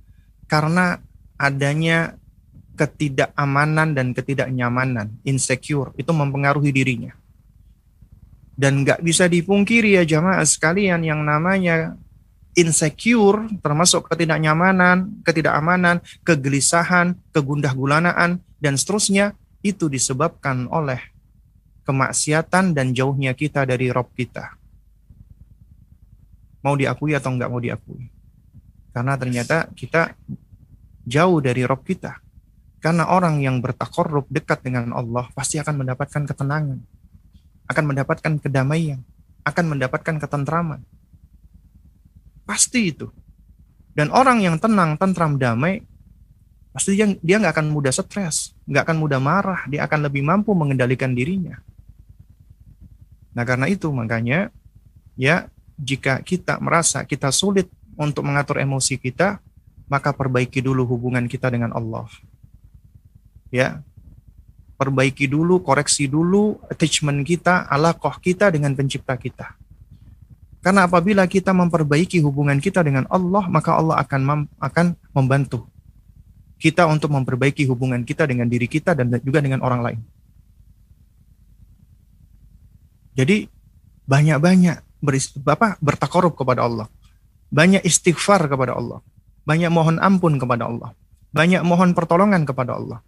Karena 0.49 0.97
adanya 1.37 2.17
ketidakamanan 2.81 3.93
dan 3.93 4.17
ketidaknyamanan, 4.17 5.13
insecure, 5.29 5.93
itu 6.01 6.09
mempengaruhi 6.09 6.73
dirinya. 6.73 7.13
Dan 8.57 8.89
nggak 8.89 9.05
bisa 9.05 9.29
dipungkiri 9.29 10.01
ya 10.01 10.09
jamaah 10.09 10.41
sekalian 10.49 11.05
yang 11.05 11.21
namanya 11.21 12.01
insecure, 12.57 13.45
termasuk 13.61 14.09
ketidaknyamanan, 14.09 15.21
ketidakamanan, 15.21 16.01
kegelisahan, 16.25 17.13
kegundah 17.37 17.77
gulanaan, 17.77 18.41
dan 18.57 18.81
seterusnya, 18.81 19.37
itu 19.61 19.93
disebabkan 19.93 20.65
oleh 20.73 21.16
kemaksiatan 21.87 22.75
dan 22.75 22.91
jauhnya 22.91 23.33
kita 23.33 23.63
dari 23.63 23.95
Rob 23.95 24.11
kita. 24.13 24.59
Mau 26.67 26.75
diakui 26.75 27.15
atau 27.15 27.31
enggak 27.31 27.47
mau 27.47 27.63
diakui. 27.63 28.11
Karena 28.91 29.15
ternyata 29.15 29.71
kita 29.71 30.19
jauh 31.07 31.39
dari 31.39 31.63
Rob 31.63 31.87
kita. 31.87 32.19
Karena 32.83 33.07
orang 33.07 33.39
yang 33.39 33.63
bertakorup 33.63 34.27
dekat 34.27 34.67
dengan 34.67 34.91
Allah 34.91 35.31
pasti 35.33 35.63
akan 35.63 35.87
mendapatkan 35.87 36.27
ketenangan. 36.27 36.83
Akan 37.71 37.85
mendapatkan 37.87 38.33
kedamaian. 38.43 39.01
Akan 39.47 39.71
mendapatkan 39.71 40.19
ketentraman. 40.19 40.83
Pasti 42.43 42.91
itu. 42.91 43.11
Dan 43.95 44.11
orang 44.13 44.43
yang 44.45 44.59
tenang, 44.61 44.99
tentram, 45.01 45.41
damai, 45.41 45.81
pasti 46.77 46.93
dia, 46.93 47.09
dia 47.25 47.41
nggak 47.41 47.57
akan 47.57 47.73
mudah 47.73 47.89
stres, 47.89 48.53
nggak 48.69 48.85
akan 48.85 48.97
mudah 49.01 49.17
marah, 49.17 49.65
dia 49.65 49.89
akan 49.89 50.05
lebih 50.05 50.21
mampu 50.21 50.53
mengendalikan 50.53 51.17
dirinya. 51.17 51.57
Nah, 53.37 53.45
karena 53.45 53.69
itu 53.69 53.93
makanya 53.93 54.49
ya 55.13 55.53
jika 55.77 56.25
kita 56.25 56.57
merasa 56.57 57.05
kita 57.05 57.29
sulit 57.29 57.69
untuk 58.01 58.25
mengatur 58.25 58.57
emosi 58.57 58.97
kita, 58.97 59.45
maka 59.93 60.17
perbaiki 60.17 60.65
dulu 60.65 60.89
hubungan 60.89 61.29
kita 61.29 61.53
dengan 61.53 61.77
Allah. 61.77 62.09
Ya. 63.53 63.85
Perbaiki 64.77 65.25
dulu, 65.25 65.65
koreksi 65.65 66.05
dulu 66.05 66.61
attachment 66.69 67.25
kita, 67.25 67.65
alakoh 67.65 68.13
kita 68.21 68.53
dengan 68.53 68.77
pencipta 68.77 69.17
kita. 69.17 69.57
Karena 70.61 70.85
apabila 70.85 71.25
kita 71.25 71.57
memperbaiki 71.57 72.21
hubungan 72.21 72.61
kita 72.61 72.85
dengan 72.85 73.09
Allah, 73.09 73.49
maka 73.49 73.73
Allah 73.73 73.97
akan 74.05 74.21
mem 74.21 74.41
akan 74.61 74.93
membantu 75.17 75.65
kita 76.61 76.85
untuk 76.89 77.09
memperbaiki 77.13 77.65
hubungan 77.69 78.05
kita 78.05 78.29
dengan 78.29 78.49
diri 78.49 78.69
kita 78.69 78.93
dan 78.93 79.13
juga 79.25 79.41
dengan 79.41 79.65
orang 79.65 79.81
lain. 79.81 80.01
Jadi 83.17 83.49
banyak-banyak 84.05 84.85
Bapak 85.39 85.79
bertakorup 85.79 86.35
kepada 86.35 86.67
Allah. 86.67 86.91
Banyak 87.49 87.87
istighfar 87.87 88.51
kepada 88.51 88.75
Allah. 88.75 89.01
Banyak 89.47 89.71
mohon 89.71 90.03
ampun 90.03 90.35
kepada 90.37 90.67
Allah. 90.67 90.91
Banyak 91.31 91.63
mohon 91.63 91.95
pertolongan 91.95 92.43
kepada 92.43 92.75
Allah. 92.75 92.99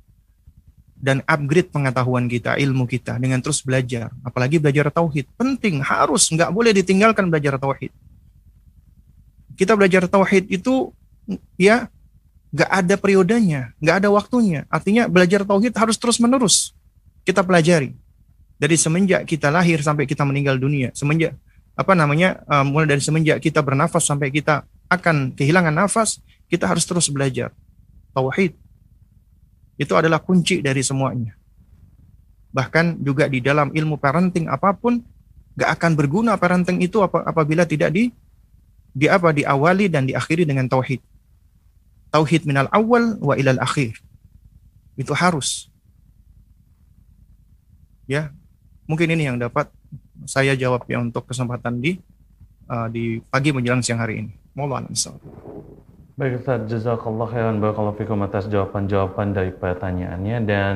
Dan 0.98 1.22
upgrade 1.26 1.74
pengetahuan 1.74 2.30
kita, 2.30 2.54
ilmu 2.54 2.86
kita 2.86 3.18
dengan 3.18 3.42
terus 3.42 3.66
belajar. 3.66 4.14
Apalagi 4.22 4.62
belajar 4.62 4.94
tauhid. 4.94 5.26
Penting, 5.34 5.82
harus, 5.82 6.30
nggak 6.30 6.54
boleh 6.54 6.70
ditinggalkan 6.70 7.26
belajar 7.30 7.58
tauhid. 7.58 7.90
Kita 9.58 9.74
belajar 9.74 10.06
tauhid 10.06 10.46
itu 10.54 10.94
ya 11.58 11.90
nggak 12.54 12.70
ada 12.70 12.94
periodenya, 12.94 13.74
nggak 13.82 14.06
ada 14.06 14.08
waktunya. 14.14 14.70
Artinya 14.70 15.10
belajar 15.10 15.42
tauhid 15.42 15.74
harus 15.74 15.98
terus 15.98 16.22
menerus 16.22 16.78
kita 17.26 17.44
pelajari 17.44 17.92
dari 18.58 18.74
semenjak 18.74 19.22
kita 19.24 19.48
lahir 19.54 19.78
sampai 19.80 20.04
kita 20.04 20.26
meninggal 20.26 20.58
dunia, 20.58 20.90
semenjak 20.92 21.38
apa 21.78 21.94
namanya 21.94 22.42
uh, 22.50 22.66
mulai 22.66 22.90
dari 22.90 22.98
semenjak 22.98 23.38
kita 23.38 23.62
bernafas 23.62 24.02
sampai 24.02 24.34
kita 24.34 24.66
akan 24.90 25.30
kehilangan 25.38 25.70
nafas, 25.70 26.18
kita 26.50 26.66
harus 26.66 26.82
terus 26.82 27.06
belajar 27.06 27.54
tauhid. 28.10 28.58
Itu 29.78 29.94
adalah 29.94 30.18
kunci 30.18 30.58
dari 30.58 30.82
semuanya. 30.82 31.38
Bahkan 32.50 32.98
juga 32.98 33.30
di 33.30 33.38
dalam 33.38 33.70
ilmu 33.70 33.94
parenting 33.94 34.50
apa 34.50 34.74
pun 34.74 34.98
gak 35.54 35.78
akan 35.78 35.92
berguna 35.94 36.34
parenting 36.34 36.82
itu 36.82 36.98
apabila 37.04 37.62
tidak 37.62 37.94
di 37.94 38.10
di 38.90 39.06
apa 39.06 39.30
diawali 39.30 39.86
dan 39.86 40.10
diakhiri 40.10 40.42
dengan 40.42 40.66
tauhid. 40.66 40.98
Tauhid 42.10 42.42
minal 42.42 42.66
awal 42.74 43.20
wa 43.22 43.38
ilal 43.38 43.62
akhir. 43.62 44.02
Itu 44.98 45.14
harus. 45.14 45.70
Ya, 48.08 48.32
Mungkin 48.88 49.08
ini 49.12 49.28
yang 49.28 49.36
dapat 49.36 49.68
saya 50.24 50.56
jawab 50.56 50.88
ya 50.88 50.96
untuk 50.96 51.28
kesempatan 51.28 51.76
di 51.76 52.00
uh, 52.72 52.88
di 52.88 53.20
pagi 53.28 53.52
menjelang 53.52 53.84
siang 53.84 54.00
hari 54.00 54.24
ini. 54.24 54.32
Mohon 54.56 54.90
Baik 56.18 56.42
Ustaz, 56.42 56.66
jazakallah 56.66 57.30
khairan 57.30 57.62
barakallahu 57.62 57.94
fikum 57.94 58.18
atas 58.26 58.50
jawaban-jawaban 58.50 59.36
dari 59.36 59.54
pertanyaannya 59.54 60.36
dan 60.42 60.74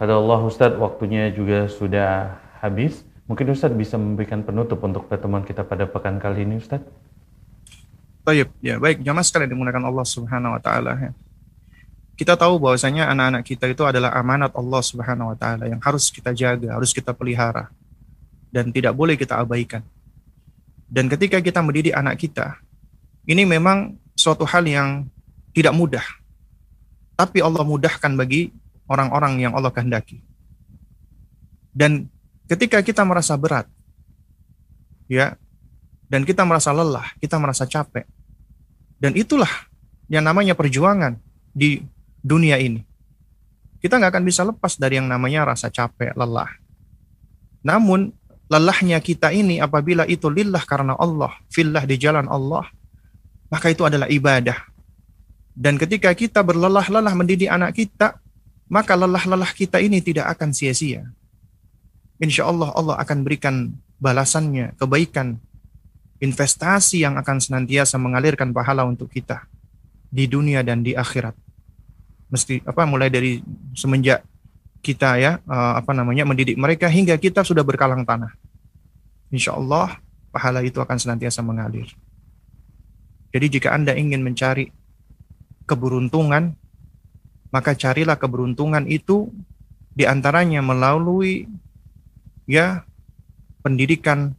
kata 0.00 0.16
Allah 0.16 0.40
Ustaz 0.46 0.72
waktunya 0.78 1.28
juga 1.34 1.66
sudah 1.68 2.40
habis. 2.62 3.04
Mungkin 3.26 3.52
Ustaz 3.52 3.74
bisa 3.74 3.98
memberikan 3.98 4.46
penutup 4.46 4.80
untuk 4.86 5.10
pertemuan 5.10 5.42
kita 5.42 5.66
pada 5.66 5.84
pekan 5.84 6.22
kali 6.22 6.46
ini 6.46 6.62
Ustaz. 6.62 6.80
Baik, 8.22 8.54
ya 8.62 8.78
baik. 8.78 9.02
Jamaah 9.02 9.26
sekalian 9.26 9.50
dimulakan 9.50 9.82
Allah 9.90 10.06
Subhanahu 10.06 10.56
wa 10.56 10.62
taala 10.62 10.94
ya 10.94 11.12
kita 12.16 12.32
tahu 12.32 12.56
bahwasanya 12.56 13.12
anak-anak 13.12 13.44
kita 13.44 13.68
itu 13.68 13.84
adalah 13.84 14.16
amanat 14.16 14.56
Allah 14.56 14.80
Subhanahu 14.80 15.32
wa 15.32 15.36
taala 15.36 15.68
yang 15.68 15.78
harus 15.84 16.08
kita 16.08 16.32
jaga, 16.32 16.72
harus 16.72 16.96
kita 16.96 17.12
pelihara 17.12 17.68
dan 18.48 18.72
tidak 18.72 18.96
boleh 18.96 19.20
kita 19.20 19.36
abaikan. 19.36 19.84
Dan 20.88 21.12
ketika 21.12 21.44
kita 21.44 21.60
mendidik 21.60 21.92
anak 21.92 22.16
kita, 22.16 22.56
ini 23.28 23.44
memang 23.44 24.00
suatu 24.16 24.48
hal 24.48 24.64
yang 24.64 25.04
tidak 25.52 25.76
mudah. 25.76 26.06
Tapi 27.20 27.44
Allah 27.44 27.64
mudahkan 27.68 28.12
bagi 28.16 28.48
orang-orang 28.88 29.44
yang 29.44 29.52
Allah 29.52 29.68
kehendaki. 29.68 30.24
Dan 31.76 32.08
ketika 32.48 32.80
kita 32.80 33.04
merasa 33.04 33.36
berat, 33.36 33.68
ya, 35.04 35.36
dan 36.08 36.24
kita 36.24 36.48
merasa 36.48 36.72
lelah, 36.72 37.12
kita 37.20 37.36
merasa 37.36 37.68
capek, 37.68 38.08
dan 38.96 39.12
itulah 39.12 39.50
yang 40.08 40.24
namanya 40.24 40.56
perjuangan 40.56 41.20
di 41.52 41.82
dunia 42.26 42.58
ini. 42.58 42.82
Kita 43.78 44.02
nggak 44.02 44.18
akan 44.18 44.24
bisa 44.26 44.42
lepas 44.42 44.74
dari 44.74 44.98
yang 44.98 45.06
namanya 45.06 45.46
rasa 45.46 45.70
capek, 45.70 46.10
lelah. 46.18 46.50
Namun, 47.62 48.10
lelahnya 48.50 48.98
kita 48.98 49.30
ini 49.30 49.62
apabila 49.62 50.02
itu 50.10 50.26
lillah 50.26 50.66
karena 50.66 50.98
Allah, 50.98 51.30
fillah 51.54 51.86
di 51.86 51.94
jalan 51.94 52.26
Allah, 52.26 52.66
maka 53.46 53.70
itu 53.70 53.86
adalah 53.86 54.10
ibadah. 54.10 54.58
Dan 55.54 55.78
ketika 55.78 56.10
kita 56.18 56.42
berlelah-lelah 56.42 57.14
mendidik 57.14 57.46
anak 57.46 57.78
kita, 57.78 58.18
maka 58.66 58.98
lelah-lelah 58.98 59.54
kita 59.54 59.78
ini 59.78 60.02
tidak 60.02 60.26
akan 60.34 60.50
sia-sia. 60.50 61.06
Insya 62.18 62.50
Allah 62.50 62.74
Allah 62.74 62.98
akan 62.98 63.22
berikan 63.22 63.70
balasannya, 64.02 64.74
kebaikan, 64.76 65.38
investasi 66.18 67.06
yang 67.06 67.14
akan 67.20 67.38
senantiasa 67.38 68.00
mengalirkan 68.02 68.50
pahala 68.50 68.82
untuk 68.88 69.12
kita 69.12 69.46
di 70.10 70.26
dunia 70.26 70.64
dan 70.64 70.80
di 70.80 70.96
akhirat 70.96 71.45
mesti 72.26 72.62
apa 72.66 72.82
mulai 72.86 73.06
dari 73.06 73.38
semenjak 73.74 74.26
kita 74.82 75.18
ya 75.18 75.32
uh, 75.46 75.78
apa 75.78 75.90
namanya 75.90 76.22
mendidik 76.22 76.58
mereka 76.58 76.86
hingga 76.86 77.18
kita 77.18 77.42
sudah 77.42 77.62
berkalang 77.66 78.06
tanah. 78.06 78.34
Insya 79.30 79.58
Allah 79.58 79.98
pahala 80.30 80.62
itu 80.62 80.78
akan 80.78 80.98
senantiasa 80.98 81.42
mengalir. 81.42 81.90
Jadi 83.34 83.46
jika 83.58 83.74
Anda 83.74 83.98
ingin 83.98 84.22
mencari 84.22 84.70
keberuntungan, 85.66 86.54
maka 87.50 87.74
carilah 87.74 88.14
keberuntungan 88.14 88.86
itu 88.86 89.26
di 89.90 90.06
antaranya 90.06 90.62
melalui 90.62 91.50
ya 92.46 92.86
pendidikan 93.66 94.38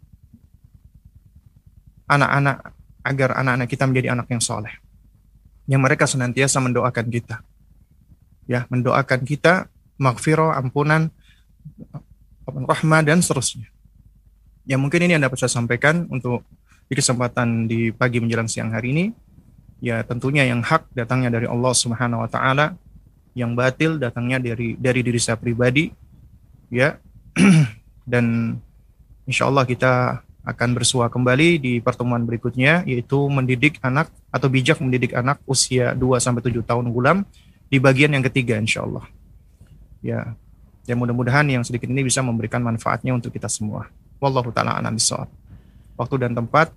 anak-anak 2.07 2.71
agar 3.03 3.29
anak-anak 3.43 3.67
kita 3.67 3.83
menjadi 3.83 4.15
anak 4.15 4.27
yang 4.31 4.39
soleh. 4.39 4.71
Yang 5.67 5.81
mereka 5.83 6.07
senantiasa 6.07 6.63
mendoakan 6.63 7.07
kita 7.11 7.43
ya 8.47 8.65
mendoakan 8.71 9.27
kita 9.27 9.67
maghfirah, 9.99 10.55
ampunan, 10.57 11.11
rahmah 12.47 13.01
dan 13.03 13.19
seterusnya. 13.19 13.67
Ya 14.63 14.79
mungkin 14.79 15.03
ini 15.03 15.15
yang 15.19 15.23
dapat 15.23 15.39
saya 15.39 15.51
sampaikan 15.51 16.07
untuk 16.07 16.47
di 16.87 16.95
kesempatan 16.95 17.67
di 17.67 17.91
pagi 17.91 18.23
menjelang 18.23 18.47
siang 18.47 18.71
hari 18.71 18.95
ini. 18.95 19.05
Ya 19.83 20.01
tentunya 20.01 20.47
yang 20.47 20.63
hak 20.65 20.89
datangnya 20.95 21.29
dari 21.29 21.45
Allah 21.45 21.73
Subhanahu 21.75 22.25
wa 22.25 22.29
taala, 22.31 22.73
yang 23.37 23.53
batil 23.53 24.01
datangnya 24.01 24.41
dari 24.41 24.73
dari 24.79 24.99
diri 25.05 25.19
saya 25.21 25.37
pribadi. 25.37 25.91
Ya. 26.71 26.97
dan 28.11 28.57
insya 29.27 29.45
Allah 29.45 29.67
kita 29.67 30.23
akan 30.47 30.69
bersua 30.79 31.11
kembali 31.11 31.59
di 31.59 31.73
pertemuan 31.83 32.23
berikutnya 32.23 32.87
yaitu 32.87 33.19
mendidik 33.27 33.83
anak 33.83 34.07
atau 34.31 34.47
bijak 34.47 34.79
mendidik 34.79 35.11
anak 35.11 35.43
usia 35.43 35.91
2 35.91 36.23
sampai 36.23 36.39
7 36.39 36.63
tahun 36.63 36.87
gulam 36.87 37.27
di 37.67 37.77
bagian 37.77 38.15
yang 38.15 38.23
ketiga 38.23 38.55
insya 38.59 38.83
Allah. 38.83 39.05
Ya, 39.99 40.35
ya 40.87 40.95
mudah-mudahan 40.95 41.47
yang 41.47 41.63
sedikit 41.67 41.91
ini 41.91 42.07
bisa 42.07 42.23
memberikan 42.23 42.63
manfaatnya 42.63 43.11
untuk 43.11 43.35
kita 43.35 43.51
semua. 43.51 43.91
Wallahu 44.17 44.49
taala 44.49 44.79
a'lam 44.79 44.97
Waktu 45.97 46.15
dan 46.21 46.37
tempat 46.37 46.71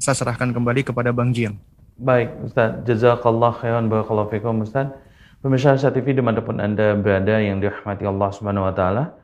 saya 0.00 0.16
serahkan 0.18 0.50
kembali 0.50 0.82
kepada 0.82 1.14
Bang 1.14 1.30
Jiang. 1.30 1.60
Baik, 2.00 2.34
Ustaz. 2.42 2.82
Jazakallah 2.88 3.54
khairan 3.54 3.86
barakallahu 3.86 4.32
fikum, 4.32 4.64
Ustaz. 4.64 4.90
Pemirsa 5.44 5.78
Asia 5.78 5.94
TV 5.94 6.14
di 6.16 6.22
mana 6.24 6.42
pun 6.42 6.58
Anda 6.58 6.94
berada 6.98 7.38
yang 7.38 7.62
dirahmati 7.62 8.02
Allah 8.02 8.30
Subhanahu 8.34 8.66
wa 8.66 8.74
taala. 8.74 9.14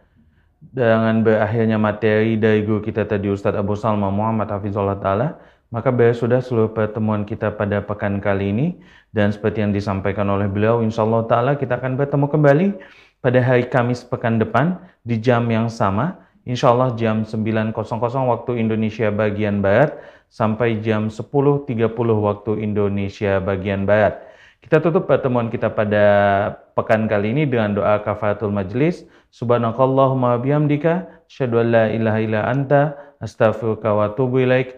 Dengan 0.59 1.23
berakhirnya 1.23 1.79
materi 1.79 2.35
dari 2.35 2.67
guru 2.67 2.83
kita 2.83 3.07
tadi 3.07 3.31
Ustaz 3.31 3.55
Abu 3.55 3.79
Salma 3.79 4.11
Muhammad 4.11 4.51
Hafizullah 4.51 4.99
taala, 4.99 5.39
maka 5.69 5.93
sudah 6.17 6.41
seluruh 6.41 6.73
pertemuan 6.73 7.29
kita 7.29 7.53
pada 7.53 7.85
pekan 7.85 8.25
kali 8.25 8.53
ini 8.53 8.67
dan 9.13 9.29
seperti 9.29 9.61
yang 9.61 9.73
disampaikan 9.73 10.29
oleh 10.33 10.49
beliau, 10.49 10.81
insya 10.81 11.05
Allah 11.05 11.25
Ta'ala 11.29 11.53
kita 11.61 11.77
akan 11.77 11.97
bertemu 12.01 12.27
kembali 12.29 12.67
pada 13.21 13.39
hari 13.45 13.69
Kamis 13.69 14.05
pekan 14.05 14.41
depan 14.41 14.81
di 15.05 15.21
jam 15.21 15.45
yang 15.49 15.69
sama. 15.69 16.25
Insya 16.49 16.73
Allah 16.73 16.97
jam 16.97 17.29
9.00 17.29 17.77
waktu 18.33 18.53
Indonesia 18.57 19.13
bagian 19.13 19.61
Barat 19.61 20.01
sampai 20.33 20.81
jam 20.81 21.13
10.30 21.13 21.69
waktu 22.01 22.53
Indonesia 22.65 23.37
bagian 23.37 23.85
Barat. 23.85 24.25
Kita 24.65 24.81
tutup 24.81 25.05
pertemuan 25.05 25.53
kita 25.53 25.69
pada 25.69 26.05
pekan 26.73 27.05
kali 27.05 27.37
ini 27.37 27.45
dengan 27.45 27.77
doa 27.77 28.01
kafaratul 28.01 28.51
majlis. 28.51 29.05
Subhanakallahumma 29.29 30.41
bihamdika, 30.41 31.25
syadu 31.29 31.61
la 31.61 31.93
ilaha 31.93 32.19
illa 32.25 32.41
anta, 32.49 32.97
astaghfiruka 33.21 33.93
wa 33.93 34.09
atubu 34.09 34.43
ilaik. 34.43 34.78